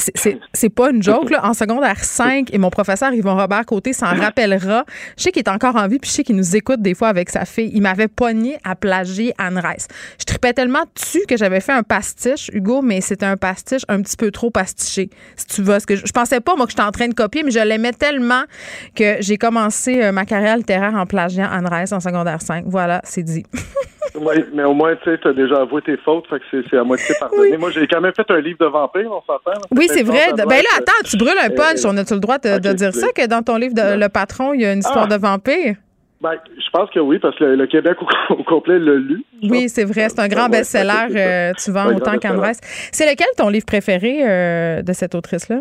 [0.52, 1.44] c'est pas une joke, là.
[1.44, 4.84] En secondaire 5, et mon professeur Yvon Robert Côté s'en rappellera.
[5.16, 7.08] Je sais qu'il est encore en vie, puis je sais qu'il nous écoute des fois
[7.08, 7.70] avec sa fille.
[7.74, 9.60] Il m'avait pogné à plagier Anne
[10.18, 14.00] Je tripais tellement dessus que j'avais fait un pastiche, Hugo, mais c'était un pastiche un
[14.02, 16.72] petit peu trop pastiché si tu vois ce que je, je pensais pas moi que
[16.72, 18.42] j'étais en train de copier mais je l'aimais tellement
[18.94, 23.00] que j'ai commencé euh, ma carrière littéraire en plagiant Anne Rice en secondaire 5 voilà
[23.04, 23.44] c'est dit
[24.14, 26.84] oui, mais au moins, tu sais, as déjà avoué tes fautes, fait que c'est à
[26.84, 27.56] moitié pardonné.
[27.56, 29.60] Moi, j'ai quand même fait un livre de vampire, on s'entend.
[29.70, 30.32] Oui, c'est vrai.
[30.36, 31.84] Ben là, attends, tu brûles un punch.
[31.84, 34.62] On a-tu le droit de, dire ça, que dans ton livre de Le Patron, il
[34.62, 35.16] y a une histoire ah!
[35.16, 35.76] de vampire?
[36.20, 37.96] Ben, je pense que oui, parce que le, Québec
[38.30, 39.24] au, complet l'a lu.
[39.42, 40.08] Oui, c'est vrai.
[40.10, 41.16] C'est un grand best-seller.
[41.16, 42.60] Euh, tu vends autant qu'Andresse.
[42.92, 45.60] C'est lequel ton livre préféré euh, de cette autrice-là?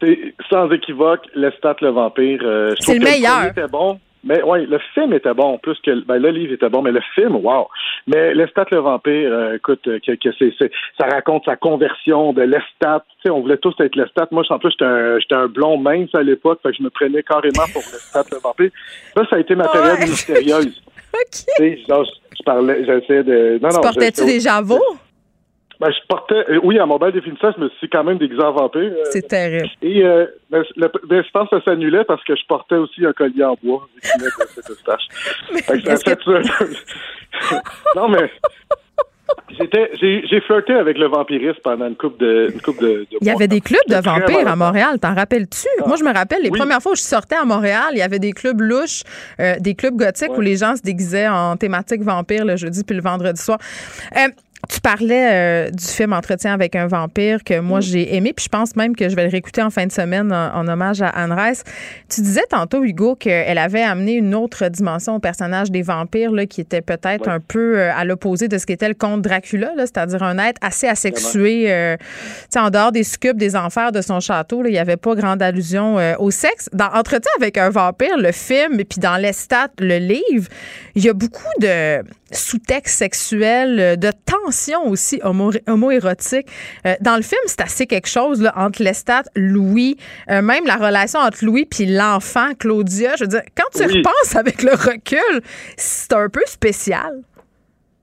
[0.00, 2.40] C'est sans équivoque, Lestat le vampire.
[2.44, 3.44] Euh, c'est le meilleur.
[3.48, 3.98] C'était bon.
[4.26, 7.00] Mais oui, le film était bon, plus que ben, le livre était bon, mais le
[7.14, 7.68] film, wow.
[8.08, 10.52] Mais Lestat le vampire, euh, écoute, euh, que, que c'est,
[10.98, 13.04] ça raconte sa conversion de Lestat.
[13.08, 14.26] Tu sais, on voulait tous être Lestat.
[14.32, 16.90] Moi, en plus, j'étais un, j'étais un blond mince à l'époque, fait que je me
[16.90, 18.70] prenais carrément pour Lestat le vampire.
[19.14, 20.82] Là, ça a été ma période mystérieuse.
[21.14, 21.30] OK.
[21.30, 23.60] Tu sais, je, parlais, j'essayais de.
[23.62, 24.96] Non, tu portais-tu des javots?
[25.78, 28.52] Ben, je portais, euh, oui, bal des finissants, je me suis quand même déguisé en
[28.52, 28.92] vampire.
[28.92, 29.68] Euh, c'est terrible.
[29.82, 33.04] Et euh, ben, le, ben, je pense que ça s'annulait parce que je portais aussi
[33.04, 33.86] un collier en bois.
[37.96, 38.30] non, mais
[40.00, 43.48] j'ai flirté avec le vampirisme pendant une coupe de, une coupe de, Il y avait
[43.48, 45.68] des clubs de vampires à Montréal, t'en rappelles-tu?
[45.82, 45.86] Ah.
[45.86, 48.18] Moi, je me rappelle, les premières fois où je sortais à Montréal, il y avait
[48.18, 49.02] des clubs louches,
[49.60, 53.02] des clubs gothiques où les gens se déguisaient en thématique vampire le jeudi puis le
[53.02, 53.58] vendredi soir.
[54.68, 57.82] Tu parlais euh, du film Entretien avec un vampire que moi mm.
[57.82, 60.32] j'ai aimé, puis je pense même que je vais le réécouter en fin de semaine
[60.32, 61.62] en, hommage à Anne Rice.
[62.08, 66.46] Tu disais tantôt, Hugo, qu'elle avait amené une autre dimension au personnage des vampires là,
[66.46, 70.22] qui était peut-être un peu euh, à l'opposé de ce qu'était le comte Dracula, c'est-à-dire
[70.22, 71.72] un être assez asexué.
[71.72, 71.96] Euh,
[72.56, 75.98] en dehors des succubes, des enfers de son château, il n'y avait pas grande allusion
[76.18, 76.70] au sexe.
[76.72, 80.48] Dans Entretien avec un vampire, le film, et puis dans l'estat, le livre,
[80.94, 86.46] il y a beaucoup de sous-texte sexuel, euh, de tension aussi homo-érotique.
[86.86, 89.96] Euh, dans le film, c'est assez quelque chose là, entre Lestat, Louis,
[90.30, 93.16] euh, même la relation entre Louis puis l'enfant Claudia.
[93.16, 95.42] Je veux dire, quand tu repenses avec le recul,
[95.76, 97.22] c'est un peu spécial.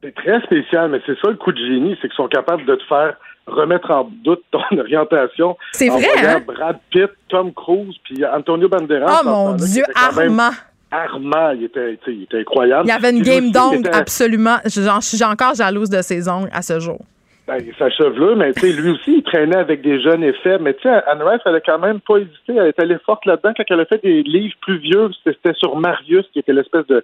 [0.01, 2.75] C'est très spécial, mais c'est ça le coup de génie, c'est qu'ils sont capables de
[2.75, 5.57] te faire remettre en doute ton orientation.
[5.73, 6.41] C'est vrai, hein?
[6.45, 9.21] Brad Pitt, Tom Cruise, puis Antonio Banderas.
[9.21, 10.51] Oh mon Dieu, Armand!
[10.93, 12.83] Armand, il était, il était incroyable.
[12.85, 14.57] Il y avait une game d'ongles, absolument.
[14.65, 16.99] Je suis encore jalouse de ses ongles à ce jour.
[17.45, 20.57] Ben, sa chevelure, mais lui aussi, il traînait avec des jeunes effets.
[20.59, 22.55] Mais tu sais, Anne Rice, elle a quand même pas hésité.
[22.55, 25.09] Elle est allée forte là-dedans quand elle a fait des livres plus vieux.
[25.25, 27.03] C'était sur Marius, qui était l'espèce de,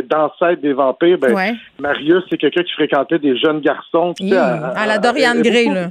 [0.00, 1.18] d'ancêtre des vampires.
[1.18, 4.14] Ben, Marius, c'est quelqu'un qui fréquentait des jeunes garçons.
[4.32, 5.88] à, la Dorian Gray, là.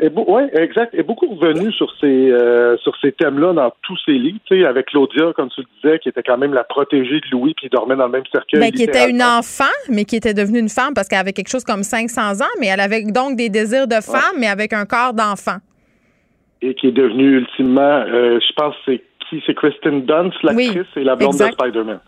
[0.00, 0.94] Oui, exact.
[0.94, 4.64] est beaucoup revenu sur ces euh, sur ces thèmes-là dans tous ses livres, tu sais,
[4.64, 7.68] avec Claudia, comme tu le disais, qui était quand même la protégée de Louis, qui
[7.68, 8.60] dormait dans le même cercueil.
[8.60, 11.50] Ben, qui était une enfant, mais qui était devenue une femme parce qu'elle avait quelque
[11.50, 14.84] chose comme 500 ans, mais elle avait donc des désirs de femme, mais avec un
[14.84, 15.56] corps d'enfant.
[16.62, 19.02] Et qui est devenue ultimement, euh, je pense, c'est
[19.46, 22.00] c'est Kristen Dunst, l'actrice, et la blonde de Spider-Man.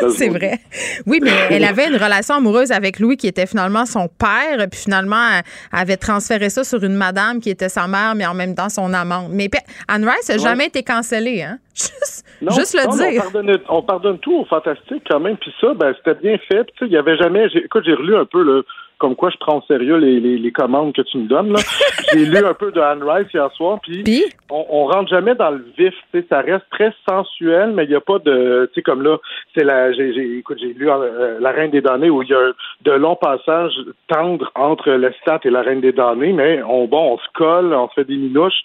[0.10, 0.58] c'est vrai.
[1.06, 4.80] Oui, mais elle avait une relation amoureuse avec Louis qui était finalement son père, puis
[4.80, 8.54] finalement, elle avait transféré ça sur une madame qui était sa mère, mais en même
[8.54, 9.28] temps son amante.
[9.30, 9.48] Mais
[9.88, 11.58] Anne Rice n'a jamais été cancellée, hein?
[11.76, 13.22] Juste, le dire.
[13.68, 16.66] On pardonne, tout au fantastique quand même, puis ça, ben, c'était bien fait.
[16.82, 17.46] il y avait jamais.
[17.54, 18.64] Écoute, j'ai relu un peu le
[18.98, 21.52] comme quoi je prends au sérieux les, les, commandes que tu me donnes.
[21.52, 21.60] Là.
[22.12, 24.04] J'ai lu un peu de Anne Rice hier soir, puis
[24.50, 25.94] on, on rentre jamais dans le vif.
[26.30, 29.18] Ça reste très sensuel, mais il n'y a pas de, tu sais, comme là,
[29.54, 32.52] c'est la, j'ai, écoute, j'ai lu euh, La Reine des données où il y a
[32.82, 33.74] de longs passages
[34.08, 37.88] tendres entre Lestat et La Reine des données, mais on, bon, on se colle, on
[37.88, 38.62] fait des minouches,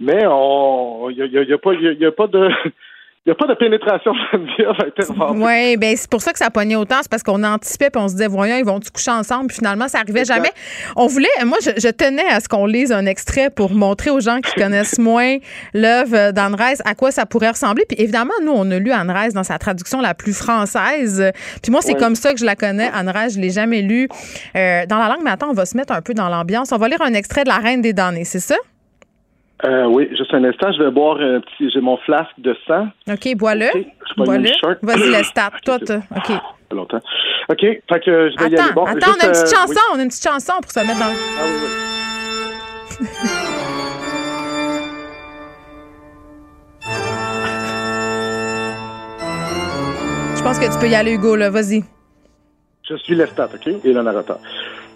[0.00, 2.48] mais on, il y a, y a, pas, il y a pas de
[3.26, 4.12] il n'y a pas de pénétration
[5.34, 6.96] Oui, ben c'est pour ça que ça pognait autant.
[7.00, 9.46] C'est parce qu'on anticipait puis on se disait, voyons, ils vont se coucher ensemble?
[9.46, 10.50] Puis finalement, ça arrivait jamais.
[10.94, 14.40] On voulait, moi, je, tenais à ce qu'on lise un extrait pour montrer aux gens
[14.40, 15.38] qui connaissent moins
[15.72, 17.84] l'œuvre d'Anne à quoi ça pourrait ressembler.
[17.88, 21.32] Puis évidemment, nous, on a lu Anne dans sa traduction la plus française.
[21.62, 22.90] Puis moi, c'est comme ça que je la connais.
[22.92, 24.06] Anne je l'ai jamais lu
[24.54, 25.22] euh, dans la langue.
[25.24, 26.72] Mais attends, on va se mettre un peu dans l'ambiance.
[26.72, 28.56] On va lire un extrait de La Reine des damnés, c'est ça?
[29.62, 31.70] Euh, oui, juste un instant, je vais boire un petit.
[31.70, 32.88] J'ai mon flasque de sang.
[33.08, 33.66] OK, bois-le.
[34.16, 34.50] bois-le.
[34.82, 35.50] Vas-y, laisse stat.
[35.64, 36.32] Toi, OK.
[36.72, 37.00] longtemps.
[37.48, 38.72] OK, fait que je vais attends, y aller.
[38.74, 39.80] Bon, attends, on a une petite euh, chanson.
[39.94, 41.12] On a une petite chanson pour se mettre dans le.
[41.38, 41.68] Ah oui, oui.
[50.36, 51.48] je pense que tu peux y aller, Hugo, là.
[51.48, 51.84] Vas-y.
[52.86, 53.66] Je suis Lestat, OK?
[53.66, 54.38] Et le narrateur.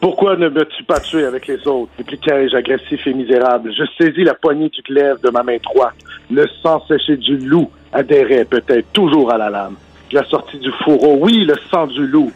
[0.00, 1.90] Pourquoi ne me-tu pas tué avec les autres?
[1.98, 3.72] Répliquai-je agressif et misérable.
[3.72, 5.96] Je saisis la poignée du de ma main droite.
[6.30, 9.76] Le sang séché du loup adhérait peut-être toujours à la lame.
[10.12, 12.32] La sortie du fourreau, oui, le sang du loup.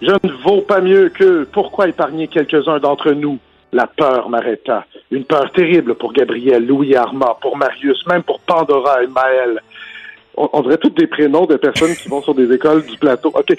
[0.00, 3.38] Je ne vaux pas mieux que pourquoi épargner quelques-uns d'entre nous?
[3.72, 4.86] La peur m'arrêta.
[5.10, 9.60] Une peur terrible pour Gabriel, Louis Armand, pour Marius, même pour Pandora et Maël
[10.36, 13.32] on, dirait tous des prénoms de personnes qui vont sur des écoles du plateau.
[13.34, 13.54] OK.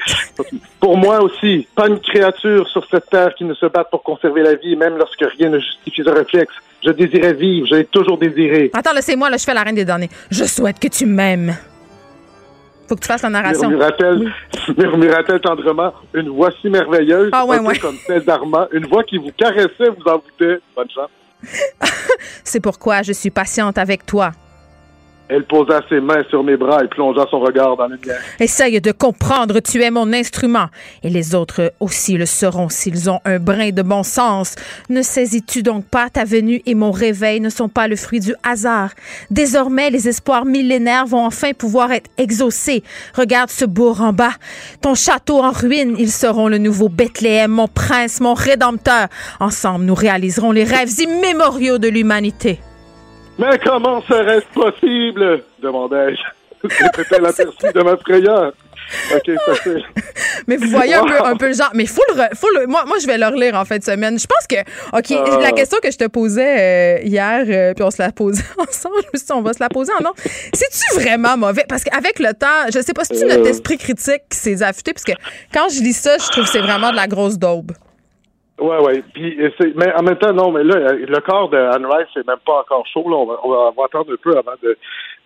[0.79, 4.41] Pour moi aussi, pas une créature sur cette terre qui ne se batte pour conserver
[4.41, 6.53] la vie, même lorsque rien ne justifie ce réflexe.
[6.83, 8.71] Je désirais vivre, j'ai toujours désiré.
[8.73, 10.09] Attends, laissez-moi, là, je fais la reine des données.
[10.31, 11.55] Je souhaite que tu m'aimes.
[12.87, 13.69] Faut que tu fasses la narration.
[13.69, 17.45] Murmura-t-elle tendrement une voix si merveilleuse, ah,
[17.81, 20.21] comme celle d'Armand, une voix qui vous caressait, vous en
[20.75, 21.09] Bonne chance.
[22.43, 24.31] C'est pourquoi je suis patiente avec toi.
[25.35, 28.13] Elle posa ses mains sur mes bras et plongea son regard dans le mien.
[28.39, 30.67] Essaye de comprendre, tu es mon instrument.
[31.01, 34.53] Et les autres aussi le seront s'ils ont un brin de bon sens.
[34.89, 38.35] Ne saisis-tu donc pas ta venue et mon réveil ne sont pas le fruit du
[38.43, 38.91] hasard.
[39.31, 42.83] Désormais, les espoirs millénaires vont enfin pouvoir être exaucés.
[43.15, 44.33] Regarde ce bourg en bas.
[44.81, 49.07] Ton château en ruine, ils seront le nouveau Bethléem, mon prince, mon rédempteur.
[49.39, 52.59] Ensemble, nous réaliserons les rêves immémoriaux de l'humanité.
[53.39, 55.43] Mais comment serait-ce possible?
[55.61, 56.21] demandai-je.
[56.95, 58.53] C'était l'aperçu de ma frayeur.
[59.13, 59.71] OK, ça
[60.47, 61.71] Mais vous voyez un, peu, un peu le genre.
[61.73, 64.19] Mais faut le, faut le, moi, moi, je vais le relire en fin de semaine.
[64.19, 64.59] Je pense que,
[64.97, 65.39] OK, ah.
[65.41, 68.95] la question que je te posais euh, hier, euh, puis on se la posait ensemble,
[69.01, 70.11] je me suis dit, on va se la poser en nom.
[70.53, 71.65] C'est-tu vraiment mauvais?
[71.67, 73.49] Parce qu'avec le temps, je sais pas si tu notre euh.
[73.49, 75.13] esprit critique qui s'est affûté, parce que
[75.53, 77.71] quand je lis ça, je trouve que c'est vraiment de la grosse daube.
[78.59, 79.03] Ouais, ouais.
[79.13, 79.37] Puis,
[79.75, 82.59] mais en même temps, non, mais là, le corps de Anne Rice, c'est même pas
[82.59, 83.09] encore chaud.
[83.09, 83.15] Là.
[83.15, 84.77] On, va, on va attendre un peu avant de,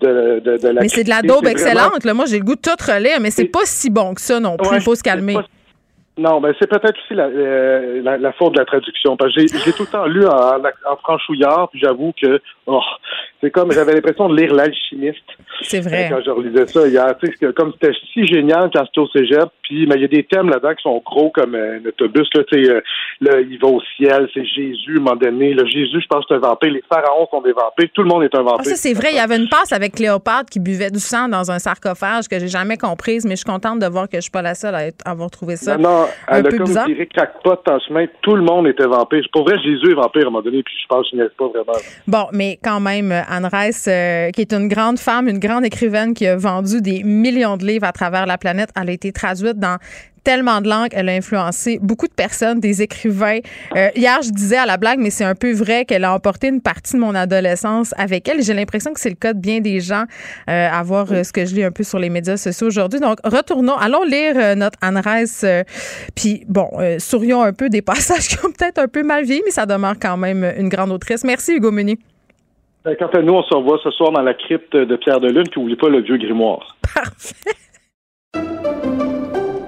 [0.01, 2.05] de, de, de la Mais c'est de la daube excellente.
[2.05, 2.13] Là.
[2.13, 4.55] Moi, j'ai le goût de tout relire, mais c'est pas si bon que ça non
[4.55, 4.77] plus.
[4.77, 5.37] Il faut se calmer.
[6.17, 9.15] Non, mais c'est peut-être aussi la, euh, la, la, faute de la traduction.
[9.17, 10.57] Parce que j'ai tout le temps lu en,
[10.89, 12.81] en franchouillard, puis j'avoue que oh,
[13.41, 15.23] c'est comme j'avais l'impression de lire l'alchimiste.
[15.61, 16.07] C'est vrai.
[16.09, 19.49] Quand je relisais ça hier, tu sais, comme c'était si génial quand c'était au cégep,
[19.63, 22.43] puis mais il y a des thèmes là-dedans qui sont gros comme un autobus, là,
[22.43, 22.81] tu sais, euh,
[23.21, 25.53] là, il va au ciel, c'est Jésus, à un moment donné.
[25.53, 26.71] Là, Jésus, je pense que c'est un vampire.
[26.71, 27.89] Les pharaons sont des vampires.
[27.93, 28.59] Tout le monde est un vampire.
[28.59, 29.09] Ah, ça, c'est vrai.
[29.11, 32.39] Il y avait une passe avec Cléopâtre qui buvait du sang dans un sarcophage que
[32.39, 34.75] j'ai jamais comprise, mais je suis contente de voir que je suis pas la seule
[34.75, 35.77] à avoir trouvé ça.
[35.77, 36.87] Non, un peu bizarre.
[36.87, 38.05] Elle a comme crackpot en chemin.
[38.21, 39.23] Tout le monde était vampire.
[39.31, 41.29] Pour vrai, Jésus est vampire à un moment donné, puis je pense que je n'y
[41.29, 41.79] pas vraiment.
[42.07, 46.13] Bon, mais quand même, Anne Rice, euh, qui est une grande femme, une grande écrivaine
[46.13, 49.59] qui a vendu des millions de livres à travers la planète, elle a été traduite
[49.59, 49.77] dans
[50.27, 50.89] tellement de langues.
[50.91, 53.39] Elle a influencé beaucoup de personnes, des écrivains.
[53.77, 56.49] Euh, hier, je disais à la blague, mais c'est un peu vrai qu'elle a emporté
[56.49, 58.43] une partie de mon adolescence avec elle.
[58.43, 60.03] J'ai l'impression que c'est le cas de bien des gens
[60.49, 62.99] euh, à voir euh, ce que je lis un peu sur les médias sociaux aujourd'hui.
[62.99, 65.45] Donc, retournons, allons lire notre Anne Rice.
[66.13, 66.67] Puis, bon,
[66.99, 69.95] sourions un peu des passages qui ont peut-être un peu mal vieilli, mais ça demeure
[69.97, 71.23] quand même une grande autrice.
[71.23, 71.97] Merci, Hugo Meunier.
[72.87, 75.27] Ben, quant à nous, on se revoit ce soir dans la crypte de Pierre de
[75.27, 76.77] Lune, puis n'oublie pas le vieux grimoire.
[76.95, 77.35] Parfait.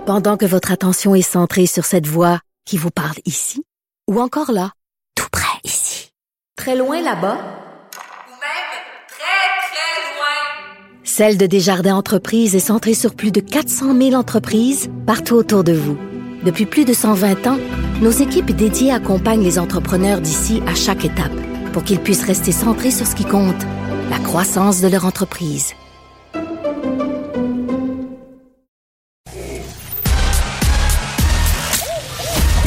[0.05, 3.65] Pendant que votre attention est centrée sur cette voix qui vous parle ici,
[4.09, 4.71] ou encore là,
[5.17, 6.13] tout près ici,
[6.55, 8.69] très loin là-bas, ou même
[9.09, 14.89] très, très loin, Celle de Desjardins Entreprises est centrée sur plus de 400 000 entreprises
[15.05, 15.97] partout autour de vous.
[16.45, 17.57] Depuis plus de 120 ans,
[18.01, 22.91] nos équipes dédiées accompagnent les entrepreneurs d'ici à chaque étape pour qu'ils puissent rester centrés
[22.91, 23.63] sur ce qui compte,
[24.09, 25.73] la croissance de leur entreprise.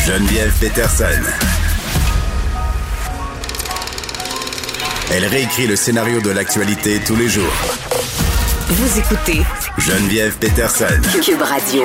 [0.07, 1.23] Geneviève Peterson.
[5.11, 7.53] Elle réécrit le scénario de l'actualité tous les jours.
[8.69, 9.43] Vous écoutez
[9.79, 11.01] Geneviève Peterson.
[11.23, 11.85] Cube Radio.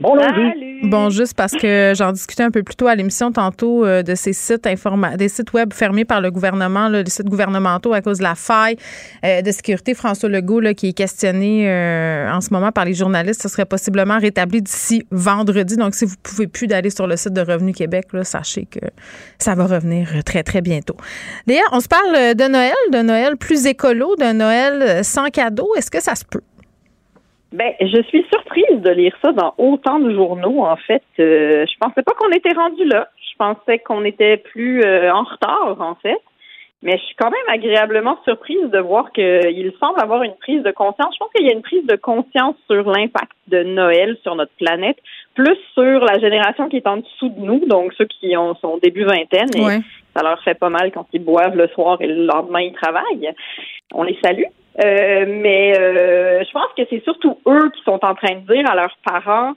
[0.00, 0.14] Bon
[0.82, 4.14] Bon, juste parce que j'en discutais un peu plus tôt à l'émission tantôt euh, de
[4.14, 8.02] ces sites informa des sites web fermés par le gouvernement, là, les sites gouvernementaux à
[8.02, 8.76] cause de la faille
[9.24, 9.94] euh, de sécurité.
[9.94, 13.64] François Legault, là, qui est questionné euh, en ce moment par les journalistes, ce serait
[13.64, 15.76] possiblement rétabli d'ici vendredi.
[15.76, 18.80] Donc, si vous pouvez plus d'aller sur le site de Revenu Québec, là, sachez que
[19.38, 20.96] ça va revenir très, très bientôt.
[21.46, 25.68] D'ailleurs, on se parle de Noël, de Noël plus écolo, de Noël sans cadeau.
[25.76, 26.42] Est-ce que ça se peut?
[27.56, 30.62] Ben, je suis surprise de lire ça dans autant de journaux.
[30.62, 33.08] En fait, euh, je pensais pas qu'on était rendu là.
[33.16, 36.20] Je pensais qu'on était plus euh, en retard, en fait.
[36.82, 40.70] Mais je suis quand même agréablement surprise de voir qu'il semble avoir une prise de
[40.70, 41.14] conscience.
[41.14, 44.52] Je pense qu'il y a une prise de conscience sur l'impact de Noël sur notre
[44.58, 44.98] planète,
[45.34, 48.76] plus sur la génération qui est en dessous de nous, donc ceux qui ont son
[48.76, 49.48] début vingtaine.
[49.56, 49.80] Et
[50.14, 53.32] Ça leur fait pas mal quand ils boivent le soir et le lendemain ils travaillent.
[53.94, 54.44] On les salue.
[54.84, 58.70] Euh, mais euh, je pense que c'est surtout eux qui sont en train de dire
[58.70, 59.54] à leurs parents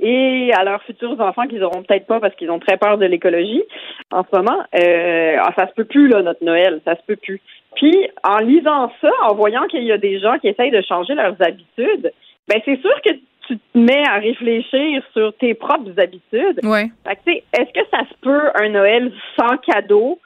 [0.00, 3.04] et à leurs futurs enfants qu'ils auront peut-être pas parce qu'ils ont très peur de
[3.04, 3.62] l'écologie
[4.10, 4.60] en ce moment.
[4.74, 7.40] Euh, ah, ça se peut plus là notre Noël, ça se peut plus.
[7.74, 11.14] Puis en lisant ça, en voyant qu'il y a des gens qui essayent de changer
[11.14, 12.12] leurs habitudes,
[12.48, 13.10] ben c'est sûr que
[13.46, 16.60] tu te mets à réfléchir sur tes propres habitudes.
[16.62, 16.86] Ouais.
[17.06, 20.18] est-ce que ça se peut un Noël sans cadeau?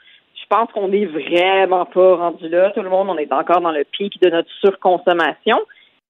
[0.55, 2.70] Pense qu'on n'est vraiment pas rendu là.
[2.70, 5.59] Tout le monde, on est encore dans le pic de notre surconsommation.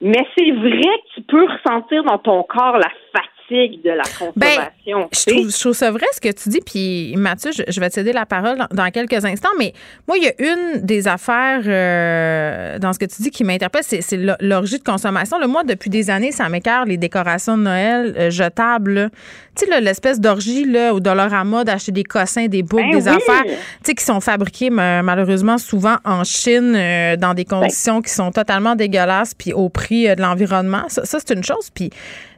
[0.01, 4.03] Mais c'est vrai que tu peux ressentir dans ton corps la fatigue de la
[4.37, 5.09] ben, consommation.
[5.13, 6.61] je, trouve, ça vrai ce que tu dis.
[6.65, 9.51] Puis Mathieu, je, vais te céder la parole dans, quelques instants.
[9.59, 9.73] Mais
[10.09, 13.83] moi, il y a une des affaires euh, dans ce que tu dis qui m'interpelle,
[13.85, 15.39] c'est l'orgie de consommation.
[15.39, 19.11] Le moi, depuis des années, ça m'écarte les décorations de Noël euh, jetables.
[19.57, 23.45] Tu sais, l'espèce d'orgie là, au Dollarama d'acheter des cossins, des boucles, ben des affaires,
[23.45, 23.53] tu
[23.85, 28.33] sais, qui sont fabriquées malheureusement souvent en Chine euh, dans des ben conditions qui sont
[28.33, 30.85] totalement dégueulasses, puis au prix de l'environnement.
[30.89, 31.71] Ça, ça c'est une chose.
[31.73, 31.91] Puis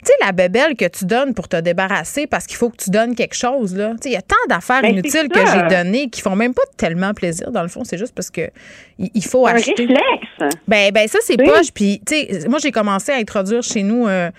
[0.07, 2.91] tu sais, la bébelle que tu donnes pour te débarrasser parce qu'il faut que tu
[2.91, 3.95] donnes quelque chose, là.
[4.05, 7.13] il y a tant d'affaires ben, inutiles que j'ai données qui font même pas tellement
[7.13, 7.83] plaisir, dans le fond.
[7.83, 8.51] C'est juste parce que
[8.99, 9.73] il faut un acheter.
[9.87, 10.57] Réflexe.
[10.69, 11.73] Ben, ben, ça, c'est poche.
[11.75, 14.07] Puis, tu sais, moi, j'ai commencé à introduire chez nous.
[14.07, 14.31] Euh,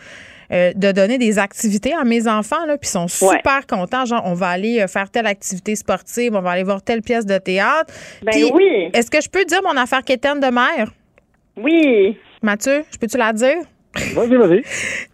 [0.50, 4.06] euh, de donner des activités à mes enfants, là, puis ils sont super contents.
[4.06, 7.26] Genre, on va aller euh, faire telle activité sportive, on va aller voir telle pièce
[7.26, 7.94] de théâtre.
[8.24, 8.90] Ben oui.
[8.94, 10.94] Est-ce que je peux dire mon affaire quétaine de mère?
[11.58, 12.18] Oui.
[12.42, 13.58] Mathieu, je peux-tu la dire?
[14.14, 14.64] Vas-y, vas-y.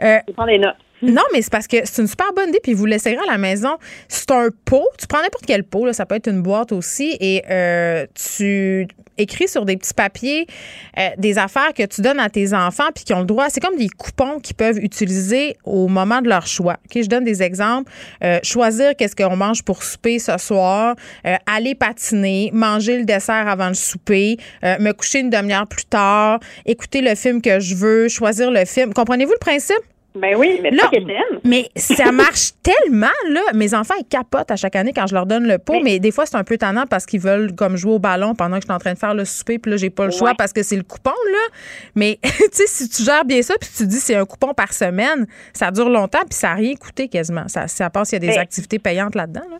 [0.01, 0.75] Euh, je prends des notes.
[1.03, 3.37] Non, mais c'est parce que c'est une super bonne idée, puis vous l'essayerez à la
[3.37, 3.77] maison.
[4.07, 7.17] C'est un pot, tu prends n'importe quel pot, là, ça peut être une boîte aussi,
[7.19, 10.47] et euh, tu écris sur des petits papiers
[10.97, 13.49] euh, des affaires que tu donnes à tes enfants, puis qui ont le droit.
[13.49, 16.77] C'est comme des coupons qu'ils peuvent utiliser au moment de leur choix.
[16.85, 17.91] Ok, Je donne des exemples.
[18.23, 20.95] Euh, choisir qu'est-ce qu'on mange pour souper ce soir,
[21.45, 27.01] aller patiner, manger le dessert avant le souper, me coucher une demi-heure plus tard, écouter
[27.01, 28.93] le film que je veux, choisir le film.
[28.93, 29.92] Comprenez-vous le principe?
[30.15, 30.83] Ben oui, mais Là,
[31.75, 33.41] ça marche tellement, là.
[33.55, 36.11] Mes enfants, ils capotent à chaque année quand je leur donne le pot, mais, des
[36.11, 38.67] fois, c'est un peu tannant parce qu'ils veulent comme jouer au ballon pendant que je
[38.67, 40.35] suis en train de faire le souper, puis là, j'ai pas le choix Ouais.
[40.37, 41.39] parce que c'est le coupon, là.
[41.95, 44.71] Mais, tu sais, si tu gères bien ça, puis tu dis c'est un coupon par
[44.73, 47.47] semaine, ça dure longtemps, puis ça n'a rien coûté quasiment.
[47.47, 49.57] Ça, ça passe, il y a des Ben, activités payantes là-dedans, là.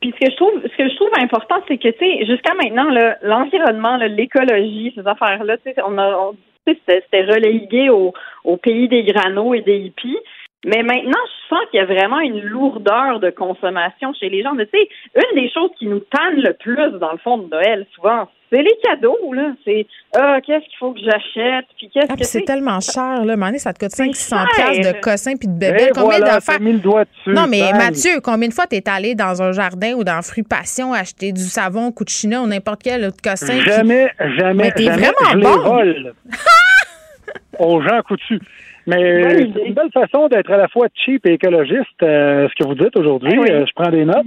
[0.00, 2.52] Puis ce que je trouve, ce que je trouve important, c'est que tu sais, jusqu'à
[2.54, 2.88] maintenant,
[3.22, 6.36] l'environnement, l'écologie, ces affaires-là, tu sais, on a, on-
[6.66, 8.12] c'était relégué au,
[8.56, 10.18] pays des granos et des hippies.
[10.66, 14.54] Mais maintenant, je sens qu'il y a vraiment une lourdeur de consommation chez les gens.
[14.54, 17.50] Mais Tu sais, une des choses qui nous tanne le plus dans le fond de
[17.50, 19.52] Noël, souvent, c'est les cadeaux, là.
[19.64, 23.24] C'est ah, qu'est-ce qu'il faut que j'achète, puis qu'est-ce Ah, que puis c'est tellement cher,
[23.24, 23.36] là.
[23.36, 24.46] Donné, ça te coûte 500 cher.
[24.54, 25.88] piastres de cossins puis de Et bébés.
[25.94, 26.58] Combien voilà, d'affaires?
[26.58, 27.30] t'as mis le doigt dessus.
[27.34, 27.72] Non, mais.
[27.72, 31.42] Mathieu, combien de fois t'es allé dans un jardin ou dans Fruit Passion acheter du
[31.42, 33.60] savon Cucina ou n'importe quel autre cossin?
[33.60, 35.58] Jamais, jamais, Mais t'es jamais vraiment je les bon.
[35.58, 36.14] vole
[37.58, 38.40] aux gens coutus.
[38.86, 42.54] Mais Bonne c'est une belle façon d'être à la fois cheap et écologiste, euh, ce
[42.62, 43.32] que vous dites aujourd'hui.
[43.34, 43.50] Ah oui.
[43.50, 44.26] Euh, je prends des notes.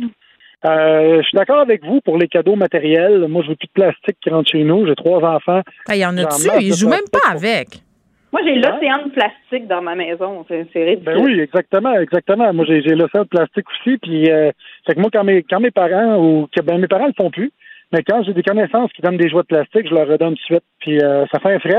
[0.68, 3.26] Euh, je suis d'accord avec vous pour les cadeaux matériels.
[3.28, 4.86] Moi, je veux plus de plastique qui rentre chez nous.
[4.88, 5.62] J'ai trois enfants.
[5.88, 6.48] Ah, il y en a-tu?
[6.62, 7.68] Ils jouent même pas pour- avec.
[8.34, 10.46] Moi, j'ai l'océan de plastique dans ma maison.
[10.50, 11.04] C'est ridicule.
[11.06, 12.54] Ben oui, exactement, exactement.
[12.54, 13.98] Moi, j'ai le de plastique aussi.
[14.00, 14.52] Puis, euh,
[14.86, 17.32] fait que moi, quand mes, quand mes parents ou que ben mes parents le font
[17.32, 17.52] plus,
[17.94, 20.42] mais quand j'ai des connaissances qui donnent des jouets de plastique, je leur redonne tout
[20.42, 20.64] de suite.
[20.82, 21.78] Puis, euh, ça fait un fret.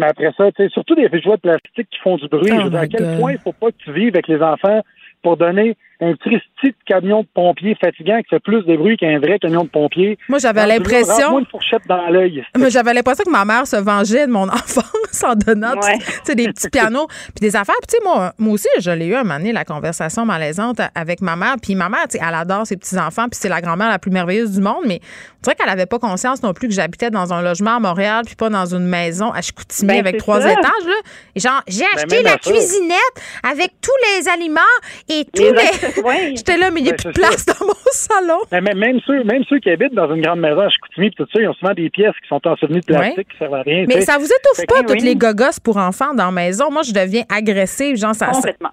[0.00, 2.50] Mais après ça, tu sais, surtout des jouets de plastique qui font du bruit.
[2.52, 3.20] Oh je veux dire, à quel God.
[3.20, 4.80] point il faut pas que tu vives avec les enfants
[5.22, 9.18] pour donner un petit petit camion de pompier fatigant qui fait plus de bruit qu'un
[9.18, 10.18] vrai camion de pompier.
[10.28, 12.44] Moi, j'avais l'impression- une fourchette dans l'œil.
[12.58, 16.34] Mais j'avais l'impression que ma mère se vengeait de mon enfance en donnant Ouais.
[16.34, 17.74] des petits pianos puis des affaires.
[17.86, 20.80] Puis, tu sais, moi, moi aussi, je l'ai eu un moment donné, la conversation malaisante
[20.94, 21.56] avec ma mère.
[21.62, 24.10] Puis ma mère, tu sais, elle adore ses petits-enfants, puis c'est la grand-mère la plus
[24.10, 24.84] merveilleuse du monde.
[24.86, 25.00] Mais
[25.38, 28.22] on dirait qu'elle avait pas conscience non plus que j'habitais dans un logement à Montréal,
[28.26, 30.52] puis pas dans une maison à Chicoutimi Ben, avec trois ça.
[30.52, 30.64] étages.
[30.86, 30.94] Là.
[31.34, 32.38] Et genre, j'ai acheté même la ça.
[32.38, 32.98] cuisinette
[33.42, 34.60] avec tous les aliments
[35.08, 35.87] et tous Les les.
[36.36, 38.38] J'étais là, mais il n'y a Ben, plus de place dans mon salon.
[38.52, 41.26] Mais même, même ceux, même ceux qui habitent dans une grande maison à Chicoutimi, tout
[41.32, 43.24] ça, ils ont souvent des pièces qui sont ensevelies de plastique Ouais.
[43.24, 43.84] qui servent à rien.
[43.88, 44.00] Mais sais.
[44.02, 45.00] ça vous étouffe Fait pas, toutes oui.
[45.00, 46.70] les gogosses pour enfants dans la maison?
[46.70, 47.96] Moi, je deviens agressive.
[47.96, 48.26] Genre, ça.
[48.26, 48.70] ça- Complètement.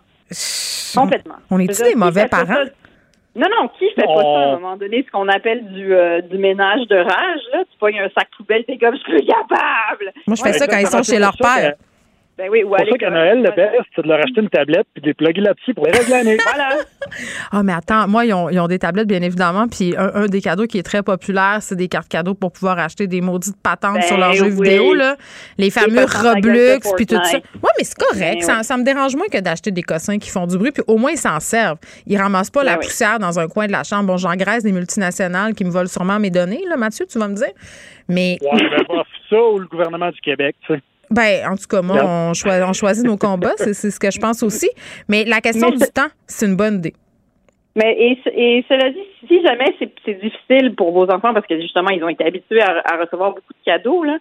[0.96, 1.36] Complètement.
[1.52, 2.46] On est-tu des mauvais parents?
[2.54, 2.64] ça?
[3.38, 4.22] Non, non, qui fait pas Oh.
[4.22, 7.64] ça à un moment donné, ce qu'on appelle du, euh, du ménage de rage, là?
[7.70, 10.14] Tu pognes un sac poubelle, t'es comme, je suis plus capable!
[10.26, 11.74] Moi, je fais Ouais, ça quand ils sont chez leur père.
[11.74, 11.78] que-
[12.38, 13.10] Ben oui, ou C'est à pour ça qu'à.
[13.12, 15.86] Noël, le best, c'est de leur acheter une tablette puis de les plugger là-dessus pour
[15.86, 16.38] le reste de l'année.
[16.46, 16.70] Voilà.
[17.52, 19.68] Ah, mais attends, moi, ils ont, ils ont des tablettes, bien évidemment.
[19.68, 22.80] Puis un, un des cadeaux qui est très populaire, c'est des cartes cadeaux pour pouvoir
[22.80, 24.70] acheter des maudites patentes Ben sur leurs jeux oui.
[24.70, 25.16] vidéo, là.
[25.58, 27.38] Les fameux Roblox, puis tout ça.
[27.38, 28.40] Oui, mais c'est correct.
[28.40, 28.64] Ben ça, oui.
[28.64, 30.72] ça me dérange moins que d'acheter des cossins qui font du bruit.
[30.72, 31.78] Puis au moins, ils s'en servent.
[32.08, 32.86] Ils ramassent pas Ben la oui.
[32.86, 34.06] poussière dans un coin de la chambre.
[34.08, 37.36] Bon, j'engraisse des multinationales qui me volent sûrement mes données, là, Mathieu, tu vas me
[37.36, 37.54] dire.
[38.10, 38.50] Mais Ouais,
[38.90, 40.82] ben, ça ou le gouvernement du Québec, tu sais.
[41.12, 44.44] Ben, en tout cas, moi, on, on choisit nos combats, c'est ce que je pense
[44.44, 44.70] aussi.
[45.08, 46.94] Mais la question Mais du temps, c'est une bonne idée.
[47.76, 51.60] Mais et, et cela dit, si jamais c'est c'est difficile pour vos enfants parce que
[51.60, 54.18] justement ils ont été habitués à, à recevoir beaucoup de cadeaux là,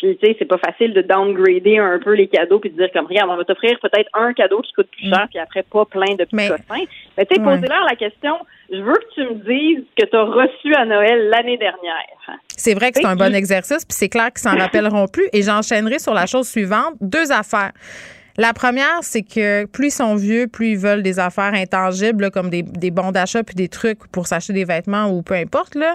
[0.00, 2.88] puis tu sais c'est pas facile de downgrader un peu les cadeaux puis de dire
[2.92, 5.84] comme regarde on va t'offrir peut-être un cadeau qui coûte plus cher puis après pas
[5.84, 6.84] plein de petits Mais- cossins.
[7.18, 7.54] Mais tu sais Ouais.
[7.56, 8.34] posez-leur la question,
[8.72, 12.38] je veux que tu me dises ce que tu as reçu à Noël l'année dernière.
[12.56, 15.28] C'est vrai que c'est un bon exercice, puis c'est clair qu'ils s'en rappelleront plus.
[15.32, 16.94] Et j'enchaînerai sur la chose suivante.
[17.00, 17.72] Deux affaires.
[18.40, 22.48] La première, c'est que plus ils sont vieux, plus ils veulent des affaires intangibles, comme
[22.48, 25.74] des, des bons d'achat puis des trucs pour s'acheter des vêtements ou peu importe.
[25.74, 25.94] Là.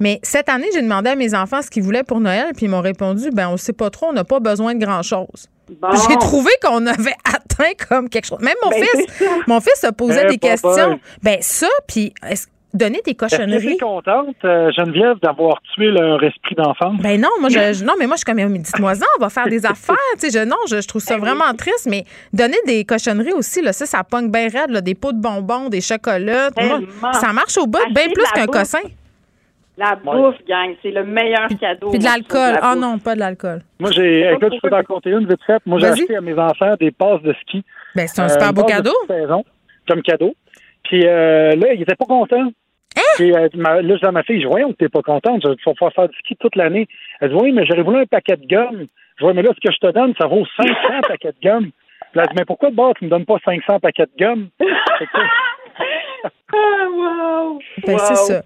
[0.00, 2.68] Mais cette année, j'ai demandé à mes enfants ce qu'ils voulaient pour Noël, puis ils
[2.68, 5.48] m'ont répondu ben on sait pas trop, on n'a pas besoin de grand-chose.
[5.80, 5.88] Bon.
[6.08, 8.40] J'ai trouvé qu'on avait atteint comme quelque chose.
[8.40, 9.06] Même mon Ben, fils,
[9.46, 10.52] mon fils se posait Eh, des papa.
[10.54, 11.00] questions.
[11.22, 13.76] Ben ça, puis est-ce- donner des Est-ce que cochonneries?
[13.78, 17.00] t'es contente, euh, Geneviève, d'avoir tué leur esprit d'enfance?
[17.00, 19.30] Ben non, moi je, je- non mais moi je suis comme dites-moi ça, on va
[19.30, 22.58] faire des affaires, tu sais je non, je, je trouve ça vraiment triste mais donner
[22.66, 25.80] des cochonneries aussi là, ça ça pogne bien raide là, des pots de bonbons, des
[25.80, 26.80] chocolats, Moi,
[27.12, 28.80] ça marche au bout bien plus qu'un cossin.
[29.76, 31.90] La bouffe, gang, c'est le meilleur cadeau.
[31.90, 32.52] Puis de l'alcool.
[32.52, 32.80] la Ah bouffe.
[32.84, 33.60] non, pas de l'alcool.
[33.80, 35.60] Moi, j'ai, écoute, je peux t'en compter une vite fait.
[35.66, 37.64] Moi, j'ai acheté à mes enfants des passes de ski.
[37.96, 38.92] Ben c'est un Euh, super beau cadeau.
[39.08, 39.44] saison,
[39.88, 40.32] comme cadeau.
[40.84, 42.52] Puis euh, là, ils étaient pas contents.
[42.96, 43.00] Hein?
[43.16, 45.02] Puis euh, ma- là, je dis à ma fille, je dis, voyons que t'es pas
[45.02, 46.86] contente, il faut pouvoir faire du ski toute l'année.
[47.20, 48.86] Elle dit, oui, mais j'aurais voulu un paquet de gomme.
[49.18, 50.72] Je dis, oui, mais là, ce que je te donne, ça vaut 500
[51.08, 51.70] paquets de gomme.
[52.12, 54.48] Puis elle dit, mais pourquoi de bord, tu me donnes pas 500 paquets de gomme?
[56.56, 57.58] Ah, wow!
[57.84, 58.42] Ben, c'est ça.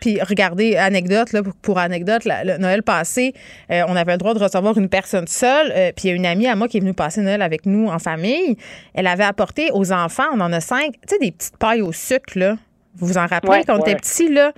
[0.00, 3.34] Puis- regardez, anecdote, là, pour, pour anecdote, la- le Noël passé,
[3.70, 5.70] euh, on avait le droit de recevoir une personne seule.
[5.72, 7.66] euh, puis il y a une amie à moi qui est venue passer Noël avec
[7.66, 8.56] nous en famille.
[8.94, 11.92] Elle avait apporté aux enfants, on en a cinq, tu sais, des petites pailles au
[11.92, 12.54] sucre, là.
[12.96, 13.64] Vous vous en rappelez Ouais.
[13.66, 13.94] quand on était
[14.32, 14.52] là?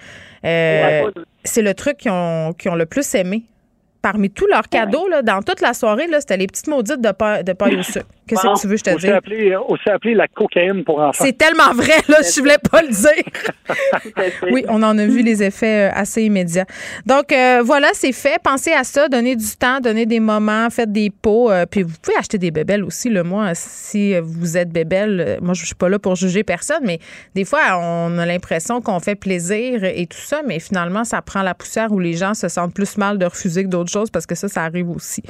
[0.45, 1.13] Euh, Ouais.
[1.45, 3.43] c'est le truc qu'ils ont, le plus aimé.
[4.01, 7.43] Parmi tous leurs cadeaux, là, dans toute la soirée, c'était les petites maudites de paille,
[7.43, 8.07] de paille au sucre.
[8.29, 9.11] Qu'est-ce que tu veux je te dise?
[9.11, 11.25] Appelé, aussi appelé la cocaïne pour enfants.
[11.25, 14.43] C'est tellement vrai, là, je voulais pas le dire.
[14.53, 16.67] oui, on en a vu les effets assez immédiats.
[17.07, 17.35] Donc,
[17.65, 18.39] voilà, c'est fait.
[18.43, 21.51] Pensez à ça, donnez du temps, donnez des moments, faites des pots.
[21.71, 23.09] puis vous pouvez acheter des bébelles aussi.
[23.11, 23.25] Là.
[23.25, 26.99] Moi, si vous êtes bébelle, moi, je suis pas là pour juger personne, mais
[27.35, 31.43] des fois, on a l'impression qu'on fait plaisir et tout ça, mais finalement, ça prend
[31.43, 34.27] la poussière où les gens se sentent plus mal de refuser que d'autres choses parce
[34.27, 35.23] que ça, ça arrive aussi.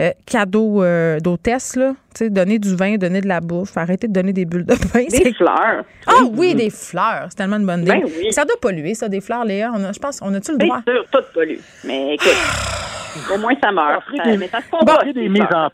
[0.00, 4.06] Euh, cadeau euh, d'hôtesse, là, tu sais, donner du vin, donner de la bouffe, arrêter
[4.06, 5.04] de donner des bulles de pain.
[5.08, 5.84] Des fleurs.
[6.06, 7.26] Ah oui, des fleurs.
[7.30, 8.02] C'est tellement une bonne idée.
[8.02, 9.72] Ben ça doit polluer, ça, des fleurs, Léa.
[9.74, 10.82] On a, je pense, on a-tu le droit?
[10.86, 11.58] Bien sûr, tout pollue.
[11.84, 12.28] Mais écoute,
[13.34, 14.04] au moins ça meurt.
[14.24, 15.68] des, mais ça se des mises en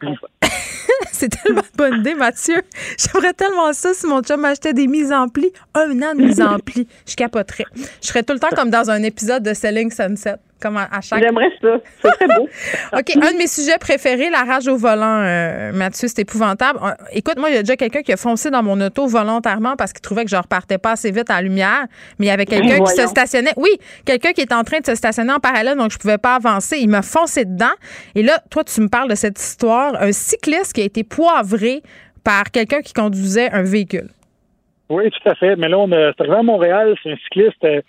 [1.12, 2.62] c'est tellement une bonne idée, Mathieu.
[2.98, 5.50] J'aimerais tellement ça si mon chum m'achetait des mises en pli.
[5.74, 6.86] Un an de mise en pli.
[7.06, 7.64] Je capoterais.
[8.02, 10.36] Je serais tout le temps comme dans un épisode de Selling Sunset.
[10.60, 11.22] Comme à, chaque.
[11.22, 11.80] J'aimerais ça.
[12.02, 12.48] C'est très beau.
[12.92, 13.16] OK.
[13.16, 16.78] Un de mes sujets préférés, la rage au volant, euh, Mathieu, c'est épouvantable.
[16.82, 19.76] Euh, écoute, moi, il y a déjà quelqu'un qui a foncé dans mon auto volontairement
[19.76, 21.86] parce qu'il trouvait que je repartais pas assez vite à la lumière.
[22.18, 23.54] Mais il y avait ben, quelqu'un qui se stationnait.
[23.56, 23.70] Oui,
[24.04, 26.78] quelqu'un qui est en train de se stationner en parallèle, donc je pouvais pas avancer.
[26.78, 27.74] Il m'a foncé dedans.
[28.14, 29.94] Et là, toi, tu me parles de cette histoire.
[30.00, 31.82] Un cycliste qui a été poivré
[32.22, 34.08] par quelqu'un qui conduisait un véhicule.
[34.90, 35.56] Oui, tout à fait.
[35.56, 36.94] Mais là, on c'est arrivé à Montréal.
[37.02, 37.64] C'est un cycliste.
[37.64, 37.80] Euh,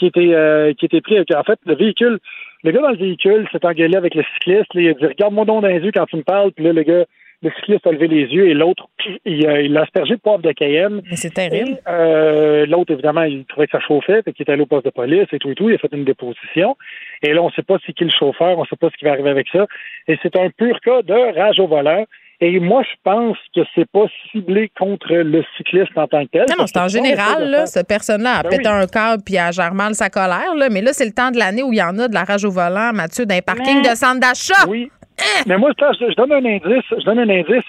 [0.00, 2.18] qui était euh, qui était pris avec en fait le véhicule.
[2.64, 5.44] Le gars dans le véhicule s'est engueulé avec le cycliste il a dit regarde mon
[5.44, 6.52] nom dans les yeux quand tu me parles.
[6.52, 7.04] Puis là le gars
[7.42, 8.88] le cycliste a levé les yeux et l'autre
[9.24, 11.02] il, il a aspergé de poivre de Cayenne.
[11.08, 11.78] Mais c'est terrible.
[11.86, 14.90] Euh, l'autre évidemment il trouvait que ça chauffait et qu'il est allé au poste de
[14.90, 15.68] police et tout et tout.
[15.68, 16.76] Il a fait une déposition.
[17.22, 19.12] Et là on sait pas c'est qui le chauffeur on sait pas ce qui va
[19.12, 19.66] arriver avec ça.
[20.08, 22.06] Et c'est un pur cas de rage au volant
[22.42, 26.46] et moi, je pense que c'est pas ciblé contre le cycliste en tant que tel.
[26.58, 29.74] Non, c'est en général, là, cette personne-là a ben pété un câble puis a gère
[29.74, 30.70] mal sa colère, là.
[30.70, 32.46] Mais là, c'est le temps de l'année où il y en a de la rage
[32.46, 34.66] au volant, Mathieu, d'un parking de centre d'achat.
[34.68, 34.90] Oui.
[35.18, 35.42] Hein?
[35.46, 36.84] Mais moi, je, donne un indice.
[36.90, 37.64] Je donne un indice.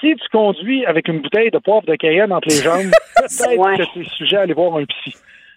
[0.00, 3.84] Si tu conduis avec une bouteille de poivre de Cayenne entre les jambes, peut-être que
[3.94, 5.14] c'est sujet à aller voir un psy.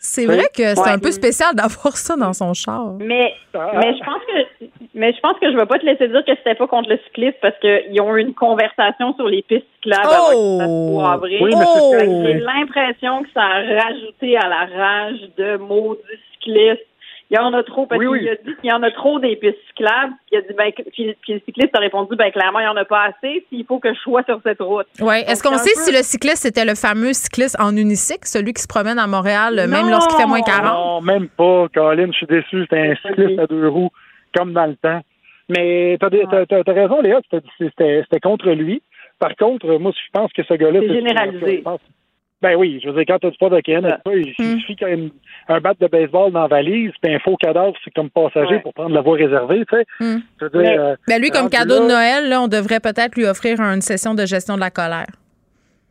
[0.07, 2.93] C'est vrai que c'est un peu spécial d'avoir ça dans son char.
[2.99, 6.25] Mais, mais je pense que mais je pense que je vais pas te laisser dire
[6.25, 9.67] que c'était pas contre le cycliste parce qu'ils ont eu une conversation sur les pistes
[9.75, 10.99] cyclables oh!
[11.05, 16.01] avant que ça J'ai l'impression que ça a rajouté à la rage de maudits
[16.33, 16.87] cyclistes
[17.29, 19.35] il y en a trop parce qu'il a dit qu'il y en a trop des
[19.35, 20.13] pistes cyclables.
[20.31, 22.85] Il a dit ben, puis, le cycliste a répondu ben clairement il y en a
[22.85, 23.43] pas assez.
[23.47, 24.87] Puis il faut que je sois sur cette route.
[25.01, 25.23] Ouais.
[25.27, 28.67] Est-ce qu'on sait si le cycliste c'était le fameux cycliste en unicycle, celui qui se
[28.67, 31.67] promène à Montréal même lorsqu'il fait moins 40 Non, même pas.
[31.73, 32.61] Colin, je suis déçu.
[32.61, 33.91] C'était un cycliste à deux roues
[34.35, 35.01] comme dans le temps.
[35.49, 37.19] Mais t'as as, raison, Léa.
[37.59, 38.81] C'était contre lui.
[39.19, 40.79] Par contre, moi, je pense que ce gars-là.
[40.81, 41.63] C'est généralisé.
[42.41, 44.59] Ben oui, je veux dire, quand tu pas de Ken, il hmm.
[44.59, 45.11] suffit qu'il y ait
[45.47, 48.75] un bat de baseball dans la valise, puis un faux cadavre, c'est comme passager pour
[48.75, 49.85] prendre la voie réservée, tu sais.
[49.99, 50.19] Hmm.
[50.43, 54.13] Euh, ben lui, comme cadeau de Noël, là, on devrait peut-être lui offrir une session
[54.13, 55.07] de gestion de la colère.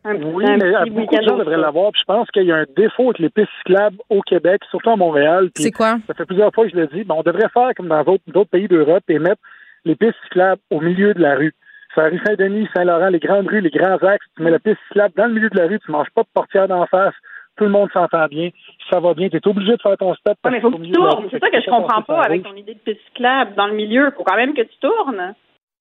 [0.04, 1.90] oui, mais beaucoup de gens devraient l'avoir.
[1.90, 4.90] Puis je pense qu'il y a un défaut avec les pistes cyclables au Québec, surtout
[4.90, 5.50] à Montréal.
[5.56, 5.96] C'est quoi?
[6.06, 7.02] Ça fait plusieurs fois que je le dis.
[7.02, 9.42] Ben, on devrait faire comme dans d'autres pays d'Europe et mettre
[9.84, 11.54] les pistes cyclables au milieu de la rue
[12.02, 15.14] la rue Saint-Denis, Saint-Laurent, les grandes rues, les grands axes, tu mets la piste cyclable
[15.16, 17.14] dans le milieu de la rue, tu manges pas de portière d'en face,
[17.56, 18.50] tout le monde s'entend bien,
[18.90, 20.36] ça va bien, tu es obligé de faire ton step.
[20.50, 22.80] mais faut que tu tournes, c'est ça que je comprends pas avec ton idée de
[22.80, 25.34] piste cyclable dans le milieu, faut quand même que tu tournes.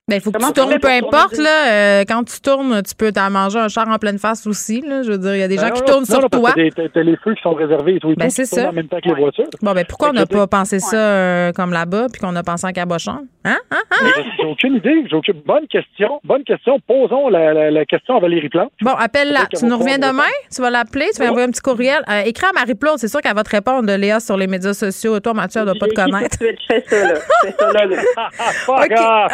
[0.07, 1.35] Ben, il faut que tu tournes, peu importe.
[1.39, 4.81] Là, euh, quand tu tournes, tu peux t'en manger un char en pleine face aussi.
[4.81, 6.53] Là, je veux dire, il y a des gens ben qui tournent sur toi.
[6.53, 8.13] T'as les feux qui sont réservés et tout.
[8.15, 8.69] ben, c'est ça.
[8.69, 9.45] En même temps que les voitures.
[9.63, 12.67] Bon, ben, pourquoi on n'a pas pensé ça euh, comme là-bas puis qu'on a pensé
[12.67, 13.25] en cabochon?
[13.45, 13.57] Hein?
[13.71, 13.81] Hein?
[13.89, 14.23] hein?
[14.37, 15.05] J'ai aucune idée.
[15.09, 15.41] J'ai aucune...
[15.43, 16.19] Bonne question.
[16.23, 16.79] Bonne question.
[16.87, 18.71] Posons la, la, question à Valérie Plante.
[18.81, 19.47] Bon, appelle-la.
[19.57, 20.23] Tu nous reviens demain?
[20.53, 21.07] Tu vas l'appeler?
[21.15, 22.03] Tu vas envoyer un petit courriel?
[22.11, 22.99] Euh, écris à Marie Plante.
[22.99, 25.19] C'est sûr qu'elle va te répondre, Léa, sur les médias sociaux.
[25.19, 26.37] Toi, Mathieu, elle ne doit pas te connaître.
[26.39, 27.15] Je fais ça, là.
[27.57, 29.27] Ça, là.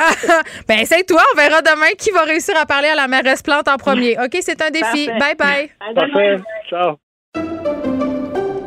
[0.68, 4.18] ben, essaye-toi verra demain qui va réussir à parler à la mairesse Plante en premier.
[4.20, 5.08] OK, c'est un défi.
[5.08, 5.72] Bye bye.
[5.96, 6.38] Parfait.
[6.70, 6.98] Ciao.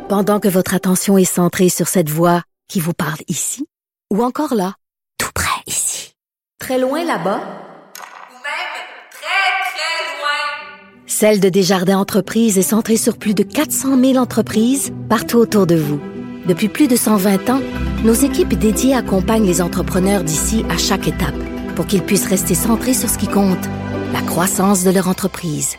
[0.07, 3.65] Pendant que votre attention est centrée sur cette voix qui vous parle ici,
[4.13, 4.75] ou encore là,
[5.17, 6.13] tout près ici,
[6.59, 8.75] très loin là-bas, ou même
[9.11, 14.93] très, très loin, Celle de Desjardins Entreprises est centrée sur plus de 400 000 entreprises
[15.09, 15.99] partout autour de vous.
[16.45, 17.61] Depuis plus de 120 ans,
[18.03, 21.33] nos équipes dédiées accompagnent les entrepreneurs d'ici à chaque étape
[21.75, 23.65] pour qu'ils puissent rester centrés sur ce qui compte,
[24.13, 25.77] la croissance de leur entreprise.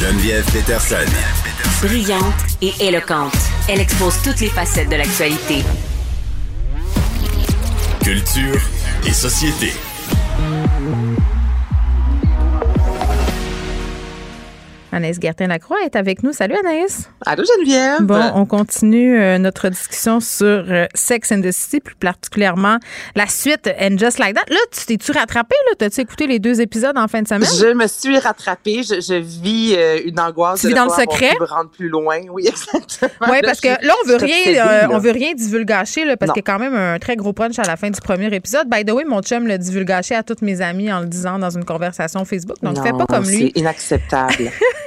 [0.00, 1.10] Geneviève Peterson.
[1.82, 3.36] Brillante et éloquente,
[3.68, 5.62] elle expose toutes les facettes de l'actualité.
[8.02, 8.60] Culture
[9.06, 9.72] et société.
[14.94, 16.32] Anaïs Gertin-Lacroix est avec nous.
[16.32, 17.10] Salut Anaïs.
[17.26, 18.02] Allô Geneviève.
[18.02, 22.78] Bon, on continue euh, notre discussion sur euh, Sex and the City, plus particulièrement
[23.16, 24.44] la suite And Just Like That.
[24.48, 25.56] Là, tu t'es-tu rattrapé?
[25.78, 27.48] T'as-tu écouté les deux épisodes en fin de semaine?
[27.58, 28.82] Je me suis rattrapée.
[28.84, 30.60] Je, vis euh, une angoisse.
[30.60, 31.32] Tu vis dans le secret?
[31.40, 32.20] me rendre plus loin.
[32.30, 33.32] Oui, exactement.
[33.32, 36.48] Oui, parce que là, on veut rien, on veut rien divulgacher, là, parce qu'il y
[36.48, 38.68] a quand même un très gros punch à la fin du premier épisode.
[38.68, 41.50] By the way, mon chum l'a divulgaché à toutes mes amies en le disant dans
[41.50, 42.58] une conversation Facebook.
[42.62, 43.52] Donc, fais pas comme lui.
[43.54, 44.52] C'est inacceptable.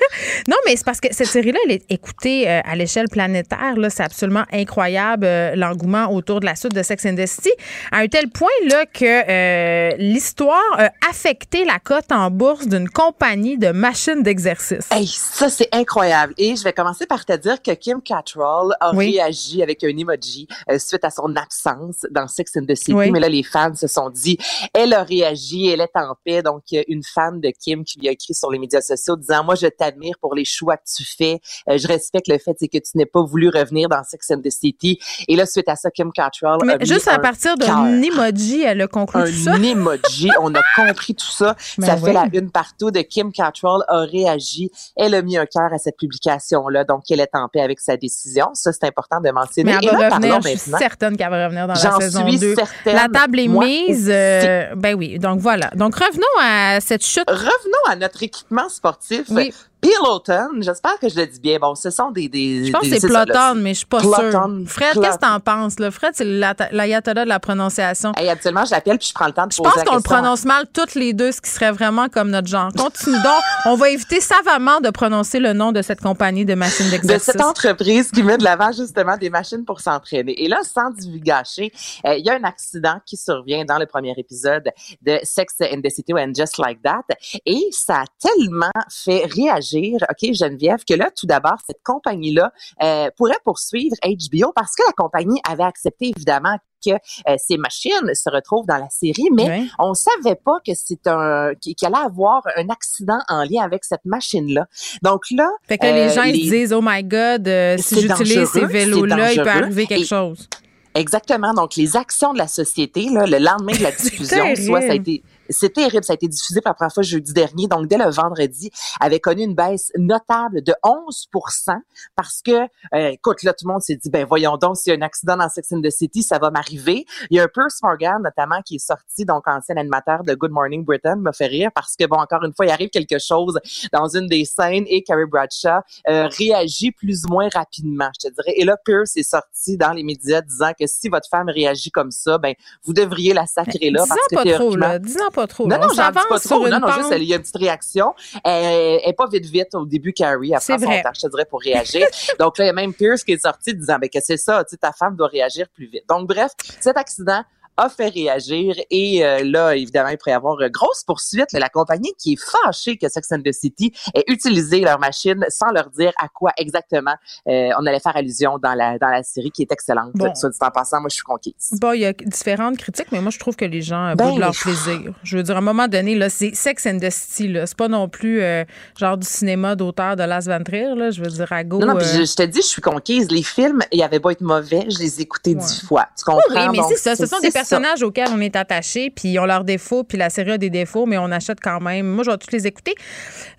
[0.47, 3.75] non, mais c'est parce que cette série-là, elle est écoutée euh, à l'échelle planétaire.
[3.89, 7.51] C'est absolument incroyable euh, l'engouement autour de la suite de Sex and the City,
[7.91, 12.89] à un tel point là, que euh, l'histoire a affecté la cote en bourse d'une
[12.89, 14.87] compagnie de machines d'exercice.
[14.91, 16.33] Hey, ça, c'est incroyable.
[16.37, 20.47] Et je vais commencer par te dire que Kim Cattrall a réagi avec un emoji
[20.77, 22.93] suite à son absence dans Sex and the City.
[22.93, 24.37] Mais là, les fans se sont dit,
[24.73, 26.41] elle a réagi, elle est en paix.
[26.41, 29.55] Donc, une fan de Kim qui lui a écrit sur les médias sociaux disant, moi,
[29.55, 31.39] je t'admire pour les choix que tu fais.
[31.69, 34.49] Euh, je respecte le fait que tu n'aies pas voulu revenir dans Sex and the
[34.49, 34.99] City.
[35.27, 38.87] Et là, suite à ça, Kim Cattrall Mais juste à partir d'un emoji, elle a
[38.87, 39.53] conclu tout ça.
[39.53, 41.55] Un emoji, on a compris tout ça.
[41.79, 44.69] ça fait la une partout de Kim Cattrall a réagi.
[44.95, 47.97] Elle a mis un cœur à cette publication-là, donc elle est en paix avec sa
[47.97, 48.49] décision.
[48.53, 49.73] Ça, c'est important de mentionner.
[49.73, 52.55] Mais elle va revenir, je suis certaine qu'elle va revenir dans la saison suis 2.
[52.55, 52.95] Certaine.
[52.95, 54.09] La table est mise.
[54.11, 55.69] Euh, ben oui, donc voilà.
[55.75, 57.29] Donc revenons à cette chute.
[57.29, 59.23] Revenons à notre équipement sportif.
[59.29, 59.53] Oui.
[59.87, 61.59] Piloton, j'espère que je le dis bien.
[61.59, 62.27] Bon, ce sont des.
[62.27, 64.49] des je pense que c'est Ploton, mais je suis pas sûre.
[64.65, 65.79] Fred, qu'est-ce que t'en penses?
[65.79, 65.91] Là?
[65.91, 68.11] Fred, c'est l'ayatollah de la prononciation.
[68.17, 69.95] Hey, habituellement, je l'appelle puis je prends le temps de je poser Je pense qu'on
[69.95, 72.71] le prononce mal toutes les deux, ce qui serait vraiment comme notre genre.
[72.73, 73.41] Continue donc.
[73.65, 77.27] On va éviter savamment de prononcer le nom de cette compagnie de machines d'exercice.
[77.27, 80.43] De cette entreprise qui met de l'avant justement des machines pour s'entraîner.
[80.43, 81.71] Et là, sans divulgacher,
[82.05, 84.69] euh, il y a un accident qui survient dans le premier épisode
[85.01, 87.03] de Sex and the City and Just Like That.
[87.45, 92.51] Et ça a tellement fait réagir OK, Geneviève, que là, tout d'abord, cette compagnie-là
[92.83, 98.13] euh, pourrait poursuivre HBO parce que la compagnie avait accepté, évidemment, que euh, ces machines
[98.13, 102.43] se retrouvent dans la série, mais on savait pas que c'est un qu'il allait avoir
[102.55, 104.67] un accident en lien avec cette machine-là.
[105.01, 107.49] Donc là, fait que les euh, gens ils disent oh my god,
[107.79, 110.47] si j'utilise ces vélos-là, il peut arriver quelque chose.
[110.93, 111.53] Exactement.
[111.53, 114.95] Donc les actions de la société, là, le lendemain de la diffusion, soit ça a
[114.95, 116.03] été c'est terrible.
[116.03, 117.67] Ça a été diffusé pour la première fois jeudi dernier.
[117.67, 121.77] Donc, dès le vendredi, avait connu une baisse notable de 11%
[122.15, 122.51] parce que,
[122.93, 125.01] euh, écoute, là, tout le monde s'est dit, ben voyons donc, s'il y a un
[125.01, 127.05] accident dans Sex and the City, ça va m'arriver.
[127.29, 130.51] Il y a un Pierce Morgan, notamment, qui est sorti, donc ancien animateur de Good
[130.51, 133.59] Morning Britain, me fait rire parce que, bon, encore une fois, il arrive quelque chose
[133.91, 138.33] dans une des scènes et Carrie Bradshaw euh, réagit plus ou moins rapidement, je te
[138.33, 138.53] dirais.
[138.55, 142.11] Et là, Pierce est sorti dans les médias disant que si votre femme réagit comme
[142.11, 142.53] ça, ben
[142.83, 144.03] vous devriez la sacrer là.
[144.07, 144.99] parce que pas trop, là
[145.37, 145.67] pas trop.
[145.67, 146.67] Non, non, j'en dis pas trop.
[146.67, 148.13] Non, non, juste, il y a une petite réaction.
[148.43, 150.51] Elle est pas vite, vite au début, Carrie.
[150.51, 152.07] Elle prend son temps, je te dirais, pour réagir.
[152.39, 154.63] Donc là, il y a même Pierce qui est sorti disant, ben, que c'est ça,
[154.63, 156.03] tu sais, ta femme doit réagir plus vite.
[156.09, 157.43] Donc, bref, cet accident
[157.77, 161.51] a fait réagir et euh, là, évidemment, il pourrait y avoir une grosse poursuite.
[161.53, 165.71] La compagnie qui est fâchée que Sex and the City ait utilisé leur machine sans
[165.71, 167.15] leur dire à quoi exactement
[167.47, 170.11] euh, on allait faire allusion dans la, dans la série qui est excellente.
[170.15, 170.33] Bon.
[170.35, 171.53] Soit dit en passant, moi, je suis conquise.
[171.73, 174.39] Bon, il y a différentes critiques, mais moi, je trouve que les gens ben, de
[174.39, 175.13] leur plaisir.
[175.23, 177.65] Je veux dire, à un moment donné, là, c'est Sex and the City, là.
[177.65, 178.63] C'est pas non plus euh,
[178.97, 181.11] genre du cinéma d'auteur de Las Van Trier, là.
[181.11, 181.79] Je veux dire, à go.
[181.79, 183.29] Non, non, je, te dis, je suis conquise.
[183.31, 186.07] Les films, il y avait pas être mauvais, je les écoutais dix fois.
[186.17, 186.41] Tu comprends?
[186.49, 187.15] oui, mais c'est ça.
[187.15, 190.29] Ce sont des personnages auxquels on est attaché, puis ils ont leurs défauts, puis la
[190.29, 192.07] série a des défauts, mais on achète quand même.
[192.07, 192.95] Moi, je vais tous les écouter.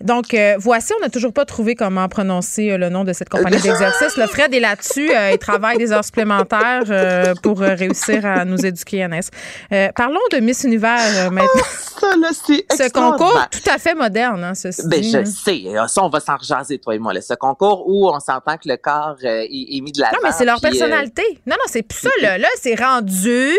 [0.01, 3.29] Donc, euh, voici, on n'a toujours pas trouvé comment prononcer euh, le nom de cette
[3.29, 4.17] compagnie d'exercice.
[4.17, 5.11] Le Fred est là-dessus.
[5.15, 6.85] Euh, il travaille des heures supplémentaires
[7.43, 9.31] pour réussir à nous éduquer, Annès.
[9.95, 11.49] parlons de Miss Univers maintenant.
[11.55, 15.65] Oh, ça, là, c'est Ce concours tout à fait moderne, hein, ceci ben, je sais.
[15.89, 17.13] Ça, on va s'en rejaser, toi et moi.
[17.13, 17.21] Là.
[17.21, 20.45] Ce concours où on s'entend que le corps est, mis de la Non, mais c'est
[20.45, 21.23] leur personnalité.
[21.47, 22.11] Non, non, c'est plus ça.
[22.23, 23.59] Là, là c'est rendu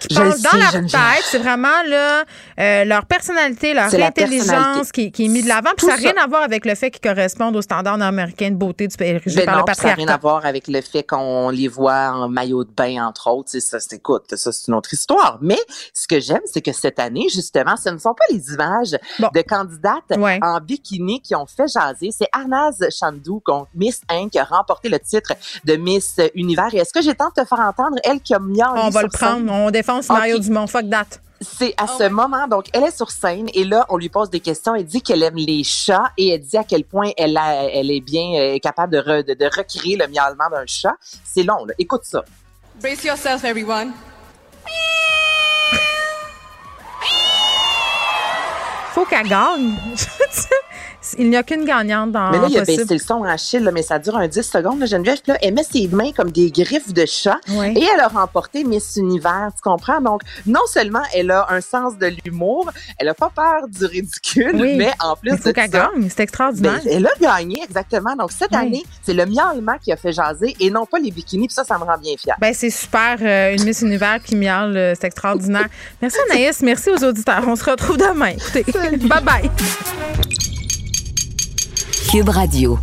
[0.00, 2.24] ce dans leur tête, c'est vraiment là,
[2.58, 5.70] euh, leur personnalité, leur intelligence qui, qui, est mise de l'avant.
[5.76, 8.56] Puis ça n'a rien à voir avec le fait qu'ils correspondent aux standards américains de
[8.56, 11.02] beauté du pays ben par non, le Ça n'a rien à voir avec le fait
[11.02, 13.50] qu'on les voit en maillot de bain, entre autres.
[13.58, 15.38] Ça, écoute, ça, c'est une autre histoire.
[15.40, 15.58] Mais
[15.94, 19.42] ce que j'aime, c'est que cette année, justement, ce ne sont pas les images de
[19.42, 20.12] candidates
[20.42, 22.10] en bikini qui ont fait jaser.
[22.12, 23.42] C'est Arnaz Chandou,
[23.74, 25.32] Miss Inc., qui a remporté le titre
[25.64, 26.74] de Miss Univers.
[26.74, 29.02] Et est-ce que j'ai temps de te faire entendre, elle qui a mis On va
[29.02, 30.66] le prendre défense Mario Dumont.
[30.66, 31.06] Fuck that.
[31.40, 34.38] C'est à ce moment, donc elle est sur scène et là on lui pose des
[34.38, 34.76] questions.
[34.76, 37.36] Elle dit qu'elle aime les chats et elle dit à quel point elle,
[37.72, 40.94] elle est bien euh, capable de, de, recréer le miaulement d'un chat.
[41.24, 41.74] C'est long, là.
[41.78, 42.24] écoute ça.
[42.80, 43.92] Brace yourself, everyone.
[48.92, 49.74] Faut qu'elle gagne.
[51.18, 52.82] il n'y a qu'une gagnante dans Mais là, il a Impossible.
[52.84, 54.78] baissé le son en Achille, là, mais ça dure un 10 secondes.
[54.80, 57.72] Là, Geneviève, là, elle met ses mains comme des griffes de chat Ouais.
[57.76, 60.00] et elle a remporté Miss Univers, tu comprends?
[60.00, 64.52] Donc, non seulement elle a un sens de l'humour, elle a pas peur du ridicule,
[64.54, 64.76] Oui.
[64.76, 66.08] mais en plus de qu'elle ça, gagne.
[66.08, 66.80] C'est extraordinaire.
[66.84, 68.14] ben, elle a gagné, exactement.
[68.16, 68.56] Donc, cette Oui.
[68.58, 71.48] année, c'est le miaulement qui a fait jaser et non pas les bikinis.
[71.48, 72.36] Puis ça, ça me rend bien fière.
[72.40, 73.16] Ben, c'est super.
[73.22, 75.66] euh, une Miss Univers qui miaule, euh, c'est extraordinaire.
[76.00, 77.42] Merci Anaïs, merci aux auditeurs.
[77.46, 78.32] On se retrouve demain.
[78.36, 78.64] Écoutez,
[79.08, 80.51] bye bye.
[82.12, 82.78] Cube Radio.